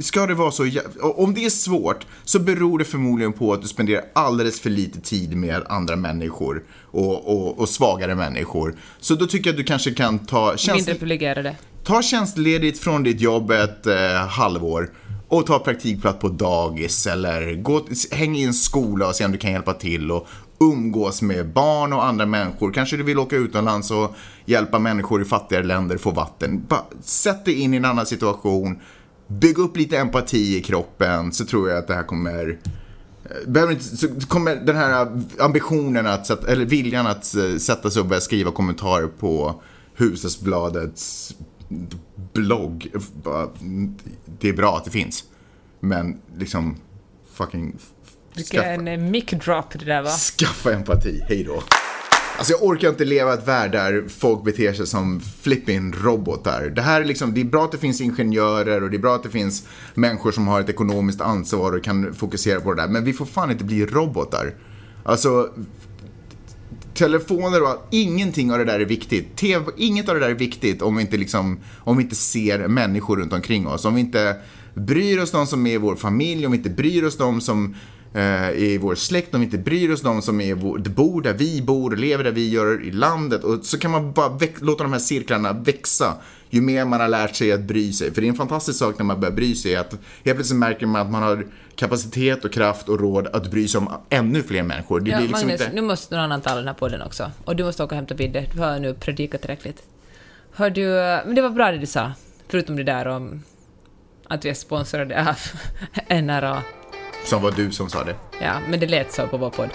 ska 0.01 0.25
det 0.25 0.33
vara 0.33 0.51
så? 0.51 0.69
Om 1.01 1.33
det 1.33 1.45
är 1.45 1.49
svårt 1.49 2.05
så 2.23 2.39
beror 2.39 2.79
det 2.79 2.86
förmodligen 2.86 3.33
på 3.33 3.53
att 3.53 3.61
du 3.61 3.67
spenderar 3.67 4.05
alldeles 4.13 4.59
för 4.59 4.69
lite 4.69 5.01
tid 5.01 5.38
med 5.38 5.63
andra 5.69 5.95
människor 5.95 6.63
och, 6.81 7.29
och, 7.29 7.59
och 7.59 7.69
svagare 7.69 8.15
människor. 8.15 8.75
Så 8.99 9.15
då 9.15 9.25
tycker 9.25 9.49
jag 9.49 9.53
att 9.53 9.57
du 9.57 9.63
kanske 9.63 9.91
kan 9.91 10.19
ta... 10.19 10.57
Känns, 10.57 10.77
Mindre 10.77 10.93
privilegierade. 10.93 11.55
Ta 11.83 12.01
tjänstledigt 12.01 12.79
från 12.79 13.03
ditt 13.03 13.21
jobb 13.21 13.51
ett 13.51 13.88
eh, 13.88 14.15
halvår 14.27 14.91
och 15.27 15.45
ta 15.45 15.59
praktikplats 15.59 16.19
på 16.19 16.29
dagis 16.29 17.07
eller 17.07 17.53
gå, 17.55 17.86
häng 18.11 18.36
i 18.36 18.43
en 18.43 18.53
skola 18.53 19.07
och 19.07 19.15
se 19.15 19.25
om 19.25 19.31
du 19.31 19.38
kan 19.38 19.51
hjälpa 19.51 19.73
till 19.73 20.11
och 20.11 20.27
umgås 20.59 21.21
med 21.21 21.53
barn 21.53 21.93
och 21.93 22.05
andra 22.05 22.25
människor. 22.25 22.71
Kanske 22.71 22.97
du 22.97 23.03
vill 23.03 23.19
åka 23.19 23.36
utomlands 23.36 23.91
och 23.91 24.15
hjälpa 24.45 24.79
människor 24.79 25.21
i 25.21 25.25
fattigare 25.25 25.63
länder 25.63 25.97
få 25.97 26.11
vatten. 26.11 26.65
Bara 26.67 26.83
sätt 27.01 27.45
dig 27.45 27.53
in 27.53 27.73
i 27.73 27.77
en 27.77 27.86
annan 27.86 28.05
situation, 28.05 28.79
bygg 29.28 29.57
upp 29.57 29.78
lite 29.78 29.97
empati 29.97 30.57
i 30.57 30.61
kroppen 30.61 31.32
så 31.32 31.45
tror 31.45 31.69
jag 31.69 31.78
att 31.78 31.88
det 31.88 31.95
här 31.95 32.03
kommer 32.03 32.57
Behöver 33.45 33.73
inte, 33.73 33.97
så 33.97 34.07
kommer 34.28 34.55
den 34.55 34.76
här 34.76 35.07
ambitionen 35.39 36.07
att, 36.07 36.28
sätta, 36.28 36.51
eller 36.51 36.65
viljan 36.65 37.07
att 37.07 37.36
eh, 37.36 37.57
sätta 37.57 37.91
sig 37.91 37.99
och 37.99 38.05
börja 38.05 38.21
skriva 38.21 38.51
kommentarer 38.51 39.07
på 39.07 39.61
Husesbladets 39.95 41.36
blogg. 42.34 42.91
Det 44.39 44.49
är 44.49 44.53
bra 44.53 44.78
att 44.78 44.86
det 44.86 44.91
finns. 44.91 45.23
Men 45.80 46.21
liksom, 46.38 46.78
fucking... 47.34 47.76
Vilken 48.36 49.11
mic 49.11 49.26
drop 49.26 49.80
det 49.80 49.86
där 49.86 50.01
var. 50.01 50.11
Skaffa 50.11 50.73
empati, 50.73 51.21
hej 51.28 51.43
då. 51.43 51.63
Alltså 52.38 52.53
jag 52.53 52.63
orkar 52.63 52.89
inte 52.89 53.05
leva 53.05 53.33
ett 53.33 53.47
värld 53.47 53.71
där 53.71 54.05
folk 54.07 54.43
beter 54.43 54.73
sig 54.73 54.88
som 54.88 55.19
flipping 55.41 55.93
robotar. 55.93 56.71
Det 56.75 56.81
här 56.81 57.01
är 57.01 57.05
liksom, 57.05 57.33
det 57.33 57.41
är 57.41 57.45
bra 57.45 57.63
att 57.65 57.71
det 57.71 57.77
finns 57.77 58.01
ingenjörer 58.01 58.83
och 58.83 58.89
det 58.89 58.97
är 58.97 59.01
bra 59.01 59.15
att 59.15 59.23
det 59.23 59.29
finns 59.29 59.67
människor 59.93 60.31
som 60.31 60.47
har 60.47 60.61
ett 60.61 60.69
ekonomiskt 60.69 61.21
ansvar 61.21 61.73
och 61.73 61.83
kan 61.83 62.13
fokusera 62.13 62.61
på 62.61 62.73
det 62.73 62.81
där. 62.81 62.88
Men 62.89 63.03
vi 63.03 63.13
får 63.13 63.25
fan 63.25 63.51
inte 63.51 63.63
bli 63.63 63.86
robotar. 63.86 64.53
Alltså, 65.03 65.49
telefoner 66.93 67.63
och 67.63 67.88
ingenting 67.91 68.51
av 68.51 68.57
det 68.57 68.65
där 68.65 68.79
är 68.79 68.86
viktigt. 68.86 69.36
TV, 69.36 69.65
inget 69.77 70.09
av 70.09 70.15
det 70.15 70.21
där 70.21 70.29
är 70.29 70.33
viktigt 70.33 70.81
om 70.81 70.95
vi 70.95 71.01
inte 71.01 71.17
liksom, 71.17 71.59
om 71.79 71.97
vi 71.97 72.03
inte 72.03 72.15
ser 72.15 72.67
människor 72.67 73.17
runt 73.17 73.33
omkring 73.33 73.67
oss. 73.67 73.86
Om 73.86 73.95
vi 73.95 74.01
inte 74.01 74.36
bryr 74.73 75.21
oss 75.21 75.33
om 75.33 75.39
de 75.39 75.47
som 75.47 75.67
är 75.67 75.73
i 75.73 75.77
vår 75.77 75.95
familj, 75.95 76.45
om 76.45 76.51
vi 76.51 76.57
inte 76.57 76.69
bryr 76.69 77.03
oss 77.03 77.19
om 77.19 77.25
de 77.25 77.41
som 77.41 77.75
i 78.55 78.78
vår 78.82 78.95
släkt, 78.95 79.34
om 79.34 79.41
vi 79.41 79.45
inte 79.45 79.57
bryr 79.57 79.91
oss 79.91 80.01
de 80.01 80.22
som 80.22 80.41
är 80.41 80.53
vår, 80.53 80.78
bor 80.78 81.22
där 81.22 81.34
vi 81.34 81.61
bor, 81.61 81.95
lever 81.95 82.24
där 82.24 82.32
vi 82.32 82.49
gör 82.49 82.84
i 82.84 82.91
landet. 82.91 83.43
Och 83.43 83.66
så 83.66 83.80
kan 83.80 83.91
man 83.91 84.11
bara 84.11 84.39
låta 84.59 84.84
de 84.84 84.93
här 84.93 84.99
cirklarna 84.99 85.53
växa 85.53 86.13
ju 86.49 86.61
mer 86.61 86.86
man 86.86 86.99
har 86.99 87.07
lärt 87.07 87.36
sig 87.36 87.51
att 87.51 87.61
bry 87.61 87.93
sig. 87.93 88.13
För 88.13 88.22
det 88.22 88.28
är 88.28 88.30
en 88.30 88.36
fantastisk 88.36 88.80
sak 88.80 88.97
när 88.97 89.05
man 89.05 89.20
börjar 89.20 89.36
bry 89.36 89.55
sig, 89.55 89.76
att 89.76 89.91
helt 90.26 90.38
plötsligt 90.38 90.59
märker 90.59 90.86
man 90.86 91.01
att 91.01 91.11
man 91.11 91.24
har 91.24 91.45
kapacitet 91.76 92.45
och 92.45 92.53
kraft 92.53 92.89
och 92.89 92.99
råd 92.99 93.28
att 93.28 93.51
bry 93.51 93.68
sig 93.68 93.78
om 93.78 93.89
ännu 94.09 94.43
fler 94.43 94.63
människor. 94.63 94.99
Det 94.99 95.11
ja, 95.11 95.18
blir 95.18 95.28
liksom 95.28 95.47
Magnus, 95.47 95.61
inte... 95.61 95.76
nu 95.76 95.82
måste 95.82 96.16
någon 96.16 96.24
annan 96.24 96.41
tala 96.41 96.55
den 96.55 96.68
här 96.68 96.74
podden 96.74 97.01
också. 97.01 97.32
Och 97.45 97.55
du 97.55 97.63
måste 97.63 97.84
åka 97.84 97.95
och 97.95 97.97
hämta 97.97 98.16
bilder. 98.16 98.49
Du 98.53 98.59
har 98.59 98.80
nu 98.80 98.93
predikat 98.93 99.41
tillräckligt. 99.41 99.84
Hör 100.51 100.70
du, 100.70 100.86
men 101.26 101.36
det 101.36 101.41
var 101.41 101.49
bra 101.49 101.72
det 101.72 101.78
du 101.78 101.86
sa, 101.86 102.11
förutom 102.47 102.76
det 102.76 102.84
där 102.84 103.07
om 103.07 103.43
att 104.28 104.45
vi 104.45 104.49
är 104.49 104.53
sponsrade 104.53 105.30
av 105.30 105.36
NRA. 106.22 106.61
Som 107.26 107.41
var 107.41 107.51
du 107.51 107.71
som 107.71 107.89
sa 107.89 108.03
det. 108.03 108.15
Ja, 108.41 108.59
men 108.69 108.80
det 108.80 108.88
lät 108.88 109.11
så 109.11 109.28
på 109.28 109.38
vår 109.38 109.49
podd. 109.49 109.69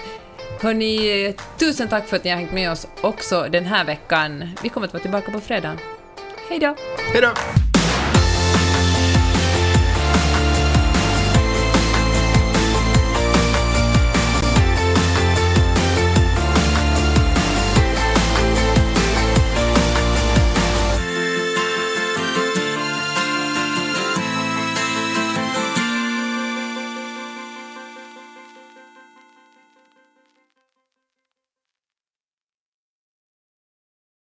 Hörni, 0.61 1.35
tusen 1.59 1.87
tack 1.87 2.07
för 2.07 2.17
att 2.17 2.23
ni 2.23 2.29
har 2.29 2.37
hängt 2.37 2.51
med 2.51 2.71
oss 2.71 2.87
också 3.01 3.47
den 3.51 3.65
här 3.65 3.85
veckan. 3.85 4.49
Vi 4.63 4.69
kommer 4.69 4.87
att 4.87 4.93
vara 4.93 5.01
tillbaka 5.01 5.31
på 5.31 5.39
fredag. 5.39 5.77
Hej 6.49 6.59
då! 6.59 6.75
Hej 7.13 7.21
då! 7.21 7.29